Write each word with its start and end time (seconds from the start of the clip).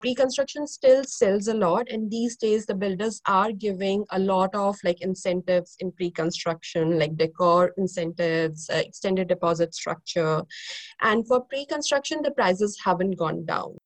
pre-construction 0.00 0.66
still 0.66 1.04
sells 1.04 1.48
a 1.48 1.54
lot 1.54 1.86
and 1.90 2.10
these 2.10 2.36
days 2.36 2.64
the 2.66 2.74
builders 2.74 3.20
are 3.26 3.52
giving 3.52 4.04
a 4.12 4.18
lot 4.18 4.54
of 4.54 4.76
like 4.82 5.00
incentives 5.02 5.76
in 5.80 5.92
pre-construction 5.92 6.98
like 6.98 7.16
decor 7.16 7.72
incentives 7.76 8.68
uh, 8.70 8.76
extended 8.76 9.28
deposit 9.28 9.74
structure 9.74 10.42
and 11.02 11.26
for 11.26 11.40
pre-construction 11.42 12.20
the 12.22 12.30
prices 12.30 12.80
haven't 12.82 13.16
gone 13.16 13.44
down 13.44 13.76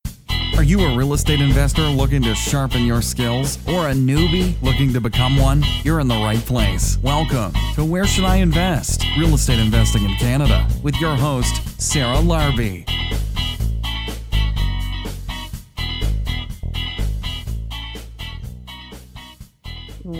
are 0.57 0.63
you 0.63 0.81
a 0.85 0.97
real 0.97 1.15
estate 1.15 1.41
investor 1.41 1.83
looking 1.83 2.23
to 2.23 2.35
sharpen 2.37 2.85
your 2.85 3.03
skills 3.03 3.59
or 3.67 3.89
a 3.89 3.93
newbie 3.93 4.55
looking 4.63 4.93
to 4.93 5.01
become 5.01 5.37
one? 5.37 5.65
You're 5.83 5.99
in 5.99 6.07
the 6.07 6.15
right 6.15 6.39
place. 6.39 6.97
Welcome 7.03 7.53
to 7.75 7.85
Where 7.85 8.07
Should 8.07 8.25
I 8.25 8.37
Invest? 8.37 9.05
Real 9.19 9.35
Estate 9.35 9.59
Investing 9.59 10.05
in 10.05 10.15
Canada 10.15 10.69
with 10.81 10.95
your 11.01 11.17
host, 11.17 11.83
Sarah 11.83 12.19
Larbi. 12.19 12.89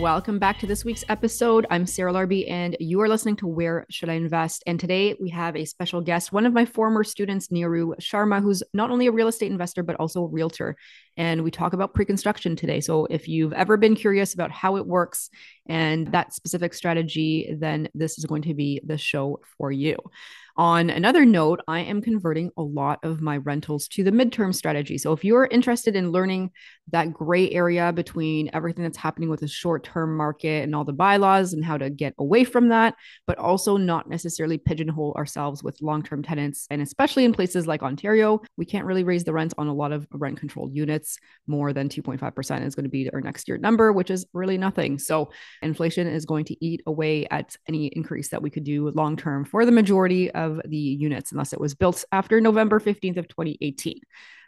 Welcome 0.01 0.39
back 0.39 0.59
to 0.59 0.67
this 0.67 0.83
week's 0.83 1.05
episode. 1.07 1.65
I'm 1.69 1.85
Sarah 1.85 2.11
Larbi, 2.11 2.51
and 2.51 2.75
you 2.81 2.99
are 2.99 3.07
listening 3.07 3.37
to 3.37 3.47
Where 3.47 3.85
Should 3.89 4.09
I 4.09 4.15
Invest? 4.15 4.61
And 4.67 4.77
today 4.77 5.15
we 5.21 5.29
have 5.29 5.55
a 5.55 5.63
special 5.63 6.01
guest, 6.01 6.33
one 6.33 6.45
of 6.45 6.51
my 6.51 6.65
former 6.65 7.05
students, 7.05 7.47
Niru 7.47 7.95
Sharma, 8.01 8.41
who's 8.41 8.61
not 8.73 8.91
only 8.91 9.07
a 9.07 9.11
real 9.13 9.29
estate 9.29 9.53
investor, 9.53 9.83
but 9.83 9.95
also 9.95 10.23
a 10.23 10.27
realtor. 10.27 10.75
And 11.15 11.45
we 11.45 11.49
talk 11.49 11.71
about 11.71 11.93
pre 11.93 12.03
construction 12.03 12.57
today. 12.57 12.81
So 12.81 13.05
if 13.09 13.29
you've 13.29 13.53
ever 13.53 13.77
been 13.77 13.95
curious 13.95 14.33
about 14.33 14.51
how 14.51 14.75
it 14.75 14.85
works 14.85 15.29
and 15.65 16.11
that 16.11 16.33
specific 16.33 16.73
strategy, 16.73 17.55
then 17.57 17.87
this 17.95 18.17
is 18.17 18.25
going 18.25 18.41
to 18.41 18.53
be 18.53 18.81
the 18.83 18.97
show 18.97 19.39
for 19.57 19.71
you. 19.71 19.95
On 20.57 20.89
another 20.89 21.25
note, 21.25 21.59
I 21.67 21.81
am 21.81 22.01
converting 22.01 22.49
a 22.55 22.61
lot 22.61 22.99
of 23.03 23.19
my 23.19 23.37
rentals 23.37 23.89
to 23.89 24.05
the 24.05 24.11
midterm 24.11 24.55
strategy. 24.55 24.97
So 24.97 25.11
if 25.11 25.25
you're 25.25 25.49
interested 25.51 25.97
in 25.97 26.13
learning 26.13 26.51
that 26.93 27.11
gray 27.11 27.51
area 27.51 27.91
between 27.91 28.49
everything 28.53 28.83
that's 28.83 28.97
happening 28.97 29.29
with 29.29 29.41
the 29.41 29.49
short 29.49 29.83
term 29.83 30.15
market 30.15 30.63
and 30.63 30.73
all 30.73 30.85
the 30.85 30.93
bylaws 30.93 31.51
and 31.51 31.65
how 31.65 31.77
to 31.77 31.89
get 31.89 32.13
away 32.19 32.45
from 32.45 32.69
that, 32.69 32.95
but 33.27 33.37
also 33.37 33.75
not 33.75 34.09
necessarily 34.09 34.57
pigeonhole 34.57 35.13
ourselves 35.17 35.61
with 35.61 35.81
long 35.81 36.01
term 36.01 36.23
tenants. 36.23 36.67
And 36.69 36.81
especially 36.81 37.25
in 37.25 37.33
places 37.33 37.67
like 37.67 37.83
Ontario, 37.83 38.41
we 38.55 38.63
can't 38.63 38.85
really 38.85 39.03
raise 39.03 39.25
the 39.25 39.33
rents 39.33 39.53
on 39.57 39.67
a 39.67 39.73
lot 39.73 39.91
of 39.91 40.07
rent 40.13 40.39
controlled 40.39 40.73
units. 40.73 41.17
More 41.47 41.73
than 41.73 41.89
2.5% 41.89 42.65
is 42.65 42.75
going 42.75 42.85
to 42.85 42.89
be 42.89 43.09
our 43.11 43.19
next 43.19 43.49
year 43.49 43.57
number, 43.57 43.91
which 43.91 44.09
is 44.09 44.25
really 44.31 44.57
nothing. 44.57 44.99
So 44.99 45.31
inflation 45.61 46.07
is 46.07 46.25
going 46.25 46.45
to 46.45 46.65
eat 46.65 46.81
away 46.87 47.27
at 47.29 47.57
any 47.67 47.87
increase 47.87 48.29
that 48.29 48.41
we 48.41 48.49
could 48.49 48.63
do 48.63 48.89
long 48.91 49.17
term 49.17 49.43
for 49.43 49.65
the 49.65 49.71
majority 49.73 50.31
of 50.31 50.44
of 50.51 50.61
the 50.65 50.77
units 50.77 51.31
unless 51.31 51.53
it 51.53 51.59
was 51.59 51.75
built 51.75 52.03
after 52.11 52.39
November 52.39 52.79
15th 52.79 53.17
of 53.17 53.27
2018. 53.27 53.99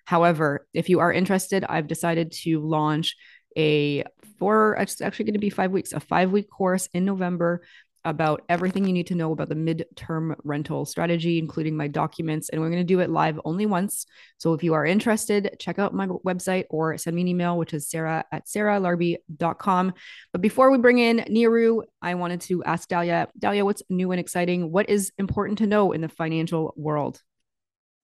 However, 0.05 0.67
if 0.73 0.89
you 0.89 0.99
are 0.99 1.11
interested, 1.11 1.65
I've 1.67 1.87
decided 1.87 2.31
to 2.43 2.59
launch 2.59 3.15
a 3.57 4.03
four, 4.39 4.75
it's 4.79 5.01
actually 5.01 5.25
going 5.25 5.33
to 5.33 5.39
be 5.39 5.49
five 5.49 5.71
weeks, 5.71 5.91
a 5.91 5.99
five 5.99 6.31
week 6.31 6.49
course 6.49 6.87
in 6.93 7.05
November 7.05 7.63
about 8.07 8.41
everything 8.47 8.85
you 8.85 8.93
need 8.93 9.07
to 9.07 9.15
know 9.15 9.33
about 9.33 9.49
the 9.49 9.55
midterm 9.55 10.33
rental 10.45 10.85
strategy, 10.85 11.37
including 11.39 11.75
my 11.75 11.87
documents. 11.89 12.47
And 12.49 12.61
we're 12.61 12.69
going 12.69 12.81
to 12.81 12.85
do 12.85 13.01
it 13.01 13.09
live 13.09 13.39
only 13.43 13.65
once. 13.65 14.05
So 14.37 14.53
if 14.53 14.63
you 14.63 14.73
are 14.73 14.85
interested, 14.85 15.57
check 15.59 15.77
out 15.77 15.93
my 15.93 16.07
website 16.07 16.65
or 16.69 16.97
send 16.97 17.15
me 17.15 17.23
an 17.23 17.27
email, 17.27 17.57
which 17.57 17.73
is 17.73 17.89
sarah 17.89 18.23
at 18.31 18.47
sarahlarbi.com. 18.47 19.93
But 20.31 20.41
before 20.41 20.71
we 20.71 20.77
bring 20.77 20.99
in 20.99 21.17
Niru, 21.29 21.83
I 22.01 22.15
wanted 22.15 22.41
to 22.41 22.63
ask 22.63 22.87
Dalia, 22.87 23.27
Dalia, 23.37 23.63
what's 23.63 23.83
new 23.89 24.11
and 24.11 24.19
exciting? 24.19 24.71
What 24.71 24.89
is 24.89 25.11
important 25.17 25.57
to 25.57 25.67
know 25.67 25.91
in 25.91 25.99
the 25.99 26.09
financial 26.09 26.73
world? 26.77 27.21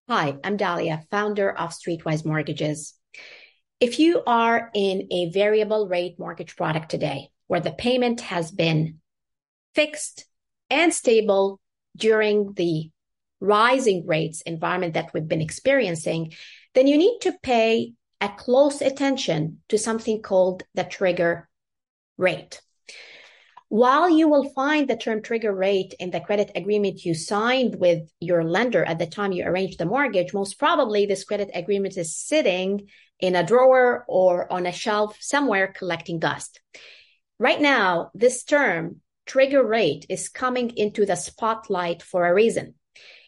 Hi, 0.10 0.36
I'm 0.44 0.58
Dalia, 0.58 1.10
founder 1.12 1.50
of 1.50 1.70
Streetwise 1.70 2.26
Mortgages. 2.26 2.94
If 3.80 4.00
you 4.00 4.22
are 4.28 4.70
in 4.76 5.08
a 5.12 5.32
variable 5.32 5.88
rate 5.88 6.20
mortgage 6.20 6.58
product 6.58 6.92
today, 6.92 7.30
where 7.48 7.60
the 7.60 7.72
payment 7.72 8.22
has 8.22 8.52
been 8.52 9.00
fixed 9.76 10.26
and 10.70 10.94
stable 10.94 11.60
during 11.96 12.54
the 12.54 12.90
rising 13.40 14.06
rates 14.08 14.42
environment 14.42 14.94
that 14.94 15.14
we've 15.14 15.28
been 15.28 15.42
experiencing, 15.42 16.34
then 16.74 16.88
you 16.88 16.98
need 16.98 17.20
to 17.22 17.34
pay 17.44 17.94
a 18.22 18.30
close 18.30 18.82
attention 18.82 19.60
to 19.70 19.78
something 19.78 20.22
called 20.22 20.64
the 20.74 20.84
trigger 20.84 21.50
rate. 22.18 22.62
While 23.68 24.10
you 24.10 24.30
will 24.30 24.50
find 24.50 24.88
the 24.88 24.96
term 24.96 25.22
trigger 25.22 25.54
rate 25.54 25.96
in 26.00 26.12
the 26.12 26.20
credit 26.20 26.52
agreement 26.56 27.04
you 27.04 27.16
signed 27.16 27.76
with 27.76 28.08
your 28.20 28.44
lender 28.44 28.86
at 28.86 29.00
the 29.00 29.08
time 29.08 29.32
you 29.32 29.44
arranged 29.46 29.80
the 29.80 29.86
mortgage, 29.86 30.34
most 30.34 30.60
probably 30.60 31.06
this 31.06 31.24
credit 31.24 31.50
agreement 31.54 31.98
is 31.98 32.16
sitting 32.16 32.88
in 33.20 33.36
a 33.36 33.44
drawer 33.44 34.06
or 34.08 34.52
on 34.54 34.68
a 34.68 34.72
shelf 34.72 35.18
somewhere 35.20 35.74
collecting 35.76 36.20
dust. 36.20 36.62
Right 37.40 37.60
now, 37.60 38.12
this 38.14 38.44
term 38.44 39.02
trigger 39.26 39.66
rate 39.66 40.06
is 40.10 40.30
coming 40.30 40.70
into 40.78 41.06
the 41.06 41.16
spotlight 41.16 42.02
for 42.02 42.26
a 42.26 42.34
reason. 42.34 42.76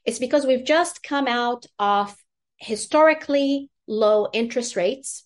It's 0.05 0.19
because 0.19 0.45
we've 0.45 0.65
just 0.65 1.03
come 1.03 1.27
out 1.27 1.65
of 1.79 2.15
historically 2.57 3.69
low 3.87 4.27
interest 4.33 4.75
rates. 4.75 5.23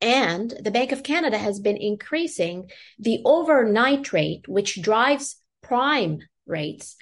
And 0.00 0.52
the 0.60 0.70
Bank 0.70 0.92
of 0.92 1.02
Canada 1.02 1.38
has 1.38 1.58
been 1.58 1.76
increasing 1.76 2.70
the 2.98 3.20
overnight 3.24 4.12
rate, 4.12 4.46
which 4.48 4.80
drives 4.80 5.36
prime 5.62 6.20
rates 6.46 6.96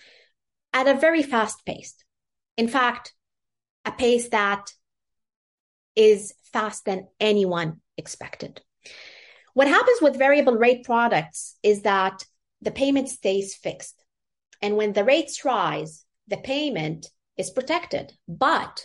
at 0.73 0.89
a 0.89 0.95
very 0.95 1.23
fast 1.23 1.65
pace. 1.67 1.95
In 2.57 2.69
fact, 2.69 3.13
a 3.85 3.93
pace 3.93 4.29
that 4.31 4.73
is 5.95 6.35
fast 6.53 6.85
than 6.85 7.09
anyone 7.21 7.81
expected. 7.97 8.61
What 9.55 9.69
happens 9.69 10.03
with 10.03 10.19
variable 10.19 10.55
rate 10.55 10.85
products 10.85 11.57
is 11.63 11.83
that 11.83 12.25
the 12.67 12.73
payment 12.73 13.09
stays 13.09 13.55
fixed. 13.55 14.05
And 14.61 14.77
when 14.77 14.93
the 14.93 15.05
rates 15.05 15.45
rise, 15.45 16.05
the 16.27 16.37
payment 16.37 17.07
is 17.37 17.49
protected. 17.51 18.13
But 18.27 18.85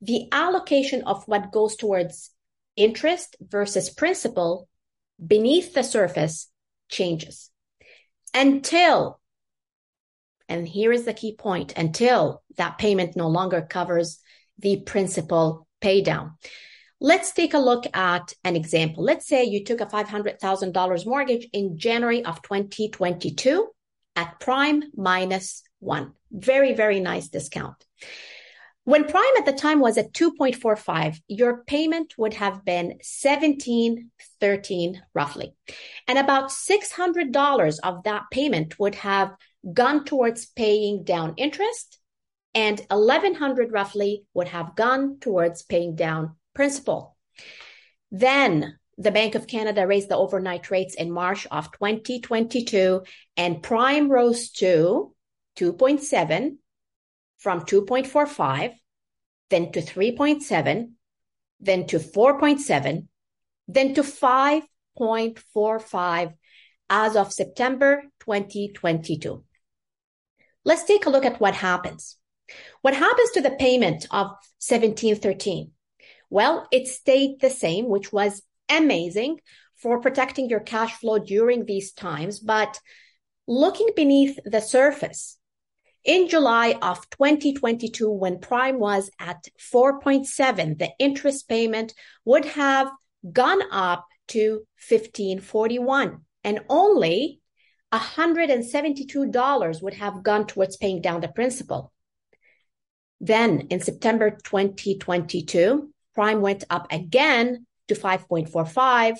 the 0.00 0.28
allocation 0.30 1.02
of 1.02 1.26
what 1.26 1.50
goes 1.50 1.74
towards 1.74 2.30
interest 2.76 3.34
versus 3.40 3.90
principal 3.90 4.68
beneath 5.26 5.74
the 5.74 5.82
surface 5.82 6.52
changes 6.88 7.50
until, 8.32 9.18
and 10.48 10.68
here 10.68 10.92
is 10.92 11.04
the 11.04 11.12
key 11.12 11.34
point, 11.34 11.72
until 11.76 12.44
that 12.58 12.78
payment 12.78 13.16
no 13.16 13.26
longer 13.26 13.60
covers 13.60 14.20
the 14.60 14.82
principal 14.82 15.66
pay 15.80 16.00
down. 16.00 16.34
Let's 17.02 17.32
take 17.32 17.54
a 17.54 17.58
look 17.58 17.86
at 17.94 18.34
an 18.44 18.56
example. 18.56 19.02
Let's 19.02 19.26
say 19.26 19.44
you 19.44 19.64
took 19.64 19.80
a 19.80 19.86
$500,000 19.86 21.06
mortgage 21.06 21.48
in 21.52 21.78
January 21.78 22.22
of 22.22 22.42
2022 22.42 23.68
at 24.16 24.38
prime 24.38 24.82
minus 24.94 25.62
one. 25.78 26.12
Very, 26.30 26.74
very 26.74 27.00
nice 27.00 27.28
discount. 27.28 27.82
When 28.84 29.04
prime 29.04 29.36
at 29.38 29.46
the 29.46 29.54
time 29.54 29.80
was 29.80 29.96
at 29.96 30.12
2.45, 30.12 31.22
your 31.26 31.64
payment 31.64 32.18
would 32.18 32.34
have 32.34 32.66
been 32.66 32.88
1713 32.88 35.02
roughly. 35.14 35.54
And 36.06 36.18
about 36.18 36.50
$600 36.50 37.78
of 37.82 38.02
that 38.04 38.24
payment 38.30 38.78
would 38.78 38.96
have 38.96 39.34
gone 39.72 40.04
towards 40.04 40.44
paying 40.46 41.04
down 41.04 41.32
interest 41.38 41.98
and 42.54 42.80
1100 42.90 43.72
roughly 43.72 44.24
would 44.34 44.48
have 44.48 44.74
gone 44.74 45.18
towards 45.20 45.62
paying 45.62 45.94
down 45.94 46.36
principal. 46.60 47.16
Then 48.10 48.76
the 48.98 49.10
Bank 49.10 49.34
of 49.34 49.46
Canada 49.46 49.86
raised 49.86 50.10
the 50.10 50.18
overnight 50.18 50.70
rates 50.70 50.94
in 50.94 51.10
March 51.10 51.46
of 51.50 51.72
2022 51.72 53.02
and 53.34 53.62
prime 53.62 54.12
rose 54.12 54.50
to 54.60 55.14
2.7 55.56 56.58
from 57.38 57.62
2.45, 57.62 58.74
then 59.48 59.72
to 59.72 59.80
3.7, 59.80 60.90
then 61.60 61.86
to 61.86 61.98
4.7, 61.98 63.06
then 63.66 63.94
to 63.94 64.02
5.45 64.02 66.34
as 66.90 67.16
of 67.16 67.32
September 67.32 68.02
2022. 68.20 69.42
Let's 70.66 70.84
take 70.84 71.06
a 71.06 71.10
look 71.10 71.24
at 71.24 71.40
what 71.40 71.54
happens. 71.54 72.18
What 72.82 72.92
happens 72.92 73.30
to 73.30 73.40
the 73.40 73.52
payment 73.52 74.04
of 74.10 74.26
1713? 74.60 75.72
Well, 76.30 76.66
it 76.70 76.88
stayed 76.88 77.40
the 77.40 77.50
same, 77.50 77.88
which 77.88 78.12
was 78.12 78.42
amazing 78.68 79.40
for 79.76 80.00
protecting 80.00 80.48
your 80.48 80.60
cash 80.60 80.94
flow 80.94 81.18
during 81.18 81.64
these 81.64 81.92
times. 81.92 82.38
But 82.38 82.78
looking 83.46 83.90
beneath 83.96 84.38
the 84.44 84.60
surface, 84.60 85.36
in 86.04 86.28
July 86.28 86.78
of 86.80 87.10
2022, 87.10 88.08
when 88.10 88.38
prime 88.38 88.78
was 88.78 89.10
at 89.18 89.44
4.7, 89.58 90.78
the 90.78 90.90
interest 90.98 91.48
payment 91.48 91.92
would 92.24 92.46
have 92.46 92.90
gone 93.30 93.60
up 93.70 94.06
to 94.28 94.64
1541 94.88 96.20
and 96.44 96.60
only 96.70 97.40
$172 97.92 99.82
would 99.82 99.94
have 99.94 100.22
gone 100.22 100.46
towards 100.46 100.76
paying 100.76 101.02
down 101.02 101.20
the 101.20 101.28
principal. 101.28 101.92
Then 103.20 103.66
in 103.68 103.80
September 103.80 104.30
2022, 104.30 105.92
prime 106.14 106.40
went 106.40 106.64
up 106.70 106.86
again 106.90 107.66
to 107.88 107.94
5.45. 107.94 109.18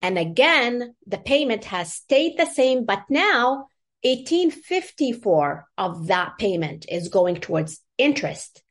And 0.00 0.18
again, 0.18 0.94
the 1.06 1.18
payment 1.18 1.64
has 1.66 1.92
stayed 1.92 2.38
the 2.38 2.46
same, 2.46 2.84
but 2.84 3.02
now 3.10 3.68
1854 4.04 5.66
of 5.76 6.06
that 6.06 6.38
payment 6.38 6.86
is 6.88 7.08
going 7.08 7.36
towards 7.36 7.80
interest 7.96 8.62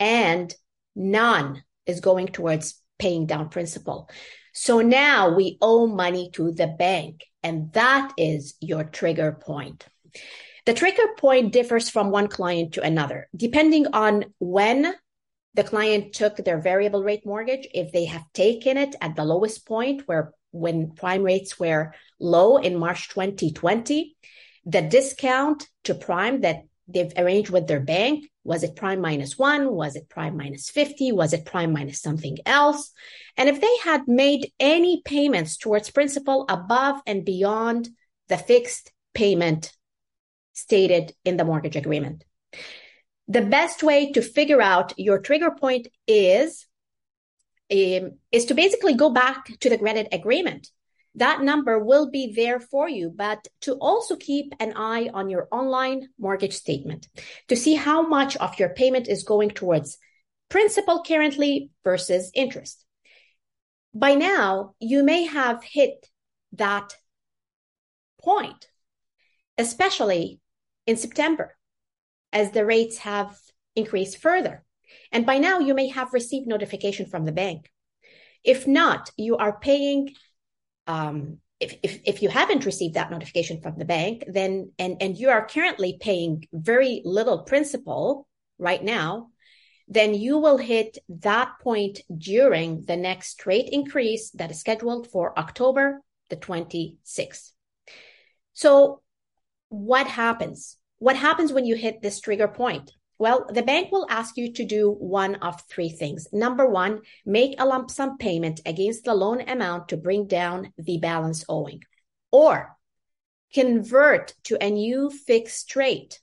and 0.00 0.52
none 0.96 1.62
is 1.86 2.00
going 2.00 2.26
towards 2.26 2.82
paying 2.98 3.26
down 3.26 3.48
principal. 3.48 4.10
So 4.52 4.80
now 4.80 5.34
we 5.34 5.58
owe 5.62 5.86
money 5.86 6.30
to 6.32 6.50
the 6.50 6.66
bank 6.66 7.24
and 7.42 7.72
that 7.74 8.12
is 8.18 8.54
your 8.60 8.84
trigger 8.84 9.38
point. 9.40 9.86
The 10.66 10.74
trigger 10.74 11.14
point 11.16 11.52
differs 11.52 11.88
from 11.88 12.10
one 12.10 12.28
client 12.28 12.74
to 12.74 12.82
another, 12.82 13.28
depending 13.34 13.86
on 13.92 14.26
when 14.38 14.92
the 15.54 15.64
client 15.64 16.12
took 16.12 16.36
their 16.36 16.60
variable 16.60 17.02
rate 17.02 17.26
mortgage. 17.26 17.66
If 17.74 17.92
they 17.92 18.04
have 18.06 18.32
taken 18.32 18.76
it 18.76 18.94
at 19.00 19.16
the 19.16 19.24
lowest 19.24 19.66
point 19.66 20.02
where 20.06 20.32
when 20.52 20.92
prime 20.92 21.22
rates 21.22 21.58
were 21.58 21.94
low 22.18 22.56
in 22.56 22.78
March 22.78 23.08
2020, 23.08 24.16
the 24.66 24.82
discount 24.82 25.68
to 25.84 25.94
prime 25.94 26.42
that 26.42 26.62
they've 26.86 27.12
arranged 27.16 27.50
with 27.50 27.66
their 27.66 27.80
bank 27.80 28.26
was 28.42 28.62
it 28.62 28.76
prime 28.76 29.00
minus 29.00 29.38
one? 29.38 29.70
Was 29.72 29.96
it 29.96 30.08
prime 30.08 30.36
minus 30.36 30.70
50? 30.70 31.12
Was 31.12 31.32
it 31.32 31.44
prime 31.44 31.72
minus 31.72 32.00
something 32.00 32.38
else? 32.46 32.90
And 33.36 33.48
if 33.48 33.60
they 33.60 33.76
had 33.84 34.08
made 34.08 34.50
any 34.58 35.02
payments 35.04 35.56
towards 35.56 35.90
principal 35.90 36.46
above 36.48 37.00
and 37.06 37.24
beyond 37.24 37.90
the 38.28 38.38
fixed 38.38 38.92
payment 39.14 39.72
stated 40.52 41.14
in 41.24 41.36
the 41.36 41.44
mortgage 41.44 41.76
agreement. 41.76 42.24
The 43.30 43.42
best 43.42 43.84
way 43.84 44.10
to 44.10 44.22
figure 44.22 44.60
out 44.60 44.98
your 44.98 45.20
trigger 45.20 45.52
point 45.52 45.86
is, 46.08 46.66
um, 47.70 48.18
is 48.32 48.44
to 48.46 48.54
basically 48.54 48.94
go 48.94 49.10
back 49.10 49.56
to 49.60 49.70
the 49.70 49.78
credit 49.78 50.08
agreement. 50.10 50.68
That 51.14 51.40
number 51.40 51.78
will 51.78 52.10
be 52.10 52.32
there 52.34 52.58
for 52.58 52.88
you, 52.88 53.08
but 53.14 53.46
to 53.60 53.74
also 53.74 54.16
keep 54.16 54.52
an 54.58 54.72
eye 54.74 55.10
on 55.14 55.30
your 55.30 55.46
online 55.52 56.08
mortgage 56.18 56.54
statement 56.54 57.08
to 57.46 57.54
see 57.54 57.74
how 57.74 58.02
much 58.02 58.36
of 58.38 58.58
your 58.58 58.70
payment 58.70 59.06
is 59.06 59.22
going 59.22 59.50
towards 59.50 59.96
principal 60.48 61.04
currently 61.04 61.70
versus 61.84 62.32
interest. 62.34 62.84
By 63.94 64.16
now, 64.16 64.74
you 64.80 65.04
may 65.04 65.26
have 65.26 65.62
hit 65.62 66.04
that 66.54 66.96
point, 68.20 68.66
especially 69.56 70.40
in 70.84 70.96
September 70.96 71.54
as 72.32 72.50
the 72.50 72.64
rates 72.64 72.98
have 72.98 73.36
increased 73.76 74.18
further. 74.18 74.64
And 75.12 75.26
by 75.26 75.38
now, 75.38 75.58
you 75.58 75.74
may 75.74 75.88
have 75.88 76.12
received 76.12 76.46
notification 76.46 77.06
from 77.06 77.24
the 77.24 77.32
bank. 77.32 77.70
If 78.44 78.66
not, 78.66 79.10
you 79.16 79.36
are 79.36 79.58
paying. 79.58 80.14
Um, 80.86 81.38
if, 81.58 81.74
if, 81.82 82.00
if 82.06 82.22
you 82.22 82.30
haven't 82.30 82.64
received 82.64 82.94
that 82.94 83.10
notification 83.10 83.60
from 83.60 83.76
the 83.76 83.84
bank, 83.84 84.24
then 84.26 84.72
and 84.78 84.96
and 85.00 85.16
you 85.16 85.28
are 85.28 85.46
currently 85.46 85.98
paying 86.00 86.48
very 86.52 87.02
little 87.04 87.40
principal 87.42 88.26
right 88.58 88.82
now, 88.82 89.28
then 89.86 90.14
you 90.14 90.38
will 90.38 90.56
hit 90.56 90.98
that 91.08 91.52
point 91.60 92.00
during 92.16 92.82
the 92.86 92.96
next 92.96 93.44
rate 93.44 93.68
increase 93.70 94.30
that 94.30 94.50
is 94.50 94.60
scheduled 94.60 95.10
for 95.10 95.38
October 95.38 96.00
the 96.30 96.36
26th. 96.36 97.50
So, 98.54 99.02
what 99.68 100.06
happens? 100.06 100.76
What 101.00 101.16
happens 101.16 101.50
when 101.50 101.64
you 101.64 101.76
hit 101.76 102.02
this 102.02 102.20
trigger 102.20 102.46
point? 102.46 102.92
Well, 103.18 103.46
the 103.48 103.62
bank 103.62 103.90
will 103.90 104.06
ask 104.10 104.36
you 104.36 104.52
to 104.52 104.64
do 104.66 104.90
one 104.90 105.36
of 105.36 105.62
three 105.62 105.88
things. 105.88 106.28
Number 106.30 106.66
one, 106.66 107.00
make 107.24 107.58
a 107.58 107.64
lump 107.64 107.90
sum 107.90 108.18
payment 108.18 108.60
against 108.66 109.04
the 109.04 109.14
loan 109.14 109.40
amount 109.48 109.88
to 109.88 109.96
bring 109.96 110.26
down 110.26 110.74
the 110.76 110.98
balance 110.98 111.42
owing, 111.48 111.80
or 112.30 112.76
convert 113.54 114.34
to 114.44 114.62
a 114.62 114.70
new 114.70 115.08
fixed 115.08 115.74
rate. 115.74 116.20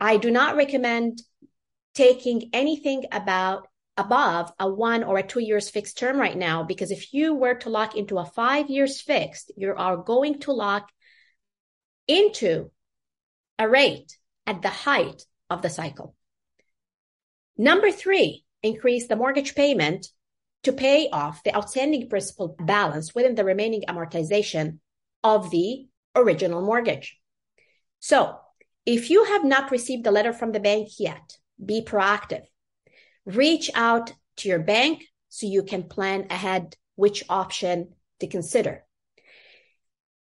I 0.00 0.16
do 0.16 0.32
not 0.32 0.56
recommend 0.56 1.22
taking 1.94 2.50
anything 2.52 3.04
about 3.12 3.68
above 3.96 4.52
a 4.58 4.68
one 4.68 5.04
or 5.04 5.18
a 5.18 5.22
two 5.22 5.40
years 5.40 5.70
fixed 5.70 5.96
term 5.96 6.18
right 6.18 6.36
now 6.36 6.64
because 6.64 6.90
if 6.90 7.14
you 7.14 7.34
were 7.34 7.54
to 7.54 7.70
lock 7.70 7.96
into 7.96 8.18
a 8.18 8.24
five 8.24 8.68
years 8.68 9.00
fixed, 9.00 9.52
you 9.56 9.72
are 9.76 9.96
going 9.96 10.40
to 10.40 10.52
lock 10.52 10.90
into 12.08 12.72
a 13.58 13.68
rate 13.68 14.16
at 14.46 14.62
the 14.62 14.68
height 14.68 15.22
of 15.50 15.62
the 15.62 15.70
cycle. 15.70 16.14
Number 17.56 17.90
three, 17.90 18.44
increase 18.62 19.06
the 19.06 19.16
mortgage 19.16 19.54
payment 19.54 20.08
to 20.64 20.72
pay 20.72 21.08
off 21.10 21.42
the 21.42 21.54
outstanding 21.54 22.08
principal 22.08 22.56
balance 22.58 23.14
within 23.14 23.34
the 23.34 23.44
remaining 23.44 23.82
amortization 23.88 24.78
of 25.22 25.50
the 25.50 25.86
original 26.16 26.62
mortgage. 26.62 27.18
So, 28.00 28.38
if 28.86 29.08
you 29.08 29.24
have 29.24 29.44
not 29.44 29.70
received 29.70 30.06
a 30.06 30.10
letter 30.10 30.32
from 30.32 30.52
the 30.52 30.60
bank 30.60 30.88
yet, 30.98 31.38
be 31.64 31.82
proactive. 31.82 32.42
Reach 33.24 33.70
out 33.74 34.12
to 34.36 34.48
your 34.48 34.58
bank 34.58 35.04
so 35.28 35.46
you 35.46 35.62
can 35.62 35.84
plan 35.84 36.26
ahead 36.28 36.76
which 36.96 37.24
option 37.28 37.94
to 38.20 38.26
consider. 38.26 38.84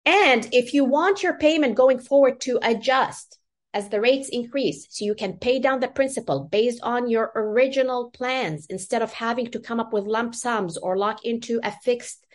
And 0.04 0.48
if 0.52 0.72
you 0.72 0.84
want 0.84 1.22
your 1.22 1.36
payment 1.38 1.74
going 1.74 1.98
forward 1.98 2.40
to 2.42 2.58
adjust 2.62 3.38
as 3.72 3.88
the 3.88 4.00
rates 4.00 4.28
increase, 4.28 4.86
so 4.90 5.04
you 5.04 5.14
can 5.14 5.38
pay 5.38 5.60
down 5.60 5.80
the 5.80 5.88
principal 5.88 6.48
based 6.50 6.80
on 6.82 7.08
your 7.08 7.30
original 7.36 8.10
plans 8.10 8.66
instead 8.68 9.02
of 9.02 9.12
having 9.12 9.46
to 9.52 9.60
come 9.60 9.78
up 9.78 9.92
with 9.92 10.06
lump 10.06 10.34
sums 10.34 10.76
or 10.76 10.96
lock 10.96 11.24
into 11.24 11.60
a 11.62 11.72
fixed 11.84 12.26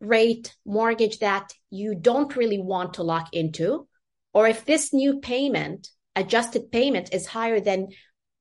rate 0.00 0.54
mortgage 0.64 1.18
that 1.18 1.52
you 1.70 1.94
don't 1.94 2.36
really 2.36 2.60
want 2.60 2.94
to 2.94 3.02
lock 3.02 3.28
into. 3.32 3.88
Or 4.32 4.46
if 4.46 4.64
this 4.64 4.92
new 4.92 5.20
payment, 5.20 5.88
adjusted 6.14 6.70
payment, 6.70 7.12
is 7.12 7.26
higher 7.26 7.60
than 7.60 7.88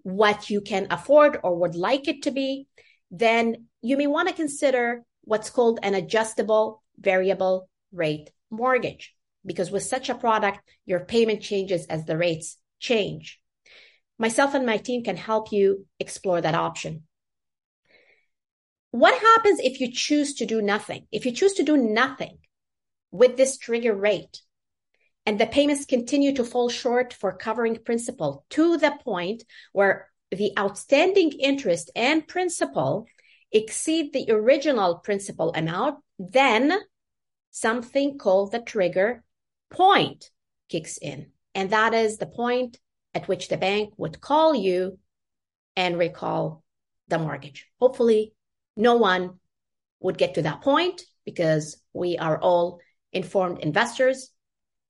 what 0.03 0.49
you 0.49 0.61
can 0.61 0.87
afford 0.91 1.39
or 1.43 1.55
would 1.55 1.75
like 1.75 2.07
it 2.07 2.23
to 2.23 2.31
be, 2.31 2.67
then 3.09 3.67
you 3.81 3.95
may 3.97 4.07
want 4.07 4.27
to 4.27 4.35
consider 4.35 5.03
what's 5.23 5.49
called 5.49 5.79
an 5.81 5.95
adjustable 5.95 6.83
variable 6.99 7.69
rate 7.91 8.29
mortgage. 8.53 9.13
Because 9.45 9.71
with 9.71 9.83
such 9.83 10.09
a 10.09 10.15
product, 10.15 10.59
your 10.85 11.01
payment 11.01 11.41
changes 11.41 11.85
as 11.87 12.05
the 12.05 12.17
rates 12.17 12.57
change. 12.79 13.41
Myself 14.17 14.53
and 14.53 14.65
my 14.65 14.77
team 14.77 15.03
can 15.03 15.17
help 15.17 15.51
you 15.51 15.85
explore 15.99 16.39
that 16.39 16.55
option. 16.55 17.03
What 18.91 19.19
happens 19.19 19.59
if 19.59 19.81
you 19.81 19.91
choose 19.91 20.35
to 20.35 20.45
do 20.45 20.61
nothing? 20.61 21.07
If 21.11 21.25
you 21.25 21.31
choose 21.31 21.53
to 21.53 21.63
do 21.63 21.75
nothing 21.75 22.37
with 23.11 23.37
this 23.37 23.57
trigger 23.57 23.95
rate 23.95 24.41
and 25.25 25.39
the 25.39 25.47
payments 25.47 25.85
continue 25.85 26.33
to 26.35 26.43
fall 26.43 26.69
short 26.69 27.13
for 27.13 27.35
covering 27.35 27.77
principal 27.83 28.45
to 28.51 28.77
the 28.77 28.93
point 29.03 29.43
where 29.71 30.09
the 30.31 30.51
outstanding 30.57 31.31
interest 31.39 31.89
and 31.95 32.27
principal 32.27 33.07
exceed 33.51 34.13
the 34.13 34.31
original 34.31 34.97
principal 34.97 35.53
amount, 35.53 35.99
then 36.19 36.73
something 37.53 38.17
called 38.17 38.51
the 38.51 38.59
trigger 38.59 39.23
point 39.69 40.31
kicks 40.69 40.97
in. 40.97 41.27
And 41.55 41.69
that 41.69 41.93
is 41.93 42.17
the 42.17 42.25
point 42.25 42.79
at 43.13 43.27
which 43.27 43.47
the 43.47 43.57
bank 43.57 43.93
would 43.95 44.19
call 44.19 44.55
you 44.55 44.97
and 45.75 45.97
recall 45.97 46.63
the 47.07 47.19
mortgage. 47.19 47.67
Hopefully, 47.79 48.33
no 48.75 48.97
one 48.97 49.39
would 49.99 50.17
get 50.17 50.33
to 50.33 50.41
that 50.41 50.61
point 50.61 51.03
because 51.25 51.77
we 51.93 52.17
are 52.17 52.39
all 52.39 52.79
informed 53.11 53.59
investors. 53.59 54.31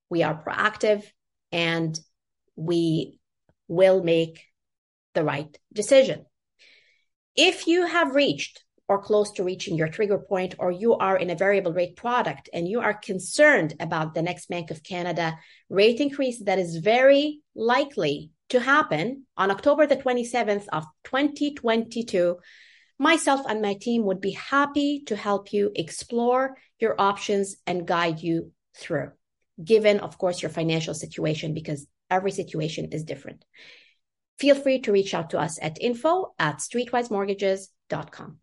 We 0.10 0.24
are 0.24 0.42
proactive 0.42 1.04
and 1.52 2.00
we 2.56 3.20
will 3.68 4.02
make 4.02 4.42
the 5.14 5.26
right 5.26 5.58
decision. 5.74 6.26
If 7.36 7.68
you 7.68 7.86
have 7.86 8.16
reached 8.16 8.64
or 8.88 9.02
close 9.02 9.32
to 9.32 9.44
reaching 9.44 9.76
your 9.76 9.88
trigger 9.88 10.18
point, 10.18 10.56
or 10.60 10.72
you 10.72 10.96
are 10.96 11.18
in 11.18 11.30
a 11.30 11.36
variable 11.36 11.74
rate 11.74 11.96
product 11.96 12.50
and 12.54 12.68
you 12.68 12.82
are 12.82 12.94
concerned 12.94 13.74
about 13.80 14.14
the 14.14 14.22
next 14.22 14.50
Bank 14.50 14.72
of 14.72 14.84
Canada 14.84 15.38
rate 15.70 16.00
increase 16.00 16.44
that 16.44 16.60
is 16.60 16.78
very 16.78 17.40
likely 17.56 18.32
to 18.50 18.60
happen 18.60 19.26
on 19.38 19.52
October 19.52 19.88
the 19.88 19.96
27th 19.96 20.66
of 20.72 20.84
2022, 21.06 22.38
myself 23.00 23.42
and 23.48 23.62
my 23.62 23.74
team 23.74 24.04
would 24.04 24.22
be 24.22 24.32
happy 24.32 25.04
to 25.08 25.16
help 25.16 25.54
you 25.54 25.72
explore 25.76 26.56
your 26.80 26.96
options 27.00 27.56
and 27.66 27.88
guide 27.88 28.20
you 28.20 28.52
through, 28.78 29.12
given, 29.64 30.00
of 30.00 30.18
course, 30.18 30.42
your 30.42 30.52
financial 30.52 30.94
situation, 30.94 31.54
because 31.54 31.88
every 32.10 32.32
situation 32.32 32.90
is 32.92 33.04
different. 33.04 33.44
Feel 34.40 34.56
free 34.56 34.80
to 34.82 34.92
reach 34.92 35.14
out 35.14 35.30
to 35.30 35.40
us 35.40 35.58
at 35.62 35.82
info 35.82 36.34
at 36.38 36.58
streetwisemortgages.com. 36.58 38.40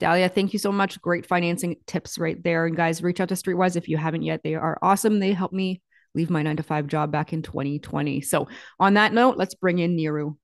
Dalia, 0.00 0.32
thank 0.32 0.52
you 0.52 0.58
so 0.58 0.70
much. 0.70 1.00
Great 1.00 1.26
financing 1.26 1.76
tips 1.86 2.18
right 2.18 2.42
there. 2.42 2.66
And 2.66 2.76
guys, 2.76 3.02
reach 3.02 3.20
out 3.20 3.28
to 3.30 3.34
Streetwise 3.34 3.76
if 3.76 3.88
you 3.88 3.96
haven't 3.96 4.22
yet. 4.22 4.42
They 4.44 4.54
are 4.54 4.78
awesome. 4.80 5.18
They 5.18 5.32
helped 5.32 5.54
me 5.54 5.82
leave 6.14 6.30
my 6.30 6.42
nine 6.42 6.56
to 6.56 6.62
five 6.62 6.86
job 6.86 7.10
back 7.10 7.32
in 7.32 7.42
2020. 7.42 8.20
So, 8.20 8.48
on 8.78 8.94
that 8.94 9.12
note, 9.12 9.36
let's 9.36 9.54
bring 9.54 9.78
in 9.80 9.96
Niru. 9.96 10.36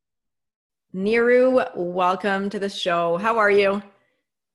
Niru, 0.95 1.69
welcome 1.77 2.51
to 2.51 2.59
the 2.59 2.69
show. 2.69 3.17
How 3.17 3.39
are 3.39 3.51
you? 3.51 3.83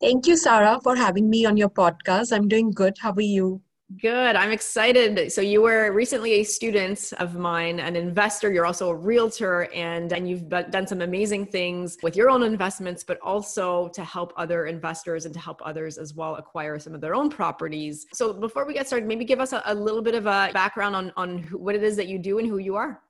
Thank 0.02 0.28
you, 0.28 0.38
Sarah, 0.38 0.80
for 0.84 0.96
having 0.96 1.30
me 1.30 1.46
on 1.46 1.58
your 1.58 1.70
podcast. 1.70 2.34
I'm 2.34 2.48
doing 2.48 2.72
good. 2.72 2.98
How 3.00 3.12
are 3.12 3.22
you? 3.22 3.62
Good. 3.98 4.36
I'm 4.36 4.52
excited. 4.52 5.32
So 5.32 5.42
you 5.42 5.64
were 5.64 5.92
recently 5.92 6.34
a 6.34 6.44
student 6.44 7.12
of 7.18 7.36
mine, 7.36 7.80
an 7.80 7.96
investor. 7.96 8.54
You're 8.54 8.68
also 8.68 8.90
a 8.90 8.96
realtor, 8.96 9.68
and 9.74 10.14
and 10.14 10.30
you've 10.30 10.48
done 10.48 10.86
some 10.86 11.02
amazing 11.02 11.48
things 11.48 11.98
with 12.04 12.16
your 12.16 12.30
own 12.30 12.44
investments, 12.44 13.04
but 13.04 13.20
also 13.22 13.88
to 13.90 14.04
help 14.04 14.32
other 14.38 14.68
investors 14.68 15.26
and 15.26 15.34
to 15.34 15.40
help 15.40 15.60
others 15.66 15.98
as 15.98 16.14
well 16.14 16.36
acquire 16.36 16.78
some 16.78 16.94
of 16.94 17.02
their 17.02 17.16
own 17.16 17.32
properties. 17.32 18.06
So 18.14 18.32
before 18.32 18.68
we 18.68 18.76
get 18.76 18.86
started, 18.86 19.08
maybe 19.08 19.26
give 19.26 19.40
us 19.40 19.54
a, 19.54 19.64
a 19.66 19.74
little 19.74 20.04
bit 20.04 20.14
of 20.14 20.28
a 20.28 20.52
background 20.54 20.96
on 20.96 21.12
on 21.18 21.40
who, 21.40 21.58
what 21.58 21.74
it 21.74 21.82
is 21.82 21.96
that 21.96 22.08
you 22.08 22.20
do 22.20 22.38
and 22.38 22.48
who 22.48 22.60
you 22.60 22.76
are. 22.76 23.02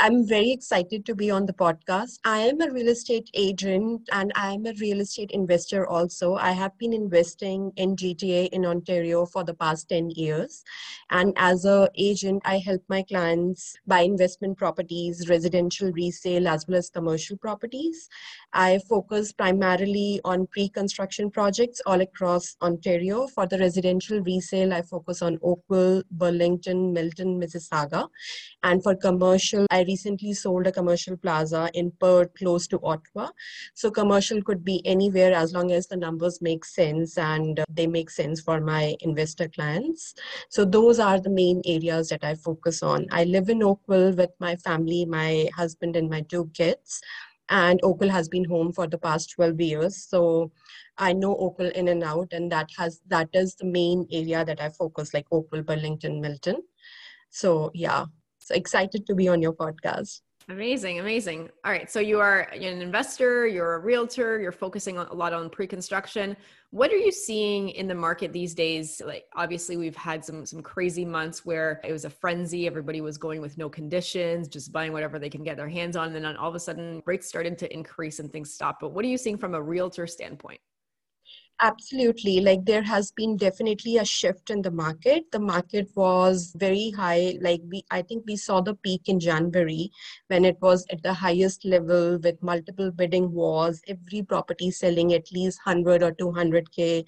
I'm 0.00 0.24
very 0.24 0.52
excited 0.52 1.04
to 1.06 1.14
be 1.16 1.28
on 1.28 1.44
the 1.44 1.52
podcast. 1.52 2.20
I 2.24 2.38
am 2.38 2.60
a 2.60 2.70
real 2.70 2.86
estate 2.86 3.28
agent 3.34 4.08
and 4.12 4.30
I 4.36 4.52
am 4.52 4.64
a 4.64 4.72
real 4.80 5.00
estate 5.00 5.32
investor 5.32 5.88
also. 5.88 6.36
I 6.36 6.52
have 6.52 6.78
been 6.78 6.92
investing 6.92 7.72
in 7.74 7.96
GTA 7.96 8.50
in 8.50 8.64
Ontario 8.64 9.26
for 9.26 9.42
the 9.42 9.54
past 9.54 9.88
10 9.88 10.10
years. 10.10 10.62
And 11.10 11.32
as 11.36 11.64
a 11.64 11.90
agent, 11.96 12.42
I 12.44 12.58
help 12.58 12.80
my 12.88 13.02
clients 13.02 13.74
buy 13.88 14.02
investment 14.02 14.56
properties, 14.56 15.28
residential 15.28 15.90
resale, 15.90 16.46
as 16.46 16.64
well 16.68 16.78
as 16.78 16.90
commercial 16.90 17.36
properties. 17.36 18.08
I 18.52 18.78
focus 18.88 19.32
primarily 19.32 20.20
on 20.24 20.46
pre-construction 20.46 21.32
projects 21.32 21.80
all 21.86 22.00
across 22.00 22.56
Ontario. 22.62 23.26
For 23.26 23.46
the 23.46 23.58
residential 23.58 24.20
resale, 24.20 24.72
I 24.72 24.82
focus 24.82 25.22
on 25.22 25.38
Oakville, 25.42 26.04
Burlington, 26.12 26.92
Milton, 26.92 27.40
Mississauga. 27.40 28.08
And 28.62 28.80
for 28.80 28.94
commercial, 28.94 29.66
I 29.72 29.87
recently 29.88 30.32
sold 30.34 30.66
a 30.66 30.72
commercial 30.72 31.16
plaza 31.16 31.70
in 31.74 31.90
Perth, 31.98 32.34
close 32.34 32.66
to 32.68 32.80
Ottawa. 32.82 33.28
So 33.74 33.90
commercial 33.90 34.42
could 34.42 34.64
be 34.64 34.80
anywhere 34.86 35.32
as 35.32 35.52
long 35.52 35.72
as 35.72 35.86
the 35.86 35.96
numbers 35.96 36.40
make 36.40 36.64
sense 36.64 37.18
and 37.18 37.60
uh, 37.60 37.64
they 37.70 37.86
make 37.86 38.10
sense 38.10 38.40
for 38.40 38.60
my 38.60 38.96
investor 39.00 39.48
clients. 39.48 40.14
So 40.50 40.64
those 40.64 41.00
are 41.00 41.18
the 41.18 41.30
main 41.30 41.62
areas 41.64 42.10
that 42.10 42.22
I 42.22 42.34
focus 42.34 42.82
on. 42.82 43.06
I 43.10 43.24
live 43.24 43.48
in 43.48 43.62
Oakville 43.62 44.12
with 44.12 44.30
my 44.38 44.56
family, 44.56 45.04
my 45.04 45.48
husband 45.56 45.96
and 45.96 46.08
my 46.10 46.20
two 46.20 46.50
kids. 46.54 47.00
And 47.50 47.80
Oakville 47.82 48.10
has 48.10 48.28
been 48.28 48.44
home 48.44 48.72
for 48.72 48.86
the 48.86 48.98
past 48.98 49.30
12 49.30 49.60
years. 49.60 49.96
So 49.96 50.52
I 50.98 51.12
know 51.12 51.34
Oakville 51.36 51.70
in 51.70 51.88
and 51.88 52.02
out, 52.04 52.28
and 52.32 52.52
that 52.52 52.68
has 52.76 53.00
that 53.06 53.28
is 53.32 53.54
the 53.54 53.64
main 53.64 54.06
area 54.12 54.44
that 54.44 54.60
I 54.60 54.68
focus, 54.68 55.14
like 55.14 55.26
Oakville, 55.30 55.62
Burlington, 55.62 56.20
Milton. 56.20 56.62
So 57.30 57.70
yeah, 57.74 58.06
so 58.48 58.54
excited 58.54 59.06
to 59.06 59.14
be 59.14 59.28
on 59.28 59.40
your 59.42 59.52
podcast. 59.52 60.20
Amazing, 60.50 60.98
amazing. 60.98 61.50
All 61.62 61.70
right, 61.70 61.90
so 61.90 62.00
you 62.00 62.20
are 62.20 62.40
an 62.54 62.62
investor, 62.62 63.46
you're 63.46 63.74
a 63.74 63.78
realtor, 63.80 64.40
you're 64.40 64.50
focusing 64.50 64.96
a 64.96 65.12
lot 65.12 65.34
on 65.34 65.50
pre-construction. 65.50 66.34
What 66.70 66.90
are 66.90 66.96
you 66.96 67.12
seeing 67.12 67.68
in 67.68 67.86
the 67.86 67.94
market 67.94 68.32
these 68.32 68.54
days? 68.54 69.02
Like 69.04 69.26
obviously 69.36 69.76
we've 69.76 69.96
had 69.96 70.24
some 70.24 70.46
some 70.46 70.62
crazy 70.62 71.04
months 71.04 71.44
where 71.44 71.82
it 71.84 71.92
was 71.92 72.06
a 72.06 72.10
frenzy, 72.10 72.66
everybody 72.66 73.02
was 73.02 73.18
going 73.18 73.42
with 73.42 73.58
no 73.58 73.68
conditions, 73.68 74.48
just 74.48 74.72
buying 74.72 74.94
whatever 74.94 75.18
they 75.18 75.28
can 75.28 75.44
get 75.44 75.58
their 75.58 75.68
hands 75.68 75.96
on 75.96 76.16
and 76.16 76.24
then 76.24 76.36
all 76.36 76.48
of 76.48 76.54
a 76.54 76.60
sudden 76.60 77.02
rates 77.04 77.28
started 77.28 77.58
to 77.58 77.70
increase 77.70 78.18
and 78.18 78.32
things 78.32 78.54
stopped. 78.54 78.80
But 78.80 78.92
what 78.92 79.04
are 79.04 79.08
you 79.08 79.18
seeing 79.18 79.36
from 79.36 79.54
a 79.54 79.62
realtor 79.62 80.06
standpoint? 80.06 80.60
Absolutely. 81.60 82.40
Like 82.40 82.64
there 82.66 82.84
has 82.84 83.10
been 83.10 83.36
definitely 83.36 83.96
a 83.96 84.04
shift 84.04 84.48
in 84.48 84.62
the 84.62 84.70
market. 84.70 85.24
The 85.32 85.40
market 85.40 85.88
was 85.96 86.52
very 86.56 86.90
high. 86.92 87.36
Like 87.40 87.62
we, 87.68 87.82
I 87.90 88.02
think 88.02 88.24
we 88.28 88.36
saw 88.36 88.60
the 88.60 88.76
peak 88.76 89.08
in 89.08 89.18
January 89.18 89.90
when 90.28 90.44
it 90.44 90.56
was 90.60 90.86
at 90.92 91.02
the 91.02 91.12
highest 91.14 91.64
level 91.64 92.16
with 92.18 92.40
multiple 92.44 92.92
bidding 92.92 93.32
wars, 93.32 93.82
every 93.88 94.22
property 94.22 94.70
selling 94.70 95.12
at 95.12 95.32
least 95.32 95.58
100 95.64 96.04
or 96.04 96.12
200K 96.12 97.04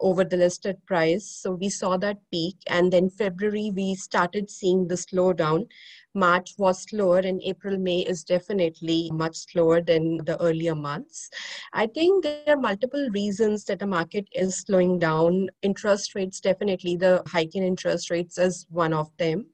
over 0.00 0.24
the 0.24 0.38
listed 0.38 0.76
price. 0.86 1.26
So 1.28 1.50
we 1.52 1.68
saw 1.68 1.98
that 1.98 2.16
peak. 2.30 2.56
And 2.68 2.90
then 2.90 3.10
February, 3.10 3.70
we 3.74 3.96
started 3.96 4.50
seeing 4.50 4.88
the 4.88 4.94
slowdown. 4.94 5.66
March 6.14 6.54
was 6.58 6.82
slower 6.82 7.18
and 7.18 7.40
April, 7.42 7.78
May 7.78 8.00
is 8.00 8.24
definitely 8.24 9.10
much 9.12 9.36
slower 9.36 9.80
than 9.80 10.18
the 10.24 10.40
earlier 10.40 10.74
months. 10.74 11.30
I 11.72 11.86
think 11.86 12.24
there 12.24 12.42
are 12.48 12.56
multiple 12.56 13.08
reasons 13.12 13.64
that 13.66 13.78
the 13.78 13.86
market 13.86 14.26
is 14.32 14.58
slowing 14.58 14.98
down. 14.98 15.48
Interest 15.62 16.14
rates, 16.14 16.40
definitely 16.40 16.96
the 16.96 17.22
hike 17.26 17.54
in 17.54 17.62
interest 17.62 18.10
rates 18.10 18.38
is 18.38 18.66
one 18.70 18.92
of 18.92 19.16
them. 19.18 19.46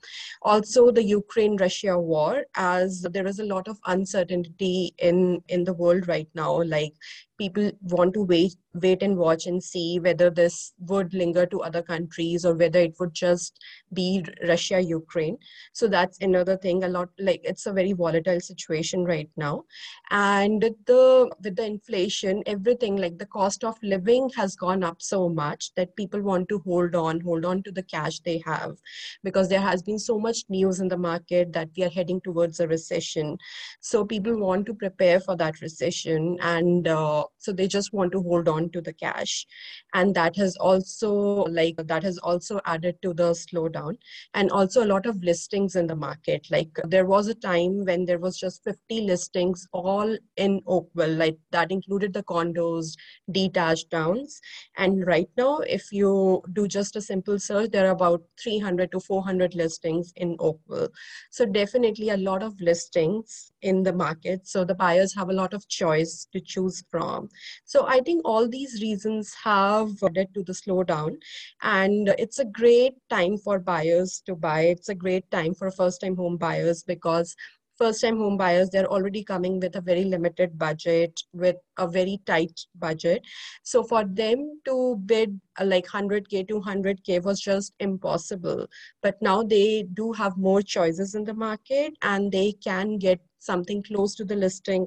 Also, 0.42 0.90
the 0.90 1.02
Ukraine 1.02 1.56
Russia 1.56 1.98
war, 1.98 2.44
as 2.56 3.02
there 3.12 3.26
is 3.26 3.38
a 3.38 3.44
lot 3.44 3.68
of 3.68 3.78
uncertainty 3.86 4.94
in, 4.98 5.42
in 5.48 5.64
the 5.64 5.74
world 5.74 6.08
right 6.08 6.28
now, 6.34 6.62
like 6.62 6.94
people 7.38 7.70
want 7.82 8.14
to 8.14 8.22
wait 8.22 8.54
wait 8.82 9.02
and 9.02 9.16
watch 9.16 9.46
and 9.46 9.62
see 9.62 9.98
whether 10.00 10.30
this 10.30 10.72
would 10.80 11.12
linger 11.14 11.46
to 11.46 11.60
other 11.62 11.82
countries 11.82 12.44
or 12.44 12.54
whether 12.54 12.78
it 12.78 12.94
would 13.00 13.14
just 13.14 13.58
be 13.92 14.24
russia 14.46 14.80
ukraine. 14.80 15.38
So 15.72 15.88
that's 15.88 16.18
another 16.20 16.56
thing 16.56 16.84
a 16.84 16.88
lot 16.88 17.08
like 17.18 17.40
it's 17.44 17.66
a 17.66 17.72
very 17.72 17.92
volatile 17.92 18.40
situation 18.40 19.04
right 19.04 19.30
now. 19.36 19.64
And 20.10 20.62
the 20.86 21.30
with 21.42 21.56
the 21.56 21.64
inflation 21.64 22.42
everything 22.46 22.96
like 22.96 23.18
the 23.18 23.26
cost 23.26 23.64
of 23.64 23.76
living 23.82 24.30
has 24.36 24.56
gone 24.56 24.82
up 24.82 25.00
so 25.00 25.28
much 25.28 25.74
that 25.74 25.96
people 25.96 26.20
want 26.20 26.48
to 26.48 26.58
hold 26.60 26.94
on 26.94 27.20
hold 27.20 27.44
on 27.44 27.62
to 27.62 27.72
the 27.72 27.82
cash 27.82 28.20
they 28.20 28.42
have 28.44 28.76
because 29.24 29.48
there 29.48 29.60
has 29.60 29.82
been 29.82 29.98
so 29.98 30.18
much 30.18 30.44
news 30.48 30.80
in 30.80 30.88
the 30.88 30.96
market 30.96 31.52
that 31.52 31.68
we 31.76 31.84
are 31.84 31.90
heading 31.90 32.20
towards 32.20 32.60
a 32.60 32.68
recession. 32.68 33.38
So 33.80 34.04
people 34.04 34.38
want 34.38 34.66
to 34.66 34.74
prepare 34.74 35.20
for 35.20 35.36
that 35.36 35.60
recession 35.60 36.38
and 36.40 36.88
uh, 36.88 37.24
so 37.38 37.52
they 37.52 37.68
just 37.68 37.92
want 37.92 38.12
to 38.12 38.22
hold 38.22 38.48
on 38.48 38.70
to 38.70 38.80
the 38.80 38.92
cash. 38.92 39.46
And 39.94 40.14
that 40.14 40.36
has 40.36 40.56
also 40.56 41.44
like 41.44 41.76
that 41.76 42.02
has 42.02 42.18
also 42.18 42.60
added 42.64 42.96
to 43.02 43.12
the 43.14 43.30
slowdown. 43.32 43.96
And 44.34 44.50
also 44.50 44.84
a 44.84 44.90
lot 44.92 45.06
of 45.06 45.22
listings 45.22 45.76
in 45.76 45.86
the 45.86 45.96
market. 45.96 46.46
Like 46.50 46.70
there 46.84 47.06
was 47.06 47.28
a 47.28 47.34
time 47.34 47.84
when 47.84 48.04
there 48.04 48.18
was 48.18 48.38
just 48.38 48.64
50 48.64 49.02
listings 49.02 49.66
all 49.72 50.16
in 50.36 50.60
oakville. 50.66 51.14
Like 51.14 51.38
that 51.50 51.70
included 51.70 52.12
the 52.12 52.22
condos 52.24 52.94
detached 53.30 53.90
towns. 53.90 54.40
And 54.76 55.06
right 55.06 55.28
now 55.36 55.58
if 55.58 55.92
you 55.92 56.42
do 56.52 56.66
just 56.68 56.96
a 56.96 57.00
simple 57.00 57.38
search 57.38 57.70
there 57.70 57.86
are 57.86 57.92
about 57.92 58.22
300 58.42 58.92
to 58.92 59.00
400 59.00 59.54
listings 59.54 60.12
in 60.16 60.36
oakville. 60.38 60.88
So 61.30 61.46
definitely 61.46 62.10
a 62.10 62.16
lot 62.16 62.42
of 62.42 62.60
listings 62.60 63.52
in 63.62 63.82
the 63.82 63.92
market. 63.92 64.46
So 64.46 64.64
the 64.64 64.74
buyers 64.74 65.14
have 65.14 65.28
a 65.30 65.32
lot 65.32 65.54
of 65.54 65.66
choice 65.68 66.26
to 66.32 66.40
choose 66.40 66.82
from 66.90 67.15
so 67.64 67.86
I 67.86 68.00
think 68.00 68.22
all 68.24 68.48
these 68.48 68.80
reasons 68.82 69.34
have 69.42 69.90
led 70.02 70.32
to 70.34 70.42
the 70.42 70.52
slowdown. 70.52 71.16
And 71.62 72.14
it's 72.18 72.38
a 72.38 72.44
great 72.44 72.94
time 73.10 73.36
for 73.38 73.58
buyers 73.58 74.22
to 74.26 74.34
buy. 74.34 74.60
It's 74.62 74.88
a 74.88 74.94
great 74.94 75.30
time 75.30 75.54
for 75.54 75.70
first 75.70 76.00
time 76.00 76.16
home 76.16 76.36
buyers 76.36 76.82
because 76.82 77.36
first 77.78 78.00
time 78.00 78.16
home 78.16 78.36
buyers 78.36 78.70
they're 78.70 78.86
already 78.86 79.22
coming 79.22 79.60
with 79.60 79.76
a 79.76 79.80
very 79.80 80.04
limited 80.04 80.58
budget 80.58 81.20
with 81.32 81.56
a 81.78 81.86
very 81.86 82.18
tight 82.26 82.60
budget 82.76 83.22
so 83.62 83.82
for 83.82 84.04
them 84.04 84.60
to 84.64 84.96
bid 85.04 85.38
uh, 85.60 85.64
like 85.64 85.86
100k 85.86 86.46
200k 86.48 87.22
was 87.22 87.40
just 87.40 87.74
impossible 87.80 88.66
but 89.02 89.20
now 89.20 89.42
they 89.42 89.84
do 89.94 90.12
have 90.12 90.36
more 90.36 90.62
choices 90.62 91.14
in 91.14 91.24
the 91.24 91.34
market 91.34 91.92
and 92.02 92.32
they 92.32 92.52
can 92.52 92.96
get 92.98 93.20
something 93.46 93.82
close 93.82 94.14
to 94.16 94.24
the 94.24 94.36
listing 94.36 94.86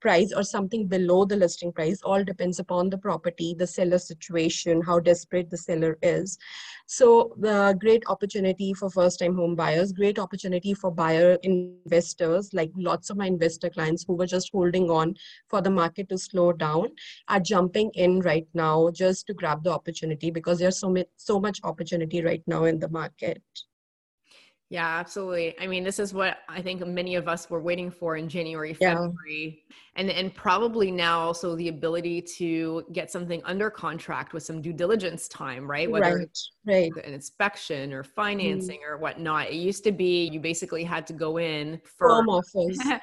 price 0.00 0.32
or 0.32 0.42
something 0.42 0.86
below 0.86 1.24
the 1.24 1.36
listing 1.36 1.72
price 1.72 2.00
all 2.02 2.22
depends 2.22 2.58
upon 2.58 2.90
the 2.90 2.98
property 2.98 3.54
the 3.58 3.66
seller 3.66 3.98
situation 3.98 4.80
how 4.80 4.98
desperate 5.00 5.50
the 5.50 5.56
seller 5.56 5.98
is. 6.02 6.38
So 6.86 7.34
the 7.38 7.76
great 7.80 8.04
opportunity 8.06 8.72
for 8.72 8.88
first 8.88 9.18
time 9.18 9.34
home 9.36 9.56
buyers 9.56 9.92
great 9.92 10.18
opportunity 10.18 10.74
for 10.74 10.90
buyer 10.90 11.36
investors 11.42 12.50
like 12.52 12.70
lots 12.76 13.10
of 13.10 13.16
my 13.16 13.26
investor 13.26 13.70
clients 13.70 14.04
who 14.06 14.14
were 14.14 14.26
just 14.26 14.50
holding 14.52 14.90
on 14.90 15.14
for 15.48 15.60
the 15.60 15.70
market 15.70 16.08
to 16.10 16.18
slow 16.18 16.52
down 16.52 16.88
are 17.28 17.40
jumping 17.40 17.90
in 17.94 18.20
right 18.20 18.46
now 18.54 18.90
just 18.90 19.26
to 19.26 19.34
grab 19.34 19.64
the 19.64 19.70
opportunity 19.70 20.30
because 20.30 20.58
there's 20.58 20.78
so 20.78 20.90
much 20.90 21.06
so 21.16 21.40
much 21.40 21.60
opportunity 21.64 22.22
right 22.22 22.42
now 22.46 22.64
in 22.64 22.78
the 22.78 22.88
market 22.88 23.42
yeah, 24.68 24.98
absolutely. 24.98 25.54
I 25.60 25.68
mean, 25.68 25.84
this 25.84 26.00
is 26.00 26.12
what 26.12 26.38
I 26.48 26.60
think 26.60 26.84
many 26.84 27.14
of 27.14 27.28
us 27.28 27.48
were 27.48 27.60
waiting 27.60 27.88
for 27.88 28.16
in 28.16 28.28
January, 28.28 28.74
February, 28.74 29.62
yeah. 29.68 29.76
and 29.94 30.10
and 30.10 30.34
probably 30.34 30.90
now 30.90 31.20
also 31.20 31.54
the 31.54 31.68
ability 31.68 32.20
to 32.38 32.84
get 32.92 33.08
something 33.08 33.40
under 33.44 33.70
contract 33.70 34.32
with 34.32 34.42
some 34.42 34.60
due 34.60 34.72
diligence 34.72 35.28
time, 35.28 35.70
right? 35.70 35.88
Whether 35.88 36.16
right, 36.16 36.90
right. 36.96 37.04
an 37.04 37.14
inspection 37.14 37.92
or 37.92 38.02
financing 38.02 38.80
mm. 38.80 38.90
or 38.90 38.98
whatnot. 38.98 39.50
It 39.50 39.54
used 39.54 39.84
to 39.84 39.92
be 39.92 40.28
you 40.32 40.40
basically 40.40 40.82
had 40.82 41.06
to 41.06 41.12
go 41.12 41.38
in 41.38 41.80
for 41.84 42.10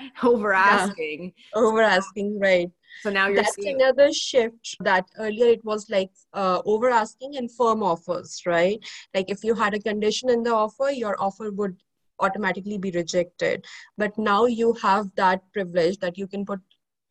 over 0.23 0.53
asking, 0.53 1.31
yeah. 1.31 1.61
over 1.61 1.81
asking, 1.81 2.39
right? 2.41 2.69
So 3.01 3.09
now 3.09 3.27
you're 3.27 3.37
That's 3.37 3.55
seeing 3.55 3.81
another 3.81 4.13
shift 4.13 4.77
that 4.79 5.05
earlier 5.17 5.47
it 5.47 5.63
was 5.65 5.89
like 5.89 6.11
uh, 6.33 6.61
over 6.65 6.89
asking 6.89 7.37
and 7.37 7.51
firm 7.51 7.83
offers, 7.83 8.41
right? 8.45 8.79
Like 9.13 9.29
if 9.29 9.43
you 9.43 9.55
had 9.55 9.73
a 9.73 9.79
condition 9.79 10.29
in 10.29 10.43
the 10.43 10.53
offer, 10.53 10.89
your 10.89 11.21
offer 11.21 11.51
would 11.51 11.75
automatically 12.19 12.77
be 12.77 12.91
rejected 12.91 13.65
but 13.97 14.17
now 14.17 14.45
you 14.45 14.73
have 14.81 15.09
that 15.15 15.41
privilege 15.51 15.97
that 15.97 16.17
you 16.17 16.27
can 16.27 16.45
put 16.45 16.59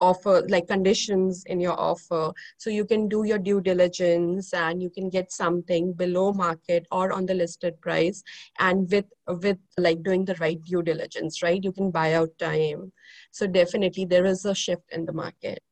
offer 0.02 0.42
like 0.48 0.66
conditions 0.66 1.44
in 1.46 1.60
your 1.60 1.78
offer. 1.78 2.32
So 2.58 2.68
you 2.68 2.84
can 2.84 3.08
do 3.08 3.24
your 3.24 3.38
due 3.38 3.60
diligence 3.60 4.52
and 4.52 4.82
you 4.82 4.90
can 4.90 5.08
get 5.08 5.32
something 5.32 5.92
below 5.92 6.32
market 6.32 6.86
or 6.90 7.12
on 7.12 7.26
the 7.26 7.34
listed 7.34 7.80
price 7.80 8.22
and 8.58 8.90
with 8.90 9.06
with 9.28 9.58
like 9.78 10.02
doing 10.02 10.24
the 10.24 10.34
right 10.34 10.62
due 10.64 10.82
diligence 10.82 11.42
right? 11.42 11.62
You 11.62 11.72
can 11.72 11.90
buy 11.90 12.14
out 12.14 12.30
time. 12.38 12.92
So 13.30 13.46
definitely 13.46 14.04
there 14.04 14.26
is 14.26 14.44
a 14.44 14.54
shift 14.54 14.90
in 14.90 15.06
the 15.06 15.12
market. 15.12 15.62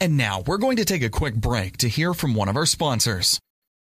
And 0.00 0.16
now 0.16 0.42
we're 0.46 0.58
going 0.58 0.76
to 0.78 0.84
take 0.84 1.02
a 1.02 1.10
quick 1.10 1.36
break 1.36 1.76
to 1.78 1.88
hear 1.88 2.12
from 2.12 2.34
one 2.34 2.48
of 2.48 2.56
our 2.56 2.66
sponsors. 2.66 3.38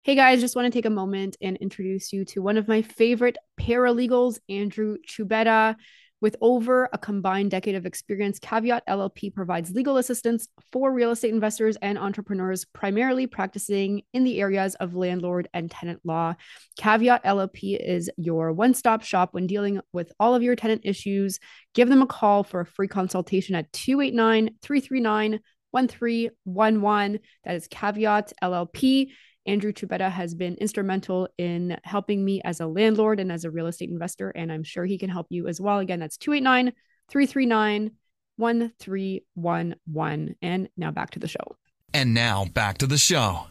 Hey 0.04 0.16
guys, 0.16 0.40
just 0.40 0.56
want 0.56 0.66
to 0.66 0.76
take 0.76 0.84
a 0.84 0.90
moment 0.90 1.36
and 1.40 1.56
introduce 1.58 2.12
you 2.12 2.24
to 2.26 2.42
one 2.42 2.56
of 2.56 2.66
my 2.66 2.82
favorite 2.82 3.38
paralegals, 3.58 4.40
Andrew 4.48 4.96
Choubeta. 5.08 5.76
With 6.22 6.36
over 6.40 6.88
a 6.92 6.98
combined 6.98 7.50
decade 7.50 7.74
of 7.74 7.84
experience, 7.84 8.38
Caveat 8.38 8.86
LLP 8.86 9.34
provides 9.34 9.72
legal 9.72 9.96
assistance 9.96 10.46
for 10.70 10.92
real 10.92 11.10
estate 11.10 11.34
investors 11.34 11.76
and 11.82 11.98
entrepreneurs, 11.98 12.64
primarily 12.64 13.26
practicing 13.26 14.02
in 14.12 14.22
the 14.22 14.40
areas 14.40 14.76
of 14.76 14.94
landlord 14.94 15.48
and 15.52 15.68
tenant 15.68 15.98
law. 16.04 16.36
Caveat 16.78 17.24
LLP 17.24 17.76
is 17.76 18.08
your 18.16 18.52
one 18.52 18.72
stop 18.72 19.02
shop 19.02 19.34
when 19.34 19.48
dealing 19.48 19.80
with 19.92 20.12
all 20.20 20.36
of 20.36 20.44
your 20.44 20.54
tenant 20.54 20.82
issues. 20.84 21.40
Give 21.74 21.88
them 21.88 22.02
a 22.02 22.06
call 22.06 22.44
for 22.44 22.60
a 22.60 22.66
free 22.66 22.86
consultation 22.86 23.56
at 23.56 23.72
289 23.72 24.50
339 24.62 25.40
1311. 25.72 27.18
That 27.44 27.56
is 27.56 27.66
Caveat 27.66 28.32
LLP. 28.40 29.08
Andrew 29.46 29.72
Choubeta 29.72 30.10
has 30.10 30.34
been 30.34 30.54
instrumental 30.56 31.28
in 31.38 31.76
helping 31.84 32.24
me 32.24 32.40
as 32.44 32.60
a 32.60 32.66
landlord 32.66 33.20
and 33.20 33.32
as 33.32 33.44
a 33.44 33.50
real 33.50 33.66
estate 33.66 33.90
investor, 33.90 34.30
and 34.30 34.52
I'm 34.52 34.62
sure 34.62 34.84
he 34.84 34.98
can 34.98 35.10
help 35.10 35.26
you 35.30 35.48
as 35.48 35.60
well. 35.60 35.78
Again, 35.78 36.00
that's 36.00 36.16
289 36.16 36.72
339 37.10 37.90
1311. 38.36 40.36
And 40.42 40.68
now 40.76 40.90
back 40.90 41.10
to 41.10 41.18
the 41.18 41.28
show. 41.28 41.56
And 41.94 42.14
now 42.14 42.46
back 42.46 42.78
to 42.78 42.86
the 42.86 42.98
show. 42.98 43.46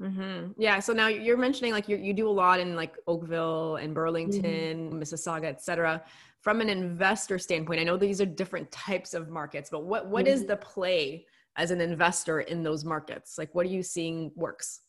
Mm-hmm. 0.00 0.60
Yeah. 0.60 0.80
So 0.80 0.92
now 0.92 1.06
you're 1.06 1.36
mentioning 1.36 1.72
like 1.72 1.88
you, 1.88 1.96
you 1.96 2.12
do 2.12 2.28
a 2.28 2.30
lot 2.30 2.58
in 2.58 2.74
like 2.74 2.96
Oakville 3.06 3.76
and 3.76 3.94
Burlington, 3.94 4.90
mm-hmm. 4.90 4.98
Mississauga, 4.98 5.44
etc. 5.44 6.02
From 6.40 6.60
an 6.60 6.68
investor 6.68 7.38
standpoint, 7.38 7.80
I 7.80 7.84
know 7.84 7.96
these 7.96 8.20
are 8.20 8.26
different 8.26 8.70
types 8.72 9.14
of 9.14 9.28
markets, 9.28 9.70
but 9.70 9.84
what 9.84 10.08
what 10.08 10.26
mm-hmm. 10.26 10.34
is 10.34 10.46
the 10.46 10.56
play 10.56 11.26
as 11.56 11.70
an 11.70 11.80
investor 11.80 12.40
in 12.40 12.64
those 12.64 12.84
markets? 12.84 13.38
Like, 13.38 13.54
what 13.54 13.66
are 13.66 13.70
you 13.70 13.84
seeing 13.84 14.32
works? 14.34 14.80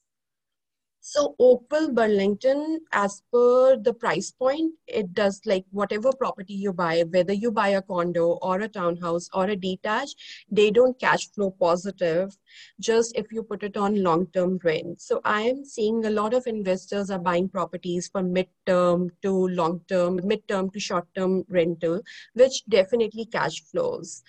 So 1.07 1.35
Oakville 1.37 1.91
Burlington, 1.93 2.79
as 2.91 3.21
per 3.31 3.77
the 3.77 3.93
price 3.93 4.31
point, 4.31 4.73
it 4.87 5.13
does 5.13 5.39
like 5.45 5.63
whatever 5.69 6.11
property 6.11 6.55
you 6.55 6.73
buy, 6.73 7.03
whether 7.11 7.31
you 7.31 7.51
buy 7.51 7.67
a 7.69 7.81
condo 7.83 8.39
or 8.41 8.61
a 8.61 8.67
townhouse 8.67 9.29
or 9.31 9.45
a 9.45 9.55
detached, 9.55 10.19
they 10.49 10.71
don't 10.71 10.99
cash 10.99 11.29
flow 11.29 11.51
positive 11.51 12.35
just 12.79 13.15
if 13.15 13.31
you 13.31 13.43
put 13.43 13.61
it 13.61 13.77
on 13.77 14.01
long-term 14.01 14.59
rent. 14.63 14.99
So 14.99 15.21
I 15.23 15.41
am 15.41 15.63
seeing 15.63 16.05
a 16.05 16.09
lot 16.09 16.33
of 16.33 16.47
investors 16.47 17.11
are 17.11 17.19
buying 17.19 17.49
properties 17.49 18.07
for 18.07 18.23
mid-term 18.23 19.11
to 19.21 19.47
long-term, 19.49 20.21
mid-term 20.23 20.71
to 20.71 20.79
short-term 20.79 21.45
rental, 21.49 22.01
which 22.33 22.65
definitely 22.65 23.25
cash 23.25 23.61
flows. 23.61 24.23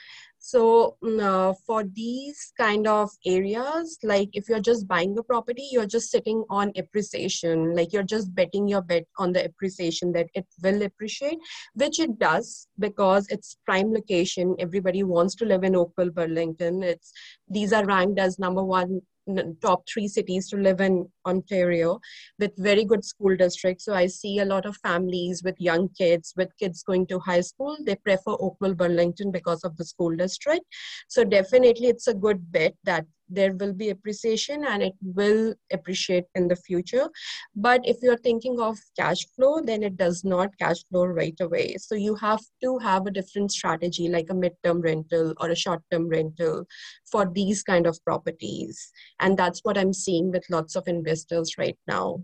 So 0.46 0.96
mm, 1.02 1.20
uh, 1.20 1.54
for 1.66 1.82
these 1.82 2.52
kind 2.56 2.86
of 2.86 3.10
areas, 3.26 3.98
like 4.04 4.28
if 4.32 4.48
you're 4.48 4.60
just 4.60 4.86
buying 4.86 5.18
a 5.18 5.22
property, 5.24 5.68
you're 5.72 5.88
just 5.88 6.08
sitting 6.08 6.44
on 6.48 6.70
appreciation, 6.76 7.74
like 7.74 7.92
you're 7.92 8.04
just 8.04 8.32
betting 8.32 8.68
your 8.68 8.82
bet 8.82 9.06
on 9.18 9.32
the 9.32 9.44
appreciation 9.44 10.12
that 10.12 10.28
it 10.34 10.46
will 10.62 10.82
appreciate, 10.82 11.38
which 11.74 11.98
it 11.98 12.20
does 12.20 12.68
because 12.78 13.26
it's 13.28 13.56
prime 13.64 13.92
location. 13.92 14.54
Everybody 14.60 15.02
wants 15.02 15.34
to 15.36 15.44
live 15.44 15.64
in 15.64 15.74
Oakville, 15.74 16.10
Burlington. 16.10 16.84
It's 16.84 17.12
these 17.48 17.72
are 17.72 17.84
ranked 17.84 18.20
as 18.20 18.38
number 18.38 18.62
one 18.62 19.00
top 19.60 19.82
three 19.92 20.06
cities 20.06 20.48
to 20.48 20.56
live 20.56 20.80
in 20.80 21.08
Ontario 21.26 22.00
with 22.38 22.52
very 22.58 22.84
good 22.84 23.04
school 23.04 23.36
districts. 23.36 23.84
So 23.84 23.94
I 23.94 24.06
see 24.06 24.38
a 24.38 24.44
lot 24.44 24.66
of 24.66 24.76
families 24.78 25.42
with 25.44 25.56
young 25.58 25.88
kids, 25.90 26.32
with 26.36 26.56
kids 26.58 26.82
going 26.82 27.06
to 27.08 27.18
high 27.18 27.40
school. 27.40 27.76
They 27.84 27.96
prefer 27.96 28.32
Oakville 28.32 28.74
Burlington 28.74 29.30
because 29.30 29.64
of 29.64 29.76
the 29.76 29.84
school 29.84 30.16
district. 30.16 30.64
So 31.08 31.24
definitely 31.24 31.88
it's 31.88 32.06
a 32.06 32.14
good 32.14 32.52
bet 32.52 32.74
that 32.84 33.06
there 33.28 33.52
will 33.54 33.72
be 33.72 33.90
appreciation 33.90 34.64
and 34.64 34.82
it 34.82 34.94
will 35.02 35.54
appreciate 35.72 36.24
in 36.34 36.48
the 36.48 36.56
future 36.56 37.08
but 37.54 37.80
if 37.84 37.96
you're 38.02 38.16
thinking 38.18 38.60
of 38.60 38.78
cash 38.98 39.26
flow 39.34 39.60
then 39.60 39.82
it 39.82 39.96
does 39.96 40.24
not 40.24 40.56
cash 40.58 40.84
flow 40.88 41.04
right 41.04 41.36
away 41.40 41.76
so 41.78 41.94
you 41.94 42.14
have 42.14 42.40
to 42.62 42.78
have 42.78 43.06
a 43.06 43.10
different 43.10 43.50
strategy 43.50 44.08
like 44.08 44.26
a 44.30 44.34
midterm 44.34 44.82
rental 44.82 45.34
or 45.40 45.50
a 45.50 45.56
short 45.56 45.82
term 45.90 46.08
rental 46.08 46.64
for 47.10 47.30
these 47.34 47.62
kind 47.62 47.86
of 47.86 47.98
properties 48.04 48.92
and 49.20 49.36
that's 49.36 49.60
what 49.64 49.78
i'm 49.78 49.92
seeing 49.92 50.30
with 50.30 50.44
lots 50.50 50.76
of 50.76 50.86
investors 50.86 51.15
right 51.58 51.78
now 51.86 52.20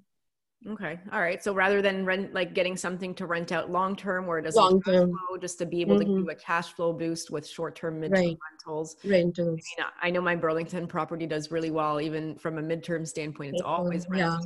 Okay. 0.68 0.98
All 1.10 1.20
right. 1.20 1.42
So 1.42 1.52
rather 1.52 1.82
than 1.82 2.04
rent, 2.04 2.32
like 2.34 2.54
getting 2.54 2.76
something 2.76 3.14
to 3.16 3.26
rent 3.26 3.52
out 3.52 3.70
long 3.70 3.96
term 3.96 4.26
where 4.26 4.38
it 4.38 4.42
doesn't 4.42 4.62
long 4.62 4.82
term 4.82 5.12
just 5.40 5.58
to 5.58 5.66
be 5.66 5.80
able 5.80 5.98
mm-hmm. 5.98 6.16
to 6.16 6.22
do 6.22 6.30
a 6.30 6.34
cash 6.34 6.72
flow 6.72 6.92
boost 6.92 7.30
with 7.30 7.46
short 7.46 7.74
term 7.74 8.00
mid 8.00 8.12
right. 8.12 8.36
rentals. 8.50 8.96
Rentals. 9.04 9.60
I, 9.78 9.82
mean, 9.82 9.90
I 10.02 10.10
know 10.10 10.20
my 10.20 10.36
Burlington 10.36 10.86
property 10.86 11.26
does 11.26 11.50
really 11.50 11.70
well, 11.70 12.00
even 12.00 12.36
from 12.36 12.58
a 12.58 12.62
midterm 12.62 13.06
standpoint. 13.06 13.54
It's 13.54 13.62
always 13.62 14.06
yeah. 14.14 14.38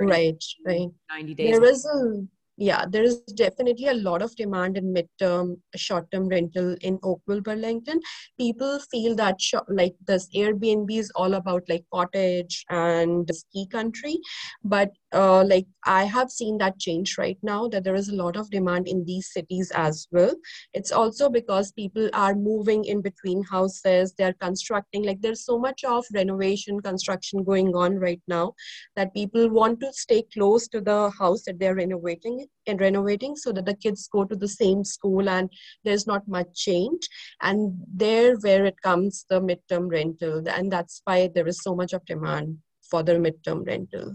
right. 0.00 0.44
Right. 0.66 0.88
90 1.10 1.34
days. 1.34 1.58
There 1.58 1.64
is 1.64 1.86
a 1.86 2.26
yeah, 2.58 2.84
there 2.88 3.02
is 3.02 3.20
definitely 3.34 3.86
a 3.88 3.94
lot 3.94 4.20
of 4.20 4.36
demand 4.36 4.76
in 4.76 4.94
midterm, 4.94 5.56
short-term 5.74 6.28
rental 6.28 6.76
in 6.82 6.98
Oakville, 7.02 7.40
Burlington. 7.40 8.00
People 8.38 8.78
feel 8.90 9.14
that 9.16 9.40
sh- 9.40 9.54
like 9.68 9.94
this 10.06 10.28
Airbnb 10.36 10.90
is 10.90 11.10
all 11.16 11.34
about 11.34 11.62
like 11.68 11.84
cottage 11.92 12.64
and 12.68 13.28
ski 13.34 13.66
country, 13.66 14.18
but 14.62 14.90
uh, 15.12 15.44
like 15.44 15.66
I 15.86 16.04
have 16.04 16.30
seen 16.30 16.58
that 16.58 16.78
change 16.78 17.16
right 17.18 17.38
now. 17.42 17.68
That 17.68 17.84
there 17.84 17.94
is 17.94 18.08
a 18.08 18.14
lot 18.14 18.36
of 18.36 18.50
demand 18.50 18.86
in 18.86 19.04
these 19.04 19.32
cities 19.32 19.72
as 19.74 20.06
well. 20.12 20.34
It's 20.74 20.92
also 20.92 21.30
because 21.30 21.72
people 21.72 22.10
are 22.12 22.34
moving 22.34 22.84
in 22.84 23.00
between 23.00 23.42
houses. 23.44 24.14
They're 24.16 24.34
constructing 24.34 25.04
like 25.04 25.22
there's 25.22 25.44
so 25.44 25.58
much 25.58 25.84
of 25.84 26.04
renovation 26.14 26.80
construction 26.80 27.44
going 27.44 27.74
on 27.74 27.98
right 27.98 28.22
now 28.28 28.52
that 28.94 29.14
people 29.14 29.48
want 29.48 29.80
to 29.80 29.92
stay 29.92 30.22
close 30.34 30.68
to 30.68 30.80
the 30.80 31.10
house 31.18 31.44
that 31.46 31.58
they're 31.58 31.74
renovating 31.74 32.40
and 32.66 32.80
renovating 32.80 33.36
so 33.36 33.52
that 33.52 33.66
the 33.66 33.74
kids 33.74 34.08
go 34.12 34.24
to 34.24 34.36
the 34.36 34.48
same 34.48 34.84
school 34.84 35.28
and 35.28 35.50
there's 35.84 36.06
not 36.06 36.26
much 36.28 36.48
change. 36.54 37.08
And 37.40 37.74
there 37.92 38.36
where 38.36 38.64
it 38.64 38.80
comes 38.82 39.24
the 39.28 39.40
midterm 39.40 39.90
rental 39.90 40.42
and 40.48 40.70
that's 40.70 41.00
why 41.04 41.30
there 41.34 41.46
is 41.46 41.62
so 41.62 41.74
much 41.74 41.92
of 41.92 42.04
demand 42.06 42.58
for 42.82 43.02
the 43.02 43.12
midterm 43.12 43.66
rental. 43.66 44.14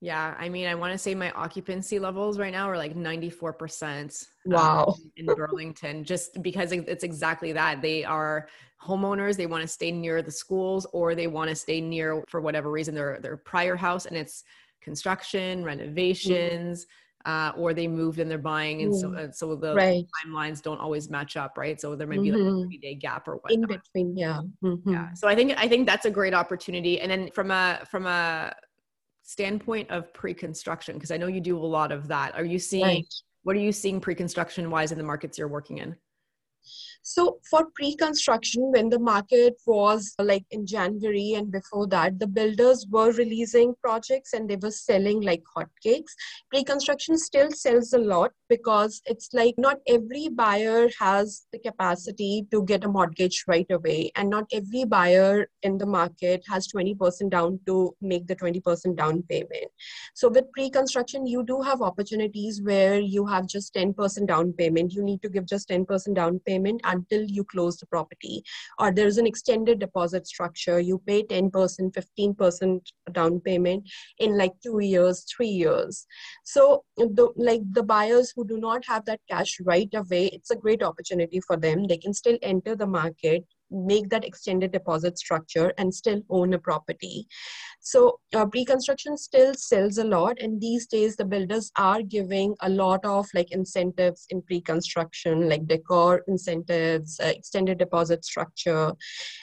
Yeah 0.00 0.34
i 0.38 0.48
mean 0.48 0.68
i 0.68 0.76
want 0.76 0.92
to 0.92 0.98
say 0.98 1.12
my 1.14 1.32
occupancy 1.32 1.98
levels 1.98 2.38
right 2.38 2.52
now 2.52 2.70
are 2.70 2.76
like 2.76 2.94
94% 2.94 4.26
um, 4.46 4.52
wow. 4.52 4.84
um, 4.86 5.12
in 5.16 5.26
burlington 5.26 6.04
just 6.04 6.40
because 6.40 6.70
it's 6.70 7.02
exactly 7.02 7.52
that. 7.52 7.82
They 7.82 8.04
are 8.04 8.48
homeowners 8.80 9.36
they 9.36 9.46
want 9.46 9.62
to 9.62 9.68
stay 9.68 9.90
near 9.90 10.22
the 10.22 10.30
schools 10.30 10.86
or 10.92 11.16
they 11.16 11.26
want 11.26 11.50
to 11.50 11.56
stay 11.56 11.80
near 11.80 12.22
for 12.28 12.40
whatever 12.40 12.70
reason 12.70 12.94
their 12.94 13.18
their 13.20 13.36
prior 13.36 13.74
house 13.74 14.06
and 14.06 14.16
it's 14.16 14.44
construction 14.80 15.64
renovations. 15.64 16.84
Mm-hmm 16.84 16.92
uh, 17.28 17.52
or 17.58 17.74
they 17.74 17.86
moved 17.86 18.20
and 18.20 18.30
they're 18.30 18.38
buying, 18.38 18.80
and 18.80 18.96
so 18.96 19.14
uh, 19.14 19.30
so 19.30 19.54
the 19.54 19.74
right. 19.74 20.02
timelines 20.24 20.62
don't 20.62 20.80
always 20.80 21.10
match 21.10 21.36
up, 21.36 21.58
right? 21.58 21.78
So 21.78 21.94
there 21.94 22.06
might 22.06 22.22
be 22.22 22.30
mm-hmm. 22.30 22.38
like 22.38 22.48
a 22.48 22.50
mm-hmm. 22.52 22.68
three 22.68 22.78
day 22.78 22.94
gap 22.94 23.28
or 23.28 23.36
what 23.36 23.52
in 23.52 23.60
between, 23.60 24.16
yeah, 24.16 24.40
mm-hmm. 24.64 24.90
yeah. 24.90 25.12
So 25.12 25.28
I 25.28 25.34
think 25.34 25.52
I 25.58 25.68
think 25.68 25.86
that's 25.86 26.06
a 26.06 26.10
great 26.10 26.32
opportunity, 26.32 27.02
and 27.02 27.10
then 27.10 27.30
from 27.32 27.50
a 27.50 27.80
from 27.90 28.06
a 28.06 28.54
standpoint 29.24 29.90
of 29.90 30.10
pre-construction, 30.14 30.94
because 30.94 31.10
I 31.10 31.18
know 31.18 31.26
you 31.26 31.42
do 31.42 31.58
a 31.58 31.70
lot 31.78 31.92
of 31.92 32.08
that. 32.08 32.34
Are 32.34 32.46
you 32.46 32.58
seeing 32.58 32.84
right. 32.86 33.14
what 33.42 33.54
are 33.56 33.60
you 33.60 33.72
seeing 33.72 34.00
pre-construction 34.00 34.70
wise 34.70 34.90
in 34.90 34.96
the 34.96 35.04
markets 35.04 35.36
you're 35.36 35.48
working 35.48 35.78
in? 35.78 35.94
So 37.10 37.38
for 37.48 37.68
pre-construction, 37.74 38.70
when 38.70 38.90
the 38.90 38.98
market 38.98 39.54
was 39.66 40.14
like 40.18 40.44
in 40.50 40.66
January 40.66 41.32
and 41.36 41.50
before 41.50 41.86
that, 41.86 42.18
the 42.18 42.26
builders 42.26 42.86
were 42.90 43.12
releasing 43.12 43.74
projects 43.82 44.34
and 44.34 44.46
they 44.46 44.56
were 44.56 44.70
selling 44.70 45.22
like 45.22 45.42
hotcakes. 45.56 46.12
Pre-construction 46.50 47.16
still 47.16 47.50
sells 47.50 47.94
a 47.94 47.98
lot 47.98 48.32
because 48.50 49.00
it's 49.06 49.30
like 49.32 49.54
not 49.56 49.78
every 49.86 50.28
buyer 50.28 50.90
has 51.00 51.46
the 51.50 51.58
capacity 51.58 52.46
to 52.50 52.62
get 52.64 52.84
a 52.84 52.88
mortgage 52.88 53.42
right 53.48 53.70
away, 53.70 54.12
and 54.14 54.28
not 54.28 54.44
every 54.52 54.84
buyer 54.84 55.48
in 55.62 55.78
the 55.78 55.86
market 55.86 56.44
has 56.46 56.68
20% 56.68 57.30
down 57.30 57.58
to 57.64 57.96
make 58.02 58.26
the 58.26 58.36
20% 58.36 58.96
down 58.96 59.22
payment. 59.30 59.70
So 60.14 60.28
with 60.28 60.52
pre-construction, 60.52 61.26
you 61.26 61.42
do 61.42 61.62
have 61.62 61.80
opportunities 61.80 62.60
where 62.62 63.00
you 63.00 63.24
have 63.24 63.46
just 63.46 63.72
10% 63.72 64.26
down 64.26 64.52
payment. 64.52 64.92
You 64.92 65.02
need 65.02 65.22
to 65.22 65.30
give 65.30 65.46
just 65.46 65.70
10% 65.70 66.14
down 66.14 66.40
payment 66.40 66.82
and 66.84 66.97
until 66.98 67.24
you 67.38 67.44
close 67.44 67.76
the 67.78 67.86
property 67.86 68.42
or 68.78 68.92
there's 68.92 69.18
an 69.18 69.26
extended 69.32 69.78
deposit 69.78 70.26
structure 70.26 70.78
you 70.80 71.00
pay 71.06 71.22
10% 71.24 71.50
15% 71.98 72.92
down 73.12 73.40
payment 73.40 73.88
in 74.18 74.36
like 74.36 74.54
2 74.62 74.80
years 74.80 75.24
3 75.36 75.48
years. 75.48 76.06
So 76.44 76.84
the 76.96 77.28
like 77.36 77.62
the 77.72 77.82
buyers 77.82 78.32
who 78.34 78.46
do 78.46 78.58
not 78.58 78.84
have 78.86 79.04
that 79.06 79.20
cash 79.30 79.58
right 79.72 79.92
away 80.02 80.24
it's 80.32 80.50
a 80.50 80.56
great 80.56 80.82
opportunity 80.82 81.40
for 81.40 81.56
them. 81.56 81.86
They 81.86 81.98
can 81.98 82.14
still 82.14 82.38
enter 82.42 82.76
the 82.76 82.86
market 82.86 83.44
make 83.70 84.08
that 84.10 84.24
extended 84.24 84.72
deposit 84.72 85.18
structure 85.18 85.72
and 85.78 85.94
still 85.94 86.22
own 86.30 86.54
a 86.54 86.58
property. 86.58 87.26
So 87.80 88.18
uh, 88.34 88.44
pre-construction 88.46 89.16
still 89.16 89.54
sells 89.54 89.98
a 89.98 90.04
lot, 90.04 90.38
and 90.40 90.60
these 90.60 90.86
days 90.86 91.16
the 91.16 91.24
builders 91.24 91.70
are 91.76 92.02
giving 92.02 92.54
a 92.60 92.68
lot 92.68 93.04
of 93.04 93.26
like 93.34 93.50
incentives 93.52 94.26
in 94.30 94.42
pre-construction, 94.42 95.48
like 95.48 95.66
decor 95.66 96.22
incentives, 96.28 97.18
uh, 97.20 97.26
extended 97.26 97.78
deposit 97.78 98.24
structure, 98.24 98.92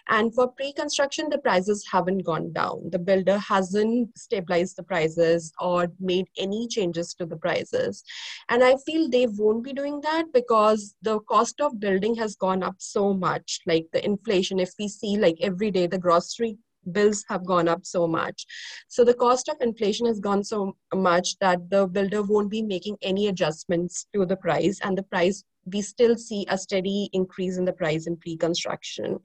and 0.09 0.33
for 0.35 0.49
pre-construction 0.49 1.27
the 1.29 1.37
prices 1.39 1.85
haven't 1.91 2.19
gone 2.19 2.51
down. 2.53 2.89
The 2.91 2.99
builder 2.99 3.37
hasn't 3.37 4.17
stabilized 4.17 4.75
the 4.75 4.83
prices 4.83 5.51
or 5.59 5.87
made 5.99 6.27
any 6.37 6.67
changes 6.67 7.13
to 7.15 7.25
the 7.25 7.37
prices, 7.37 8.03
and 8.49 8.63
I 8.63 8.75
feel 8.85 9.09
they 9.09 9.27
won't 9.27 9.63
be 9.63 9.73
doing 9.73 10.01
that 10.01 10.25
because 10.33 10.95
the 11.01 11.19
cost 11.21 11.61
of 11.61 11.79
building 11.79 12.15
has 12.15 12.35
gone 12.35 12.63
up 12.63 12.75
so 12.79 13.13
much, 13.13 13.61
like 13.65 13.87
the 13.93 14.03
inflation 14.15 14.59
if 14.59 14.71
we 14.79 14.87
see 14.87 15.17
like 15.17 15.37
every 15.49 15.71
day 15.79 15.87
the 15.87 16.05
grocery 16.07 16.57
bills 16.91 17.23
have 17.29 17.45
gone 17.45 17.67
up 17.67 17.85
so 17.85 18.07
much. 18.07 18.45
So 18.87 19.03
the 19.03 19.13
cost 19.13 19.49
of 19.49 19.57
inflation 19.61 20.05
has 20.05 20.19
gone 20.19 20.43
so 20.43 20.75
much 20.93 21.37
that 21.39 21.69
the 21.69 21.87
builder 21.87 22.21
won't 22.21 22.51
be 22.51 22.61
making 22.61 22.97
any 23.01 23.27
adjustments 23.27 24.05
to 24.13 24.25
the 24.25 24.37
price 24.37 24.79
and 24.83 24.97
the 24.97 25.03
price 25.03 25.43
we 25.65 25.81
still 25.81 26.15
see 26.17 26.45
a 26.49 26.57
steady 26.57 27.09
increase 27.13 27.57
in 27.57 27.65
the 27.65 27.73
price 27.73 28.07
in 28.07 28.17
pre-construction. 28.17 29.19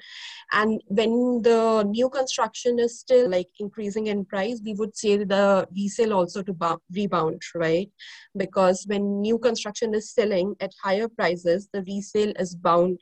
And 0.52 0.82
when 0.86 1.42
the 1.42 1.84
new 1.84 2.08
construction 2.08 2.78
is 2.78 2.98
still 2.98 3.28
like 3.28 3.48
increasing 3.58 4.08
in 4.08 4.24
price 4.24 4.60
we 4.64 4.74
would 4.74 4.96
say 4.96 5.16
the 5.18 5.68
resale 5.76 6.12
also 6.12 6.42
to 6.42 6.78
rebound 6.92 7.42
right? 7.54 7.90
Because 8.36 8.84
when 8.86 9.20
new 9.20 9.38
construction 9.38 9.94
is 9.94 10.12
selling 10.12 10.54
at 10.60 10.72
higher 10.82 11.08
prices 11.08 11.68
the 11.72 11.82
resale 11.82 12.32
is 12.38 12.54
bound 12.54 13.00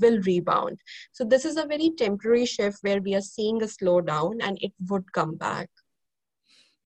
will 0.00 0.20
rebound. 0.22 0.78
So 1.12 1.24
this 1.24 1.44
is 1.44 1.56
a 1.56 1.66
very 1.66 1.92
temporary 1.96 2.46
shift 2.46 2.78
where 2.82 3.00
we 3.00 3.14
are 3.14 3.20
seeing 3.20 3.62
a 3.62 3.66
slowdown 3.66 4.38
and 4.40 4.58
it 4.60 4.72
would 4.88 5.12
come 5.12 5.36
back 5.36 5.68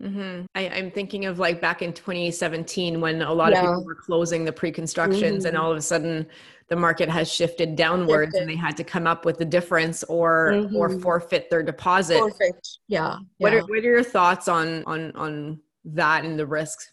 Mm-hmm. 0.05 0.45
I, 0.55 0.63
am 0.63 0.91
thinking 0.91 1.25
of 1.25 1.39
like 1.39 1.61
back 1.61 1.81
in 1.81 1.93
2017 1.93 3.01
when 3.01 3.23
a 3.23 3.33
lot 3.33 3.53
yeah. 3.53 3.61
of 3.61 3.65
people 3.65 3.85
were 3.85 3.95
closing 3.95 4.45
the 4.45 4.53
pre-constructions, 4.53 5.45
mm-hmm. 5.45 5.49
and 5.49 5.57
all 5.57 5.71
of 5.71 5.79
a 5.79 5.83
sudden 5.83 6.27
the 6.69 6.77
market 6.77 7.09
has 7.09 7.33
shifted 7.33 7.75
downwards, 7.75 8.35
shifted. 8.35 8.43
and 8.43 8.51
they 8.51 8.57
had 8.57 8.77
to 8.77 8.85
come 8.85 9.07
up 9.07 9.25
with 9.25 9.39
the 9.39 9.45
difference 9.45 10.05
or 10.05 10.53
mm-hmm. 10.55 10.77
or 10.77 10.91
forfeit 11.01 11.49
their 11.49 11.63
deposit. 11.63 12.19
Forfeit, 12.19 12.69
yeah. 12.87 13.19
What 13.39 13.55
are 13.55 13.61
what 13.63 13.79
are 13.79 13.83
your 13.83 14.03
thoughts 14.03 14.47
on 14.47 14.85
on 14.85 15.13
on 15.13 15.61
that 15.87 16.25
and 16.25 16.39
the 16.39 16.47
risks? 16.47 16.91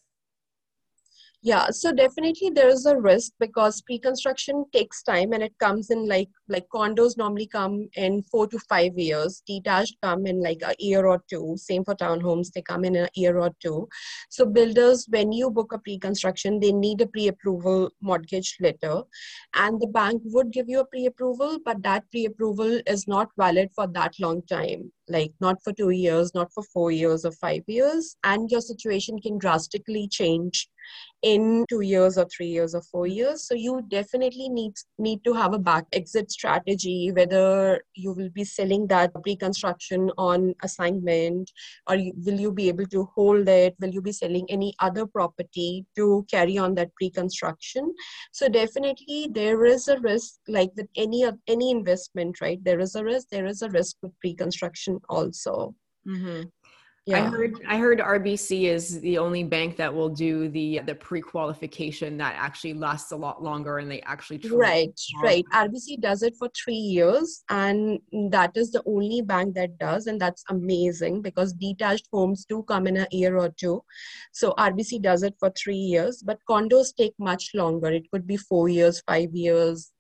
Yeah 1.41 1.67
so 1.69 1.91
definitely 1.91 2.49
there 2.49 2.69
is 2.69 2.86
a 2.86 2.97
risk 2.97 3.32
because 3.39 3.82
pre-construction 3.82 4.63
takes 4.73 5.01
time 5.04 5.34
and 5.34 5.41
it 5.41 5.58
comes 5.60 5.89
in 5.89 6.08
like 6.08 6.30
like 6.51 6.67
condos 6.73 7.17
normally 7.17 7.47
come 7.47 7.88
in 7.95 8.21
four 8.23 8.45
to 8.47 8.60
five 8.69 8.97
years. 8.97 9.41
Detached 9.47 9.95
come 10.04 10.25
in 10.27 10.41
like 10.43 10.62
a 10.63 10.75
year 10.80 11.06
or 11.06 11.23
two. 11.30 11.56
Same 11.58 11.84
for 11.84 11.95
townhomes 11.95 12.51
they 12.51 12.62
come 12.62 12.84
in 12.84 12.95
a 12.95 13.08
year 13.15 13.39
or 13.39 13.51
two. 13.62 13.88
So 14.30 14.45
builders 14.45 15.08
when 15.10 15.32
you 15.32 15.49
book 15.49 15.71
a 15.73 15.80
pre-construction 15.80 16.60
they 16.60 16.71
need 16.71 17.01
a 17.01 17.08
pre-approval 17.08 17.91
mortgage 18.01 18.58
letter 18.60 19.01
and 19.56 19.80
the 19.80 19.88
bank 19.88 20.21
would 20.25 20.51
give 20.51 20.69
you 20.69 20.82
a 20.82 20.86
pre-approval 20.86 21.60
but 21.65 21.82
that 21.84 22.04
pre-approval 22.12 22.82
is 22.86 23.08
not 23.08 23.30
valid 23.38 23.69
for 23.73 23.88
that 23.88 24.13
long 24.19 24.41
time 24.43 24.91
like 25.07 25.31
not 25.39 25.61
for 25.63 25.73
two 25.73 25.89
years 25.89 26.33
not 26.33 26.51
for 26.53 26.63
four 26.63 26.91
years 26.91 27.25
or 27.25 27.31
five 27.31 27.63
years 27.67 28.15
and 28.23 28.49
your 28.51 28.61
situation 28.61 29.19
can 29.19 29.37
drastically 29.37 30.07
change 30.07 30.69
in 31.21 31.65
two 31.69 31.81
years 31.81 32.17
or 32.17 32.25
three 32.25 32.47
years 32.47 32.73
or 32.73 32.81
four 32.81 33.05
years. 33.05 33.47
So 33.47 33.53
you 33.53 33.83
definitely 33.89 34.49
need 34.49 34.73
need 34.97 35.23
to 35.23 35.33
have 35.33 35.53
a 35.53 35.59
back 35.59 35.85
exit 35.93 36.31
strategy 36.31 37.11
whether 37.15 37.81
you 37.95 38.13
will 38.13 38.29
be 38.29 38.43
selling 38.43 38.87
that 38.87 39.11
pre-construction 39.21 40.11
on 40.17 40.55
assignment 40.63 41.51
or 41.87 41.95
you, 41.95 42.13
will 42.25 42.39
you 42.39 42.51
be 42.51 42.69
able 42.69 42.85
to 42.87 43.07
hold 43.15 43.47
it? 43.47 43.75
Will 43.79 43.89
you 43.89 44.01
be 44.01 44.11
selling 44.11 44.45
any 44.49 44.73
other 44.79 45.05
property 45.05 45.85
to 45.95 46.25
carry 46.29 46.57
on 46.57 46.75
that 46.75 46.93
pre-construction? 46.95 47.93
So 48.31 48.49
definitely 48.49 49.29
there 49.31 49.65
is 49.65 49.87
a 49.87 49.99
risk 49.99 50.39
like 50.47 50.71
with 50.75 50.87
any 50.95 51.25
any 51.47 51.71
investment 51.71 52.41
right? 52.41 52.63
There 52.63 52.79
is 52.79 52.95
a 52.95 53.03
risk 53.03 53.27
there 53.29 53.45
is 53.45 53.61
a 53.61 53.69
risk 53.69 53.97
with 54.01 54.13
also 55.10 55.75
mm-hmm. 56.08 56.43
Yeah. 57.08 57.25
I 57.25 57.30
heard 57.30 57.56
I 57.67 57.77
heard 57.77 57.97
RBC 57.97 58.65
is 58.69 59.01
the 59.01 59.17
only 59.17 59.43
bank 59.43 59.75
that 59.77 59.91
will 59.91 60.10
do 60.10 60.49
the 60.49 60.82
the 60.86 60.93
pre-qualification 60.93 62.15
that 62.17 62.36
actually 62.38 62.75
lasts 62.75 63.12
a 63.12 63.15
lot 63.15 63.41
longer 63.41 63.80
and 63.80 63.89
they 63.89 64.01
actually 64.01 64.39
Right, 64.51 64.93
right. 65.23 65.43
RBC 65.51 65.99
does 65.99 66.21
it 66.21 66.36
for 66.38 66.47
3 66.49 66.75
years 66.75 67.43
and 67.49 67.99
that 68.30 68.56
is 68.56 68.71
the 68.71 68.84
only 68.86 69.23
bank 69.23 69.56
that 69.56 69.80
does 69.80 70.06
and 70.06 70.21
that's 70.21 70.43
amazing 70.49 71.23
because 71.23 71.54
detached 71.54 72.08
homes 72.13 72.45
do 72.45 72.62
come 72.67 72.86
in 72.86 72.97
a 72.97 73.08
year 73.12 73.36
or 73.36 73.49
two. 73.49 73.84
So 74.32 74.54
RBC 74.60 75.01
does 75.01 75.23
it 75.23 75.34
for 75.39 75.49
3 75.49 75.75
years 75.75 76.21
but 76.21 76.38
condos 76.47 76.95
take 76.95 77.15
much 77.17 77.56
longer. 77.56 77.89
It 77.89 78.12
could 78.12 78.27
be 78.27 78.38
4 78.38 78.69
years, 78.69 79.01
5 79.08 79.34
years. 79.34 79.91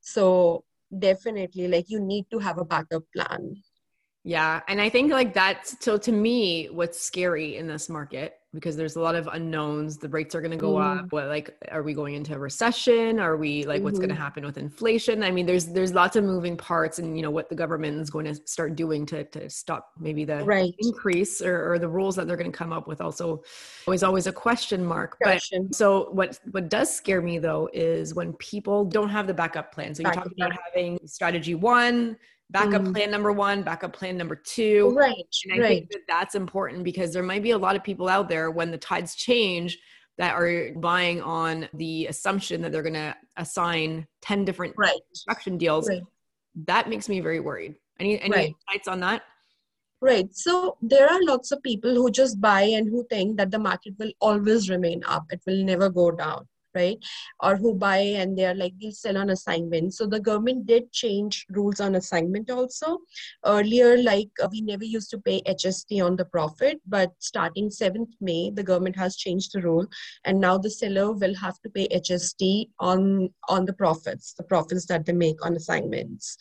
So 0.00 0.64
definitely 0.98 1.68
like 1.68 1.88
you 1.88 2.00
need 2.00 2.26
to 2.32 2.40
have 2.40 2.58
a 2.58 2.64
backup 2.64 3.04
plan 3.14 3.62
yeah. 4.28 4.60
And 4.68 4.78
I 4.78 4.90
think 4.90 5.10
like 5.10 5.32
that's 5.32 5.82
so 5.82 5.96
to 5.96 6.12
me, 6.12 6.66
what's 6.66 7.00
scary 7.00 7.56
in 7.56 7.66
this 7.66 7.88
market 7.88 8.34
because 8.52 8.76
there's 8.76 8.96
a 8.96 9.00
lot 9.00 9.14
of 9.14 9.26
unknowns. 9.26 9.96
The 9.96 10.08
rates 10.10 10.34
are 10.34 10.42
going 10.42 10.50
to 10.50 10.58
go 10.58 10.74
mm. 10.74 10.98
up. 10.98 11.12
What 11.12 11.28
like 11.28 11.56
are 11.70 11.82
we 11.82 11.94
going 11.94 12.14
into 12.14 12.34
a 12.34 12.38
recession? 12.38 13.20
Are 13.20 13.38
we 13.38 13.64
like 13.64 13.76
mm-hmm. 13.76 13.84
what's 13.84 13.98
going 13.98 14.10
to 14.10 14.14
happen 14.14 14.44
with 14.44 14.58
inflation? 14.58 15.22
I 15.22 15.30
mean, 15.30 15.46
there's 15.46 15.68
there's 15.68 15.94
lots 15.94 16.14
of 16.14 16.24
moving 16.24 16.58
parts, 16.58 16.98
and 16.98 17.16
you 17.16 17.22
know 17.22 17.30
what 17.30 17.48
the 17.48 17.54
government 17.54 18.02
is 18.02 18.10
going 18.10 18.26
to 18.26 18.34
start 18.44 18.76
doing 18.76 19.06
to 19.06 19.24
to 19.24 19.48
stop 19.48 19.92
maybe 19.98 20.26
the 20.26 20.44
right. 20.44 20.74
increase 20.78 21.40
or, 21.40 21.72
or 21.72 21.78
the 21.78 21.88
rules 21.88 22.14
that 22.16 22.26
they're 22.26 22.36
going 22.36 22.52
to 22.52 22.58
come 22.58 22.70
up 22.70 22.86
with. 22.86 23.00
Also, 23.00 23.42
always 23.86 24.02
always 24.02 24.26
a 24.26 24.32
question 24.32 24.84
mark. 24.84 25.16
Question. 25.22 25.68
But 25.68 25.74
so 25.74 26.10
what 26.10 26.38
what 26.50 26.68
does 26.68 26.94
scare 26.94 27.22
me 27.22 27.38
though 27.38 27.70
is 27.72 28.12
when 28.12 28.34
people 28.34 28.84
don't 28.84 29.08
have 29.08 29.26
the 29.26 29.32
backup 29.32 29.72
plan. 29.72 29.94
So 29.94 30.02
you're 30.02 30.12
talking 30.12 30.34
about 30.38 30.52
having 30.66 30.98
strategy 31.06 31.54
one 31.54 32.18
backup 32.50 32.82
mm. 32.82 32.94
plan 32.94 33.10
number 33.10 33.32
one, 33.32 33.62
backup 33.62 33.92
plan 33.92 34.16
number 34.16 34.36
two. 34.36 34.94
Right. 34.96 35.14
And 35.44 35.52
I 35.52 35.58
right. 35.58 35.68
think 35.68 35.90
that 35.90 36.02
that's 36.08 36.34
important 36.34 36.84
because 36.84 37.12
there 37.12 37.22
might 37.22 37.42
be 37.42 37.50
a 37.50 37.58
lot 37.58 37.76
of 37.76 37.84
people 37.84 38.08
out 38.08 38.28
there 38.28 38.50
when 38.50 38.70
the 38.70 38.78
tides 38.78 39.14
change 39.14 39.78
that 40.16 40.34
are 40.34 40.72
buying 40.76 41.20
on 41.22 41.68
the 41.74 42.06
assumption 42.06 42.60
that 42.62 42.72
they're 42.72 42.82
going 42.82 42.94
to 42.94 43.14
assign 43.36 44.06
10 44.22 44.44
different 44.44 44.74
right. 44.76 44.98
construction 45.10 45.58
deals. 45.58 45.88
Right. 45.88 46.02
That 46.66 46.88
makes 46.88 47.08
me 47.08 47.20
very 47.20 47.40
worried. 47.40 47.76
Any, 48.00 48.20
any 48.20 48.34
right. 48.34 48.54
insights 48.68 48.88
on 48.88 49.00
that? 49.00 49.22
Right. 50.00 50.28
So 50.34 50.76
there 50.80 51.08
are 51.08 51.22
lots 51.22 51.52
of 51.52 51.62
people 51.62 51.94
who 51.94 52.10
just 52.10 52.40
buy 52.40 52.62
and 52.62 52.88
who 52.88 53.04
think 53.10 53.36
that 53.36 53.50
the 53.50 53.58
market 53.58 53.94
will 53.98 54.12
always 54.20 54.70
remain 54.70 55.02
up. 55.06 55.24
It 55.30 55.40
will 55.46 55.64
never 55.64 55.88
go 55.88 56.10
down 56.10 56.46
right 56.74 56.98
or 57.40 57.56
who 57.56 57.74
buy 57.74 57.98
and 57.98 58.36
they're 58.36 58.54
like 58.54 58.74
we'll 58.80 58.92
sell 58.92 59.16
on 59.16 59.30
assignment. 59.30 59.94
So 59.94 60.06
the 60.06 60.20
government 60.20 60.66
did 60.66 60.92
change 60.92 61.46
rules 61.50 61.80
on 61.80 61.94
assignment 61.96 62.50
also. 62.50 62.98
Earlier 63.44 64.02
like 64.02 64.30
uh, 64.42 64.48
we 64.50 64.60
never 64.60 64.84
used 64.84 65.10
to 65.10 65.18
pay 65.18 65.42
hst 65.42 66.04
on 66.04 66.16
the 66.16 66.24
profit 66.24 66.80
but 66.86 67.12
starting 67.18 67.68
7th 67.68 68.12
may 68.20 68.50
the 68.50 68.62
government 68.62 68.96
has 68.96 69.16
changed 69.16 69.52
the 69.52 69.62
rule 69.62 69.86
and 70.24 70.40
now 70.40 70.58
the 70.58 70.70
seller 70.70 71.12
will 71.12 71.34
have 71.34 71.60
to 71.62 71.70
pay 71.70 71.88
hst 71.88 72.68
on 72.78 73.28
on 73.48 73.64
the 73.64 73.72
profits 73.72 74.34
the 74.34 74.44
profits 74.44 74.86
that 74.86 75.04
they 75.04 75.12
make 75.12 75.44
on 75.44 75.56
assignments. 75.56 76.36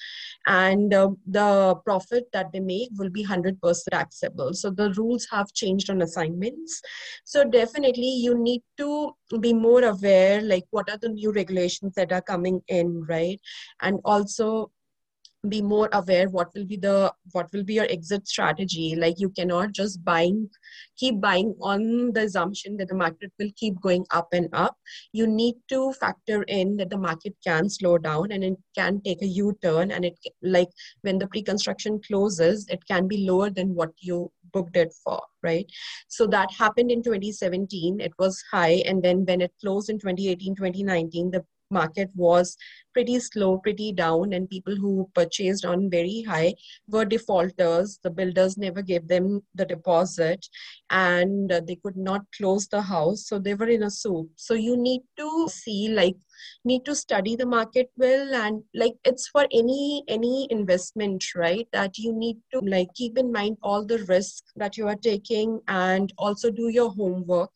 And 0.46 0.94
uh, 0.94 1.10
the 1.26 1.76
profit 1.84 2.26
that 2.34 2.52
they 2.54 2.60
make 2.60 2.90
will 2.98 3.10
be 3.10 3.26
100% 3.26 3.58
taxable. 3.92 4.54
So 4.54 4.70
the 4.70 4.94
rules 4.94 5.28
have 5.32 5.54
changed 5.54 5.90
on 5.90 6.02
assignments. 6.02 6.82
So 7.26 7.44
definitely 7.44 8.12
you 8.26 8.38
need 8.38 8.62
to 8.78 9.13
be 9.40 9.54
more 9.54 9.84
aware 9.84 10.16
like 10.41 10.65
what 10.71 10.89
are 10.89 10.97
the 10.97 11.10
new 11.10 11.32
regulations 11.32 11.93
that 11.95 12.12
are 12.12 12.21
coming 12.21 12.62
in 12.67 13.03
right? 13.08 13.39
And 13.82 13.99
also 14.06 14.71
be 15.47 15.62
more 15.62 15.88
aware 15.93 16.27
what 16.30 16.49
will 16.56 16.65
be 16.65 16.77
the 16.77 17.13
what 17.32 17.47
will 17.53 17.63
be 17.63 17.75
your 17.75 17.88
exit 17.89 18.27
strategy. 18.27 18.95
Like 18.95 19.19
you 19.19 19.30
cannot 19.30 19.71
just 19.71 20.03
buying 20.03 20.49
keep 20.97 21.21
buying 21.21 21.56
on 21.62 22.12
the 22.13 22.23
assumption 22.23 22.77
that 22.77 22.89
the 22.89 22.95
market 22.95 23.32
will 23.39 23.51
keep 23.56 23.80
going 23.82 24.06
up 24.12 24.27
and 24.34 24.49
up. 24.53 24.75
You 25.13 25.27
need 25.27 25.56
to 25.69 25.93
factor 25.93 26.43
in 26.43 26.77
that 26.77 26.89
the 26.89 26.97
market 26.97 27.36
can 27.45 27.69
slow 27.69 27.97
down 27.97 28.32
and 28.32 28.43
it 28.43 28.58
can 28.75 29.01
take 29.01 29.21
a 29.21 29.27
u-turn 29.27 29.91
and 29.91 30.06
it 30.06 30.17
like 30.41 30.69
when 31.01 31.17
the 31.17 31.27
pre-construction 31.27 32.01
closes 32.06 32.67
it 32.69 32.86
can 32.88 33.08
be 33.08 33.27
lower 33.27 33.49
than 33.49 33.75
what 33.75 33.91
you 33.99 34.32
booked 34.52 34.78
it 34.78 34.94
for 35.04 35.22
right? 35.44 35.66
So 36.08 36.28
that 36.28 36.52
happened 36.52 36.92
in 36.92 37.04
2017 37.04 38.00
it 38.00 38.12
was 38.20 38.44
high. 38.52 38.84
And 38.86 39.04
then 39.04 39.26
when 39.26 39.42
it 39.42 39.54
closed 39.62 39.90
in 39.90 40.00
2018 40.00 40.56
2019 40.56 41.32
the 41.32 41.46
market 41.69 42.10
was 42.15 42.58
pretty 42.93 43.19
slow, 43.19 43.58
pretty 43.60 43.91
down, 43.91 44.34
and 44.34 44.49
people 44.49 44.75
who 44.75 45.10
purchased 45.13 45.65
on 45.65 45.89
very 45.89 46.23
high 46.23 46.53
were 46.88 47.06
defaulters. 47.06 47.99
The 48.03 48.10
builders 48.10 48.58
never 48.58 48.82
gave 48.82 49.08
them 49.08 49.41
the 49.56 49.65
deposit 49.65 50.45
and 50.89 51.49
they 51.67 51.75
could 51.84 51.97
not 51.97 52.21
close 52.36 52.67
the 52.67 52.82
house. 52.82 53.27
So 53.27 53.39
they 53.39 53.53
were 53.53 53.69
in 53.69 53.84
a 53.84 53.91
soup. 53.91 54.30
So 54.36 54.53
you 54.53 54.77
need 54.77 55.01
to 55.17 55.47
see, 55.49 55.89
like, 55.89 56.15
need 56.65 56.86
to 56.86 56.95
study 56.95 57.36
the 57.36 57.45
market 57.45 57.89
well 57.97 58.34
and 58.36 58.63
like 58.73 58.93
it's 59.03 59.27
for 59.27 59.47
any 59.51 60.03
any 60.08 60.47
investment 60.51 61.23
right 61.36 61.67
that 61.71 61.97
you 61.97 62.13
need 62.13 62.38
to 62.53 62.60
like 62.60 62.88
keep 62.93 63.17
in 63.17 63.32
mind 63.32 63.58
all 63.63 63.86
the 63.86 63.99
risks 64.06 64.51
that 64.56 64.77
you 64.77 64.88
are 64.88 64.95
taking 64.95 65.60
and 65.67 66.13
also 66.17 66.51
do 66.51 66.69
your 66.69 66.91
homework 66.91 67.49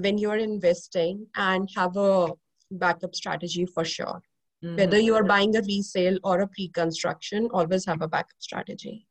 when 0.00 0.18
you're 0.18 0.36
investing 0.36 1.26
and 1.36 1.68
have 1.76 1.96
a 1.96 2.28
backup 2.70 3.14
strategy 3.14 3.66
for 3.66 3.84
sure. 3.84 4.20
Mm-hmm. 4.64 4.76
Whether 4.76 4.98
you 4.98 5.14
are 5.14 5.24
buying 5.24 5.54
a 5.56 5.60
resale 5.62 6.18
or 6.24 6.40
a 6.40 6.48
pre-construction, 6.48 7.48
always 7.52 7.84
have 7.86 8.02
a 8.02 8.08
backup 8.08 8.38
strategy. 8.38 9.06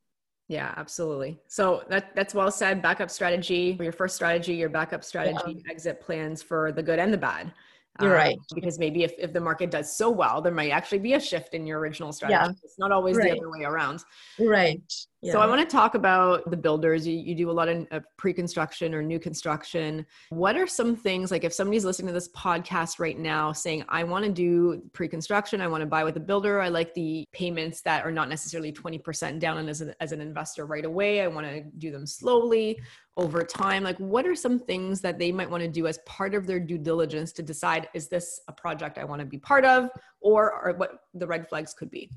Yeah, 0.48 0.72
absolutely. 0.76 1.40
So 1.48 1.82
that 1.88 2.14
that's 2.14 2.32
well 2.34 2.50
said. 2.50 2.80
Backup 2.80 3.10
strategy, 3.10 3.76
your 3.80 3.92
first 3.92 4.14
strategy, 4.14 4.54
your 4.54 4.68
backup 4.68 5.02
strategy, 5.02 5.62
yeah. 5.64 5.70
exit 5.70 6.00
plans 6.00 6.42
for 6.42 6.70
the 6.70 6.82
good 6.82 6.98
and 6.98 7.12
the 7.12 7.18
bad. 7.18 7.52
You're 8.00 8.10
um, 8.10 8.16
right. 8.16 8.38
Because 8.54 8.78
maybe 8.78 9.04
if, 9.04 9.12
if 9.18 9.32
the 9.32 9.40
market 9.40 9.70
does 9.70 9.96
so 9.96 10.10
well, 10.10 10.40
there 10.42 10.52
might 10.52 10.70
actually 10.70 10.98
be 10.98 11.14
a 11.14 11.20
shift 11.20 11.54
in 11.54 11.66
your 11.66 11.80
original 11.80 12.12
strategy. 12.12 12.38
Yeah. 12.38 12.50
It's 12.62 12.78
not 12.78 12.92
always 12.92 13.16
right. 13.16 13.32
the 13.32 13.38
other 13.38 13.50
way 13.50 13.64
around. 13.64 14.04
Right. 14.38 14.92
Yeah. 15.26 15.32
So 15.32 15.40
I 15.40 15.46
want 15.46 15.60
to 15.60 15.66
talk 15.66 15.96
about 15.96 16.48
the 16.52 16.56
builders. 16.56 17.04
You, 17.04 17.16
you 17.16 17.34
do 17.34 17.50
a 17.50 17.52
lot 17.52 17.68
of 17.68 17.84
uh, 17.90 17.98
pre-construction 18.16 18.94
or 18.94 19.02
new 19.02 19.18
construction. 19.18 20.06
What 20.28 20.56
are 20.56 20.68
some 20.68 20.94
things 20.94 21.32
like 21.32 21.42
if 21.42 21.52
somebody's 21.52 21.84
listening 21.84 22.06
to 22.06 22.12
this 22.12 22.28
podcast 22.28 23.00
right 23.00 23.18
now 23.18 23.50
saying, 23.50 23.84
I 23.88 24.04
want 24.04 24.24
to 24.24 24.30
do 24.30 24.80
pre-construction, 24.92 25.60
I 25.60 25.66
want 25.66 25.80
to 25.80 25.86
buy 25.86 26.04
with 26.04 26.16
a 26.16 26.20
builder. 26.20 26.60
I 26.60 26.68
like 26.68 26.94
the 26.94 27.24
payments 27.32 27.80
that 27.82 28.04
are 28.04 28.12
not 28.12 28.28
necessarily 28.28 28.72
20% 28.72 29.40
down 29.40 29.58
and 29.58 29.68
as, 29.68 29.80
an 29.80 29.94
as 29.98 30.12
an 30.12 30.20
investor 30.20 30.64
right 30.64 30.84
away. 30.84 31.22
I 31.22 31.26
want 31.26 31.48
to 31.48 31.62
do 31.78 31.90
them 31.90 32.06
slowly 32.06 32.78
over 33.16 33.42
time. 33.42 33.82
Like 33.82 33.98
what 33.98 34.26
are 34.26 34.36
some 34.36 34.60
things 34.60 35.00
that 35.00 35.18
they 35.18 35.32
might 35.32 35.50
want 35.50 35.64
to 35.64 35.68
do 35.68 35.88
as 35.88 35.98
part 36.06 36.36
of 36.36 36.46
their 36.46 36.60
due 36.60 36.78
diligence 36.78 37.32
to 37.32 37.42
decide, 37.42 37.88
is 37.94 38.06
this 38.06 38.42
a 38.46 38.52
project 38.52 38.96
I 38.96 39.04
want 39.04 39.18
to 39.18 39.26
be 39.26 39.38
part 39.38 39.64
of 39.64 39.90
or, 40.20 40.52
or 40.52 40.74
what 40.74 41.00
the 41.14 41.26
red 41.26 41.48
flags 41.48 41.74
could 41.74 41.90
be? 41.90 42.12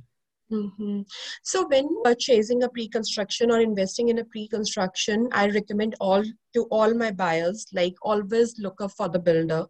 Mm-hmm. 0.52 1.02
So 1.44 1.68
when 1.68 1.88
purchasing 2.04 2.64
a 2.64 2.70
pre-construction 2.70 3.52
or 3.52 3.60
investing 3.60 4.10
in 4.10 4.18
a 4.18 4.26
pre-construction, 4.26 5.30
I 5.32 5.48
recommend 5.50 5.96
all 6.00 6.24
to 6.56 6.64
all 6.72 6.96
my 6.96 7.12
buyers 7.12 7.68
like 7.74 7.94
always 8.02 8.58
look 8.58 8.82
up 8.82 8.92
for 8.98 9.08
the 9.10 9.20
builder. 9.20 9.68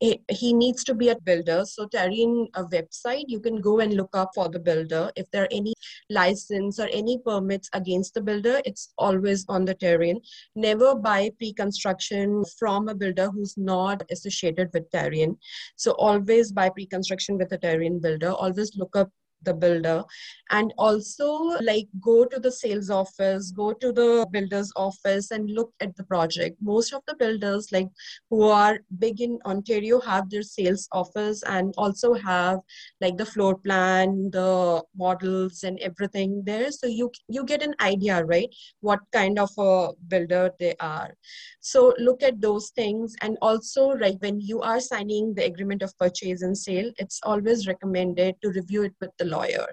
He, 0.00 0.54
needs 0.54 0.84
to 0.84 0.94
be 0.94 1.10
a 1.10 1.20
builder. 1.20 1.64
So 1.66 1.86
Tarion 1.86 2.46
a 2.54 2.64
website, 2.64 3.24
you 3.26 3.40
can 3.40 3.60
go 3.60 3.80
and 3.80 3.92
look 3.92 4.16
up 4.16 4.30
for 4.34 4.48
the 4.48 4.58
builder. 4.58 5.10
If 5.16 5.30
there 5.30 5.44
are 5.44 5.52
any 5.52 5.74
license 6.08 6.78
or 6.78 6.88
any 6.90 7.18
permits 7.18 7.68
against 7.74 8.14
the 8.14 8.22
builder, 8.22 8.62
it's 8.64 8.94
always 8.96 9.44
on 9.50 9.66
the 9.66 9.74
Tarion. 9.74 10.16
Never 10.56 10.94
buy 10.94 11.30
pre-construction 11.36 12.42
from 12.58 12.88
a 12.88 12.94
builder 12.94 13.28
who's 13.30 13.58
not 13.58 14.02
associated 14.10 14.70
with 14.72 14.90
Tarion. 14.90 15.36
So 15.76 15.92
always 15.92 16.52
buy 16.52 16.70
pre-construction 16.70 17.36
with 17.36 17.52
a 17.52 17.58
Tarion 17.58 18.00
builder. 18.00 18.30
Always 18.30 18.76
look 18.76 18.96
up 18.96 19.10
the 19.44 19.54
builder. 19.54 20.04
And 20.50 20.72
also 20.78 21.58
like 21.62 21.88
go 22.00 22.24
to 22.24 22.38
the 22.38 22.52
sales 22.52 22.90
office 22.90 23.50
go 23.50 23.72
to 23.72 23.92
the 23.92 24.26
builder's 24.30 24.72
office 24.76 25.30
and 25.30 25.50
look 25.50 25.72
at 25.80 25.96
the 25.96 26.04
project. 26.04 26.56
Most 26.60 26.92
of 26.92 27.02
the 27.06 27.16
builders 27.16 27.70
like 27.72 27.88
who 28.30 28.42
are 28.42 28.80
big 28.98 29.20
in 29.20 29.38
ontario 29.44 30.00
have 30.00 30.28
their 30.30 30.42
sales 30.42 30.88
office 30.92 31.42
and 31.46 31.74
also 31.76 32.14
have 32.14 32.58
like 33.00 33.16
the 33.16 33.26
floor 33.26 33.56
plan 33.56 34.30
the 34.30 34.82
models 34.96 35.62
and 35.64 35.78
everything 35.80 36.42
there. 36.44 36.70
So 36.70 36.86
you 36.86 37.10
you 37.28 37.44
get 37.44 37.62
an 37.62 37.74
idea 37.80 38.24
right 38.24 38.48
what 38.80 39.00
kind 39.12 39.38
of 39.38 39.50
a 39.58 39.90
builder 40.08 40.50
they 40.58 40.74
are. 40.80 41.14
So 41.60 41.94
look 41.98 42.22
at 42.22 42.40
those 42.40 42.70
things. 42.70 43.14
And 43.20 43.38
also 43.40 43.88
like 43.88 44.16
when 44.20 44.40
you 44.40 44.60
are 44.60 44.80
signing 44.80 45.34
the 45.34 45.44
agreement 45.44 45.82
of 45.82 45.96
purchase 45.98 46.42
and 46.42 46.56
sale 46.56 46.90
it's 46.98 47.20
always 47.22 47.66
recommended 47.66 48.36
to 48.42 48.50
review 48.50 48.82
it 48.84 48.94
with 49.00 49.10
the 49.18 49.24
lawyer. 49.34 49.66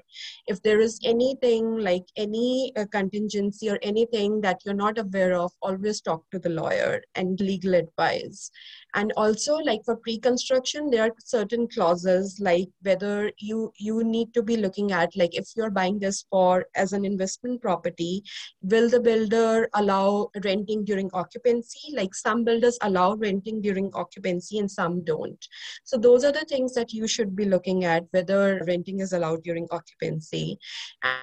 If 0.48 0.62
there 0.64 0.80
is 0.80 1.00
anything 1.04 1.78
like 1.90 2.06
any 2.16 2.72
uh, 2.78 2.86
contingency 2.92 3.70
or 3.70 3.80
anything 3.82 4.42
that 4.42 4.62
you're 4.66 4.82
not 4.86 4.98
aware 4.98 5.34
of, 5.34 5.52
always 5.62 6.02
talk 6.02 6.24
to 6.32 6.40
the 6.40 6.50
lawyer 6.50 7.02
and 7.16 7.40
legal 7.40 7.74
advice. 7.76 8.52
And 8.96 9.14
also, 9.18 9.56
like 9.58 9.82
for 9.86 9.96
pre-construction, 9.98 10.90
there 10.90 11.04
are 11.04 11.12
certain 11.24 11.68
clauses 11.68 12.40
like 12.40 12.70
whether 12.82 13.32
you 13.38 13.72
you 13.78 14.04
need 14.04 14.34
to 14.34 14.42
be 14.42 14.58
looking 14.58 14.92
at 14.92 15.16
like 15.16 15.36
if 15.36 15.50
you're 15.56 15.70
buying 15.70 16.00
this 16.00 16.26
for 16.30 16.66
as 16.76 16.94
an 16.94 17.06
investment 17.06 17.62
property, 17.62 18.24
will 18.62 18.90
the 18.90 19.00
builder 19.00 19.70
allow 19.76 20.30
renting 20.44 20.84
during 20.86 21.10
occupancy? 21.14 21.94
Like 21.94 22.16
some 22.16 22.44
builders 22.44 22.80
allow 22.82 23.14
renting 23.16 23.62
during 23.62 23.92
occupancy 23.94 24.58
and 24.58 24.70
some 24.70 25.04
don't. 25.04 25.48
So 25.84 25.98
those 25.98 26.24
are 26.24 26.32
the 26.32 26.46
things 26.46 26.74
that 26.74 26.92
you 26.92 27.08
should 27.08 27.36
be 27.36 27.46
looking 27.46 27.86
at 27.86 28.06
whether 28.12 28.64
renting 28.66 29.02
is 29.02 29.14
allowed 29.14 29.44
during 29.44 29.68
occupancy 29.70 30.58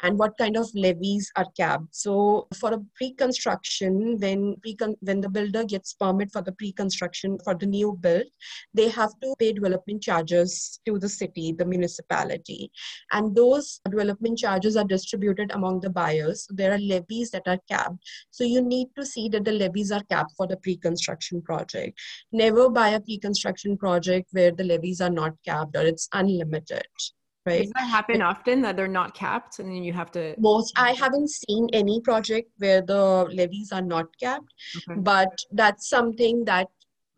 and 0.03 0.19
what 0.19 0.39
kind 0.39 0.57
of 0.57 0.71
levies 0.75 1.33
are 1.35 1.47
capped. 1.57 1.97
So 1.97 2.47
for 2.61 2.75
a 2.75 2.81
pre-construction, 2.95 4.19
when 4.19 4.57
pre 4.63 4.77
when 5.01 5.21
the 5.21 5.29
builder 5.29 5.65
gets 5.65 5.95
permit 5.95 6.31
for 6.31 6.43
the 6.43 6.53
pre-construction 6.53 7.39
for 7.43 7.56
the 7.59 7.67
new 7.67 7.97
build, 8.01 8.25
they 8.75 8.89
have 8.89 9.11
to 9.23 9.35
pay 9.39 9.53
development 9.53 10.03
charges 10.03 10.81
to 10.87 10.99
the 10.99 11.09
city, 11.09 11.53
the 11.53 11.65
municipality, 11.65 12.71
and 13.13 13.35
those 13.35 13.81
development 13.89 14.39
charges 14.39 14.77
are 14.77 14.85
distributed 14.85 15.53
among 15.53 15.81
the 15.81 15.91
buyers. 15.91 16.47
There 16.51 16.73
are 16.73 16.79
levies 16.79 17.31
that 17.31 17.47
are 17.47 17.59
capped. 17.69 17.99
So 18.31 18.45
you 18.45 18.63
need 18.63 18.89
to 18.97 19.05
see 19.05 19.29
that 19.31 19.45
the 19.45 19.53
levies 19.53 19.93
are 19.93 20.03
capped 20.11 20.33
for 20.37 20.47
the 20.47 20.57
pre-construction 20.57 21.43
project. 21.43 21.99
Never 22.33 22.69
buy 22.69 22.91
a 22.91 23.01
pre-construction 23.01 23.77
project 23.77 24.29
where 24.33 24.53
the 24.53 24.65
levies 24.65 25.01
are 25.01 25.11
not 25.11 25.35
capped 25.45 25.77
or 25.77 25.83
it's 25.83 26.09
unlimited 26.13 26.87
right? 27.47 27.63
Does 27.63 27.73
that 27.73 27.89
happen 27.89 28.21
often 28.21 28.61
that 28.63 28.77
they're 28.77 28.89
not 28.89 29.15
capped 29.15 29.59
and 29.61 29.71
then 29.71 29.85
you 29.85 29.93
have 29.93 30.11
to? 30.13 30.35
Most, 30.39 30.73
I 30.77 30.93
haven't 30.93 31.31
seen 31.31 31.69
any 31.73 32.01
project 32.01 32.51
where 32.59 32.83
the 32.83 33.27
levies 33.33 33.73
are 33.73 33.83
not 33.83 34.07
capped, 34.21 34.53
okay. 34.77 35.01
but 35.01 35.31
that's 35.53 35.89
something 35.89 36.45
that 36.45 36.69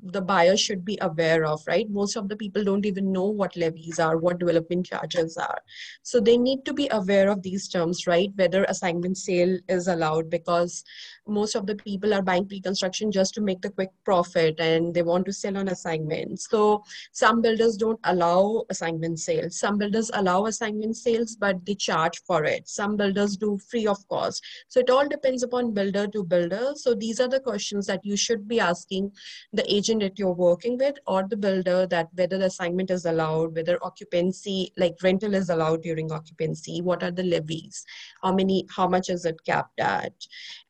the 0.00 0.20
buyer 0.20 0.56
should 0.56 0.84
be 0.84 0.96
aware 1.00 1.44
of, 1.44 1.60
right? 1.66 1.90
Most 1.90 2.16
of 2.16 2.28
the 2.28 2.36
people 2.36 2.62
don't 2.62 2.86
even 2.86 3.12
know 3.12 3.24
what 3.24 3.56
levies 3.56 3.98
are, 3.98 4.16
what 4.16 4.38
development 4.38 4.86
charges 4.86 5.36
are. 5.36 5.60
So 6.02 6.20
they 6.20 6.36
need 6.36 6.64
to 6.66 6.72
be 6.72 6.88
aware 6.92 7.28
of 7.28 7.42
these 7.42 7.68
terms, 7.68 8.06
right? 8.06 8.30
Whether 8.36 8.64
assignment 8.64 9.18
sale 9.18 9.58
is 9.68 9.88
allowed 9.88 10.30
because 10.30 10.84
most 11.26 11.56
of 11.56 11.66
the 11.66 11.74
people 11.74 12.14
are 12.14 12.22
buying 12.22 12.46
pre-construction 12.46 13.10
just 13.10 13.34
to 13.34 13.40
make 13.40 13.60
the 13.60 13.70
quick 13.70 13.90
profit 14.04 14.60
and 14.60 14.94
they 14.94 15.02
want 15.02 15.26
to 15.26 15.32
sell 15.32 15.56
on 15.56 15.68
assignment. 15.68 16.40
So 16.40 16.84
some 17.12 17.42
builders 17.42 17.76
don't 17.76 18.00
allow 18.04 18.64
assignment 18.70 19.18
sales. 19.18 19.58
Some 19.58 19.78
builders 19.78 20.10
allow 20.14 20.46
assignment 20.46 20.96
sales, 20.96 21.36
but 21.36 21.64
they 21.66 21.74
charge 21.74 22.22
for 22.26 22.44
it. 22.44 22.68
Some 22.68 22.96
builders 22.96 23.36
do 23.36 23.58
free 23.58 23.86
of 23.86 24.06
cost. 24.08 24.44
So 24.68 24.80
it 24.80 24.90
all 24.90 25.08
depends 25.08 25.42
upon 25.42 25.74
builder 25.74 26.06
to 26.06 26.24
builder. 26.24 26.72
So 26.76 26.94
these 26.94 27.20
are 27.20 27.28
the 27.28 27.40
questions 27.40 27.86
that 27.86 28.04
you 28.04 28.16
should 28.16 28.46
be 28.46 28.60
asking 28.60 29.12
the 29.52 29.64
agent 29.72 29.87
agent 29.88 30.02
that 30.02 30.18
you're 30.18 30.32
working 30.32 30.76
with 30.78 30.96
or 31.06 31.26
the 31.28 31.36
builder 31.36 31.86
that 31.86 32.08
whether 32.14 32.38
the 32.38 32.46
assignment 32.46 32.90
is 32.90 33.04
allowed, 33.04 33.54
whether 33.54 33.78
occupancy, 33.82 34.72
like 34.76 34.96
rental 35.02 35.34
is 35.34 35.48
allowed 35.48 35.82
during 35.82 36.12
occupancy, 36.12 36.80
what 36.80 37.02
are 37.02 37.10
the 37.10 37.22
levies, 37.22 37.84
how 38.22 38.32
many, 38.32 38.66
how 38.74 38.88
much 38.88 39.08
is 39.08 39.24
it 39.24 39.36
capped 39.44 39.80
at? 39.80 40.12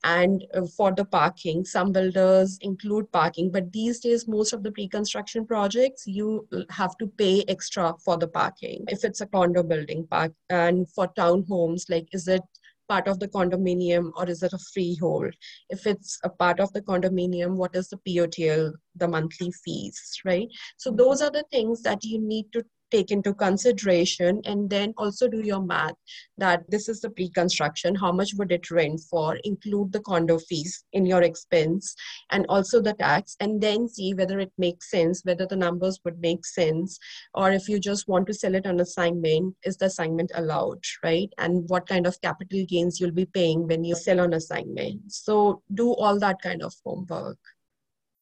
And 0.04 0.44
uh, 0.54 0.66
for 0.76 0.92
the 0.92 1.04
parking, 1.04 1.64
some 1.64 1.92
builders 1.92 2.58
include 2.62 3.10
parking, 3.12 3.50
but 3.50 3.72
these 3.72 4.00
days, 4.00 4.28
most 4.28 4.52
of 4.52 4.62
the 4.62 4.70
pre-construction 4.70 5.46
projects, 5.46 6.06
you 6.06 6.46
have 6.70 6.96
to 6.98 7.06
pay 7.06 7.44
extra 7.48 7.94
for 8.04 8.16
the 8.16 8.28
parking. 8.28 8.84
If 8.88 9.04
it's 9.04 9.20
a 9.20 9.26
condo 9.26 9.62
building 9.62 10.06
park 10.08 10.32
and 10.50 10.88
for 10.90 11.08
townhomes, 11.08 11.90
like 11.90 12.08
is 12.12 12.28
it 12.28 12.42
part 12.88 13.08
of 13.08 13.18
the 13.20 13.28
condominium 13.28 14.10
or 14.16 14.28
is 14.28 14.42
it 14.42 14.52
a 14.52 14.58
freehold? 14.58 15.34
If 15.68 15.86
it's 15.86 16.18
a 16.24 16.28
part 16.28 16.60
of 16.60 16.72
the 16.72 16.82
condominium, 16.82 17.56
what 17.56 17.76
is 17.76 17.88
the 17.88 17.98
POTL, 17.98 18.72
the 18.96 19.08
monthly 19.08 19.52
fees, 19.64 20.20
right? 20.24 20.48
So 20.76 20.90
those 20.90 21.22
are 21.22 21.30
the 21.30 21.44
things 21.50 21.82
that 21.82 22.04
you 22.04 22.20
need 22.20 22.46
to 22.52 22.64
take 22.90 23.10
into 23.10 23.34
consideration 23.34 24.40
and 24.44 24.68
then 24.68 24.92
also 24.96 25.28
do 25.28 25.40
your 25.40 25.62
math 25.62 25.94
that 26.36 26.68
this 26.70 26.88
is 26.88 27.00
the 27.00 27.10
pre-construction 27.10 27.94
how 27.94 28.12
much 28.12 28.32
would 28.34 28.52
it 28.52 28.70
rent 28.70 29.00
for 29.10 29.38
include 29.44 29.92
the 29.92 30.00
condo 30.00 30.38
fees 30.38 30.84
in 30.92 31.06
your 31.06 31.22
expense 31.22 31.94
and 32.30 32.46
also 32.48 32.80
the 32.80 32.94
tax 32.94 33.36
and 33.40 33.60
then 33.60 33.88
see 33.88 34.14
whether 34.14 34.38
it 34.38 34.52
makes 34.58 34.90
sense 34.90 35.22
whether 35.24 35.46
the 35.46 35.56
numbers 35.56 35.98
would 36.04 36.18
make 36.20 36.44
sense 36.44 36.98
or 37.34 37.52
if 37.52 37.68
you 37.68 37.78
just 37.78 38.08
want 38.08 38.26
to 38.26 38.34
sell 38.34 38.54
it 38.54 38.66
on 38.66 38.80
assignment 38.80 39.54
is 39.64 39.76
the 39.76 39.86
assignment 39.86 40.30
allowed 40.34 40.78
right? 41.02 41.32
And 41.38 41.68
what 41.68 41.88
kind 41.88 42.06
of 42.06 42.20
capital 42.20 42.64
gains 42.66 43.00
you'll 43.00 43.12
be 43.12 43.26
paying 43.26 43.66
when 43.66 43.84
you 43.84 43.94
sell 43.94 44.20
on 44.20 44.32
assignment. 44.32 45.12
So 45.12 45.62
do 45.72 45.92
all 45.94 46.18
that 46.20 46.40
kind 46.42 46.62
of 46.62 46.74
homework. 46.84 47.38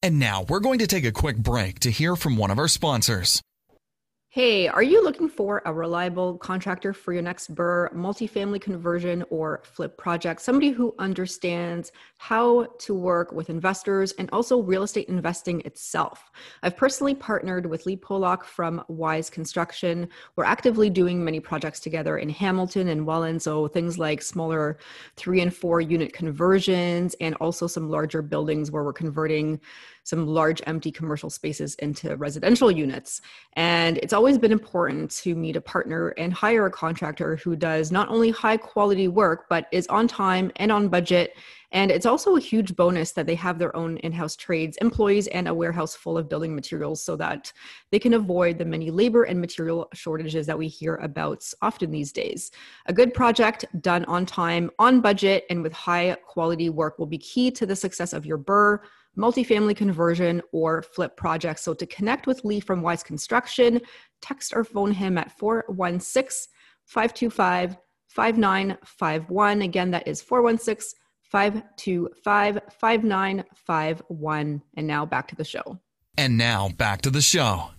And 0.02 0.18
now 0.18 0.44
we're 0.48 0.60
going 0.60 0.78
to 0.80 0.86
take 0.86 1.04
a 1.04 1.12
quick 1.12 1.36
break 1.36 1.80
to 1.80 1.90
hear 1.90 2.16
from 2.16 2.36
one 2.36 2.50
of 2.50 2.58
our 2.58 2.68
sponsors 2.68 3.42
Hey, 4.36 4.68
are 4.68 4.82
you 4.82 5.02
looking 5.02 5.30
for 5.30 5.62
a 5.64 5.72
reliable 5.72 6.36
contractor 6.36 6.92
for 6.92 7.14
your 7.14 7.22
next 7.22 7.54
BRRRR 7.54 7.94
multifamily 7.94 8.60
conversion 8.60 9.24
or 9.30 9.62
flip 9.64 9.96
project? 9.96 10.42
Somebody 10.42 10.72
who 10.72 10.94
understands 10.98 11.90
how 12.18 12.64
to 12.80 12.94
work 12.94 13.32
with 13.32 13.48
investors 13.48 14.12
and 14.18 14.28
also 14.34 14.60
real 14.60 14.82
estate 14.82 15.08
investing 15.08 15.62
itself. 15.62 16.30
I've 16.62 16.76
personally 16.76 17.14
partnered 17.14 17.64
with 17.64 17.86
Lee 17.86 17.96
Pollock 17.96 18.44
from 18.44 18.84
Wyse 18.90 19.30
Construction. 19.30 20.06
We're 20.36 20.44
actively 20.44 20.90
doing 20.90 21.24
many 21.24 21.40
projects 21.40 21.80
together 21.80 22.18
in 22.18 22.28
Hamilton 22.28 22.88
and 22.88 23.06
Welland. 23.06 23.40
So 23.40 23.68
things 23.68 23.98
like 23.98 24.20
smaller 24.20 24.76
three 25.16 25.40
and 25.40 25.56
four 25.56 25.80
unit 25.80 26.12
conversions 26.12 27.14
and 27.22 27.34
also 27.36 27.66
some 27.66 27.88
larger 27.88 28.20
buildings 28.20 28.70
where 28.70 28.84
we're 28.84 28.92
converting 28.92 29.62
some 30.06 30.24
large 30.24 30.62
empty 30.68 30.92
commercial 30.92 31.28
spaces 31.28 31.74
into 31.76 32.14
residential 32.14 32.70
units. 32.70 33.20
And 33.54 33.98
it's 33.98 34.12
always 34.12 34.38
been 34.38 34.52
important 34.52 35.10
to 35.22 35.34
meet 35.34 35.56
a 35.56 35.60
partner 35.60 36.10
and 36.10 36.32
hire 36.32 36.66
a 36.66 36.70
contractor 36.70 37.34
who 37.34 37.56
does 37.56 37.90
not 37.90 38.08
only 38.08 38.30
high 38.30 38.56
quality 38.56 39.08
work, 39.08 39.46
but 39.50 39.66
is 39.72 39.88
on 39.88 40.06
time 40.06 40.52
and 40.56 40.70
on 40.70 40.86
budget. 40.86 41.36
And 41.72 41.90
it's 41.90 42.06
also 42.06 42.36
a 42.36 42.40
huge 42.40 42.76
bonus 42.76 43.10
that 43.12 43.26
they 43.26 43.34
have 43.34 43.58
their 43.58 43.74
own 43.74 43.96
in 43.98 44.12
house 44.12 44.36
trades, 44.36 44.76
employees, 44.76 45.26
and 45.26 45.48
a 45.48 45.54
warehouse 45.54 45.96
full 45.96 46.16
of 46.16 46.28
building 46.28 46.54
materials 46.54 47.02
so 47.02 47.16
that 47.16 47.52
they 47.90 47.98
can 47.98 48.14
avoid 48.14 48.58
the 48.58 48.64
many 48.64 48.92
labor 48.92 49.24
and 49.24 49.40
material 49.40 49.88
shortages 49.92 50.46
that 50.46 50.56
we 50.56 50.68
hear 50.68 50.94
about 50.96 51.44
often 51.62 51.90
these 51.90 52.12
days. 52.12 52.52
A 52.86 52.92
good 52.92 53.12
project 53.12 53.64
done 53.80 54.04
on 54.04 54.24
time, 54.24 54.70
on 54.78 55.00
budget, 55.00 55.46
and 55.50 55.64
with 55.64 55.72
high 55.72 56.16
quality 56.24 56.70
work 56.70 56.96
will 57.00 57.06
be 57.06 57.18
key 57.18 57.50
to 57.50 57.66
the 57.66 57.74
success 57.74 58.12
of 58.12 58.24
your 58.24 58.38
BRRRR 58.38 58.78
multifamily 59.18 59.76
conversion, 59.76 60.42
or 60.52 60.82
flip 60.82 61.16
projects. 61.16 61.62
So 61.62 61.74
to 61.74 61.86
connect 61.86 62.26
with 62.26 62.44
Lee 62.44 62.60
from 62.60 62.82
Wyse 62.82 63.04
Construction, 63.04 63.80
text 64.20 64.52
or 64.54 64.64
phone 64.64 64.92
him 64.92 65.18
at 65.18 65.32
416 65.38 66.52
525 66.86 67.76
5951. 68.08 69.62
Again, 69.62 69.90
that 69.90 70.06
is 70.08 70.22
416 70.22 70.98
525 71.22 72.60
5951. 72.80 74.62
And 74.76 74.86
now 74.86 75.04
back 75.04 75.28
to 75.28 75.36
the 75.36 75.44
show. 75.44 75.78
And 76.16 76.38
now 76.38 76.70
back 76.70 77.02
to 77.02 77.10
the 77.10 77.20
show. 77.20 77.70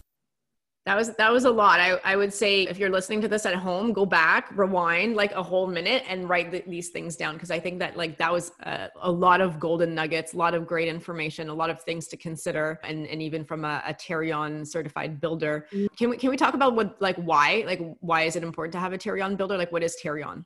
That 0.88 0.95
was 0.95 1.10
that 1.15 1.34
was 1.34 1.43
a 1.43 1.52
lot. 1.52 1.82
I, 1.82 2.00
I 2.06 2.15
would 2.15 2.34
say 2.34 2.63
if 2.63 2.78
you're 2.78 2.89
listening 2.89 3.19
to 3.19 3.28
this 3.28 3.45
at 3.45 3.56
home, 3.56 3.91
go 3.91 4.06
back, 4.06 4.50
rewind 4.56 5.17
like 5.17 5.34
a 5.34 5.43
whole 5.43 5.67
minute, 5.67 6.04
and 6.08 6.30
write 6.30 6.50
the, 6.50 6.63
these 6.65 6.91
things 6.91 7.17
down 7.17 7.34
because 7.34 7.52
I 7.52 7.60
think 7.60 7.80
that 7.80 7.97
like 7.97 8.17
that 8.19 8.32
was 8.32 8.54
a, 8.62 8.88
a, 9.02 9.12
lot 9.12 9.41
of 9.41 9.60
golden 9.60 9.93
nuggets, 9.93 10.34
a 10.34 10.38
lot 10.38 10.54
of 10.54 10.65
great 10.65 10.88
information, 10.88 11.50
a 11.50 11.54
lot 11.54 11.69
of 11.69 11.82
things 11.82 12.08
to 12.08 12.15
consider, 12.15 12.80
and 12.86 13.06
and 13.06 13.21
even 13.21 13.43
from 13.43 13.65
a, 13.65 13.84
a 13.86 13.93
Tarion 13.93 14.65
certified 14.65 15.19
builder. 15.19 15.67
Mm. 15.73 15.89
Can 15.97 16.10
we 16.10 16.15
can 16.15 16.30
we 16.30 16.38
talk 16.38 16.54
about 16.54 16.73
what 16.73 16.95
like 17.02 17.17
why 17.17 17.65
like 17.65 17.82
why 18.00 18.21
is 18.21 18.38
it 18.38 18.43
important 18.43 18.71
to 18.71 18.80
have 18.80 18.93
a 18.93 18.97
Tarion 18.97 19.36
builder? 19.36 19.58
Like 19.58 19.73
what 19.73 19.84
is 19.84 19.97
Tarion? 20.02 20.45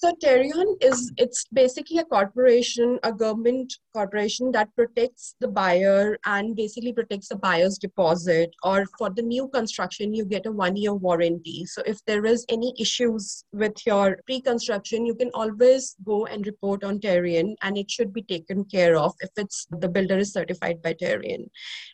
So 0.00 0.12
Tarion 0.22 0.76
is 0.80 1.12
it's 1.16 1.44
basically 1.52 1.98
a 1.98 2.04
corporation, 2.04 3.00
a 3.02 3.12
government 3.12 3.74
corporation 3.92 4.52
that 4.52 4.68
protects 4.76 5.34
the 5.40 5.48
buyer 5.48 6.16
and 6.24 6.54
basically 6.54 6.92
protects 6.92 7.30
the 7.30 7.34
buyer's 7.34 7.78
deposit. 7.78 8.54
Or 8.62 8.84
for 8.96 9.10
the 9.10 9.22
new 9.22 9.48
construction, 9.48 10.14
you 10.14 10.24
get 10.24 10.46
a 10.46 10.52
one-year 10.52 10.94
warranty. 10.94 11.66
So 11.66 11.82
if 11.84 11.98
there 12.04 12.24
is 12.26 12.46
any 12.48 12.72
issues 12.78 13.44
with 13.52 13.84
your 13.86 14.20
pre-construction, 14.24 15.04
you 15.04 15.16
can 15.16 15.32
always 15.34 15.96
go 16.04 16.26
and 16.26 16.46
report 16.46 16.84
on 16.84 17.00
Tarion, 17.00 17.56
and 17.62 17.76
it 17.76 17.90
should 17.90 18.12
be 18.12 18.22
taken 18.22 18.66
care 18.66 18.96
of 18.96 19.14
if 19.18 19.30
it's 19.36 19.66
the 19.80 19.88
builder 19.88 20.18
is 20.18 20.32
certified 20.32 20.80
by 20.80 20.94
Tarion. 20.94 21.48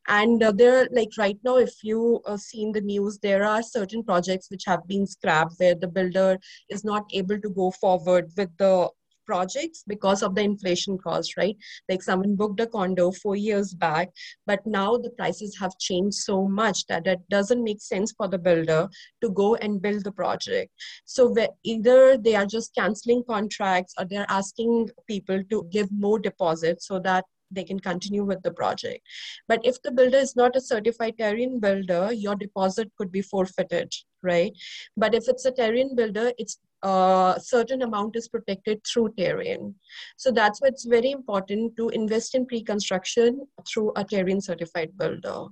And 0.09 0.43
uh, 0.43 0.53
there, 0.53 0.89
like 0.93 1.17
right 1.17 1.39
now, 1.43 1.57
if 1.57 1.73
you 1.83 2.21
uh, 2.27 2.37
seen 2.37 2.73
the 2.73 2.83
news, 2.83 3.19
there 3.23 3.45
are 3.45 3.63
certain 3.63 4.05
projects 4.05 4.51
which 4.51 4.65
have 4.67 4.87
been 4.87 5.07
scrapped 5.07 5.55
where 5.57 5.75
the 5.75 5.89
builder 5.89 6.39
is 6.69 6.85
not 6.85 7.05
able 7.11 7.41
to 7.41 7.49
go 7.49 7.71
for 7.71 7.94
forward 7.99 8.31
with 8.37 8.57
the 8.59 8.89
projects 9.27 9.85
because 9.87 10.23
of 10.23 10.35
the 10.35 10.43
inflation 10.43 10.99
cost, 10.99 11.37
right? 11.37 11.57
Like 11.89 12.03
someone 12.03 12.37
booked 12.37 12.61
a 12.61 12.67
condo 12.67 13.11
four 13.11 13.37
years 13.37 13.75
back, 13.75 14.11
but 14.47 14.61
now 14.67 14.97
the 14.97 15.11
prices 15.11 15.57
have 15.59 15.79
changed 15.79 16.17
so 16.17 16.47
much 16.47 16.87
that 16.87 17.07
it 17.07 17.21
doesn't 17.31 17.65
make 17.65 17.81
sense 17.81 18.13
for 18.13 18.29
the 18.29 18.39
builder 18.39 18.89
to 19.23 19.31
go 19.31 19.55
and 19.57 19.81
build 19.81 20.05
the 20.05 20.13
project. 20.13 20.73
So 21.05 21.35
either 21.63 22.19
they 22.19 22.35
are 22.35 22.47
just 22.47 22.75
canceling 22.75 23.25
contracts 23.29 23.95
or 23.99 24.05
they're 24.05 24.27
asking 24.29 24.91
people 25.07 25.43
to 25.51 25.67
give 25.71 25.91
more 25.91 26.19
deposits 26.19 26.87
so 26.87 26.99
that 27.01 27.25
they 27.51 27.65
can 27.65 27.79
continue 27.79 28.25
with 28.25 28.43
the 28.43 28.51
project. 28.51 29.07
But 29.47 29.61
if 29.65 29.81
the 29.83 29.93
builder 29.93 30.19
is 30.19 30.35
not 30.35 30.57
a 30.57 30.61
certified 30.61 31.17
Tarion 31.19 31.61
builder, 31.61 32.13
your 32.13 32.35
deposit 32.35 32.91
could 32.99 33.13
be 33.13 33.23
forfeited, 33.23 33.93
right? 34.23 34.53
But 34.97 35.15
if 35.15 35.29
it's 35.29 35.45
a 35.45 35.53
Tarion 35.53 35.95
builder, 35.95 36.33
it's 36.37 36.59
a 36.85 37.41
certain 37.43 37.83
amount 37.83 38.15
is 38.15 38.29
protected 38.29 38.81
through 38.87 39.15
Tarion. 39.19 39.75
So 40.17 40.31
that's 40.31 40.61
why 40.61 40.69
it's 40.69 40.85
very 40.85 41.11
important 41.11 41.77
to 41.77 41.89
invest 41.89 42.35
in 42.35 42.47
pre-construction 42.47 43.47
through 43.67 43.93
a 43.97 44.05
Tarion 44.05 44.43
certified 44.43 44.91
builder. 44.99 45.47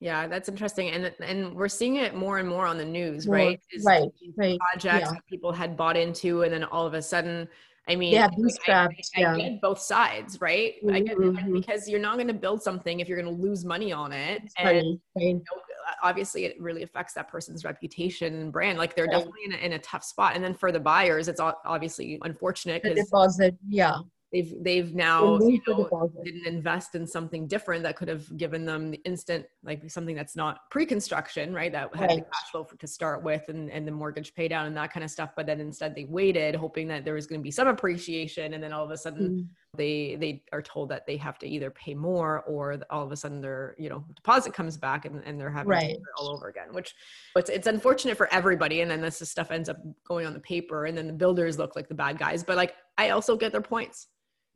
Yeah, 0.00 0.28
that's 0.28 0.48
interesting, 0.48 0.90
and 0.90 1.12
and 1.20 1.56
we're 1.56 1.68
seeing 1.68 1.96
it 1.96 2.14
more 2.14 2.38
and 2.38 2.48
more 2.48 2.66
on 2.66 2.78
the 2.78 2.84
news, 2.84 3.26
more, 3.26 3.34
right? 3.34 3.60
right, 3.84 4.08
right. 4.36 4.58
Projects 4.70 5.06
yeah. 5.06 5.12
that 5.14 5.26
people 5.28 5.52
had 5.52 5.76
bought 5.76 5.96
into, 5.96 6.42
and 6.42 6.52
then 6.52 6.62
all 6.62 6.86
of 6.86 6.94
a 6.94 7.02
sudden, 7.02 7.48
I 7.88 7.96
mean, 7.96 8.12
yeah, 8.12 8.28
bootstrapped. 8.28 8.94
I, 9.16 9.22
I, 9.24 9.32
I 9.32 9.36
get 9.36 9.60
both 9.60 9.80
sides, 9.80 10.40
right? 10.40 10.74
Mm-hmm. 10.84 10.94
I 10.94 11.00
get 11.00 11.16
mm-hmm. 11.16 11.52
because 11.52 11.88
you're 11.88 11.98
not 11.98 12.14
going 12.14 12.28
to 12.28 12.34
build 12.34 12.62
something 12.62 13.00
if 13.00 13.08
you're 13.08 13.20
going 13.20 13.34
to 13.36 13.42
lose 13.42 13.64
money 13.64 13.90
on 13.90 14.12
it, 14.12 14.42
and 14.58 14.68
funny, 14.68 15.00
you 15.16 15.34
know, 15.34 15.40
Uh, 15.88 15.92
obviously 16.02 16.44
it 16.44 16.60
really 16.60 16.82
affects 16.82 17.14
that 17.14 17.28
person's 17.28 17.64
reputation 17.64 18.34
and 18.34 18.52
brand. 18.52 18.78
Like 18.78 18.94
they're 18.94 19.06
right. 19.06 19.12
definitely 19.12 19.44
in 19.46 19.52
a, 19.52 19.56
in 19.56 19.72
a, 19.72 19.78
tough 19.78 20.04
spot. 20.04 20.34
And 20.34 20.44
then 20.44 20.54
for 20.54 20.70
the 20.70 20.80
buyers, 20.80 21.28
it's 21.28 21.40
obviously 21.40 22.18
unfortunate. 22.22 22.82
The 22.82 22.94
deposit, 22.94 23.56
yeah 23.68 23.98
they've 24.32 24.52
they've 24.60 24.94
now 24.94 25.38
you 25.38 25.60
know, 25.66 26.10
didn't 26.22 26.46
invest 26.46 26.94
in 26.94 27.06
something 27.06 27.46
different 27.46 27.82
that 27.82 27.96
could 27.96 28.08
have 28.08 28.36
given 28.36 28.64
them 28.64 28.90
the 28.90 29.00
instant 29.04 29.46
like 29.64 29.90
something 29.90 30.14
that's 30.14 30.36
not 30.36 30.70
pre-construction 30.70 31.54
right 31.54 31.72
that 31.72 31.94
had 31.94 32.08
right. 32.08 32.18
the 32.18 32.22
cash 32.22 32.50
flow 32.50 32.64
for, 32.64 32.76
to 32.76 32.86
start 32.86 33.22
with 33.22 33.48
and, 33.48 33.70
and 33.70 33.86
the 33.86 33.92
mortgage 33.92 34.34
pay 34.34 34.46
down 34.46 34.66
and 34.66 34.76
that 34.76 34.92
kind 34.92 35.02
of 35.02 35.10
stuff 35.10 35.30
but 35.34 35.46
then 35.46 35.60
instead 35.60 35.94
they 35.94 36.04
waited 36.04 36.54
hoping 36.54 36.86
that 36.86 37.04
there 37.04 37.14
was 37.14 37.26
going 37.26 37.40
to 37.40 37.42
be 37.42 37.50
some 37.50 37.68
appreciation 37.68 38.54
and 38.54 38.62
then 38.62 38.72
all 38.72 38.84
of 38.84 38.90
a 38.90 38.96
sudden 38.96 39.30
mm. 39.30 39.46
they 39.76 40.16
they 40.16 40.42
are 40.52 40.62
told 40.62 40.90
that 40.90 41.06
they 41.06 41.16
have 41.16 41.38
to 41.38 41.46
either 41.46 41.70
pay 41.70 41.94
more 41.94 42.42
or 42.42 42.78
all 42.90 43.02
of 43.02 43.12
a 43.12 43.16
sudden 43.16 43.40
their 43.40 43.74
you 43.78 43.88
know 43.88 44.04
deposit 44.14 44.52
comes 44.52 44.76
back 44.76 45.06
and, 45.06 45.22
and 45.24 45.40
they're 45.40 45.50
having 45.50 45.70
right. 45.70 45.96
all 46.18 46.28
over 46.28 46.48
again 46.48 46.68
which 46.72 46.94
it's, 47.36 47.50
it's 47.50 47.66
unfortunate 47.66 48.16
for 48.16 48.32
everybody 48.32 48.82
and 48.82 48.90
then 48.90 49.00
this 49.00 49.18
stuff 49.20 49.50
ends 49.50 49.70
up 49.70 49.78
going 50.06 50.26
on 50.26 50.34
the 50.34 50.40
paper 50.40 50.84
and 50.84 50.98
then 50.98 51.06
the 51.06 51.12
builders 51.14 51.58
look 51.58 51.74
like 51.74 51.88
the 51.88 51.94
bad 51.94 52.18
guys 52.18 52.44
but 52.44 52.56
like 52.56 52.74
i 52.98 53.08
also 53.10 53.34
get 53.36 53.52
their 53.52 53.62
points 53.62 54.08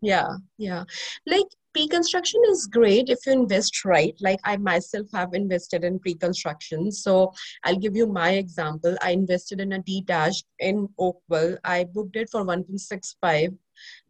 yeah 0.03 0.29
yeah. 0.59 0.85
Like 1.27 1.47
pre-construction 1.73 2.41
is 2.51 2.67
great 2.67 3.09
if 3.09 3.21
you 3.27 3.33
invest 3.33 3.85
right? 3.85 4.15
Like 4.21 4.41
i 4.45 4.57
myself 4.57 5.07
have 5.15 5.31
invested 5.33 5.85
in 5.85 5.99
pre-construction. 5.99 6.91
So 6.93 7.33
i'll 7.65 7.77
give 7.77 7.97
you 7.97 8.07
my 8.07 8.31
example. 8.33 8.97
I 9.01 9.13
invested 9.13 9.61
in 9.61 9.73
a 9.73 9.79
detached 9.79 10.45
in 10.59 10.89
oakville 10.99 11.57
i 11.65 11.85
booked 11.85 12.17
it 12.17 12.29
for 12.31 12.45
1.65 12.45 13.57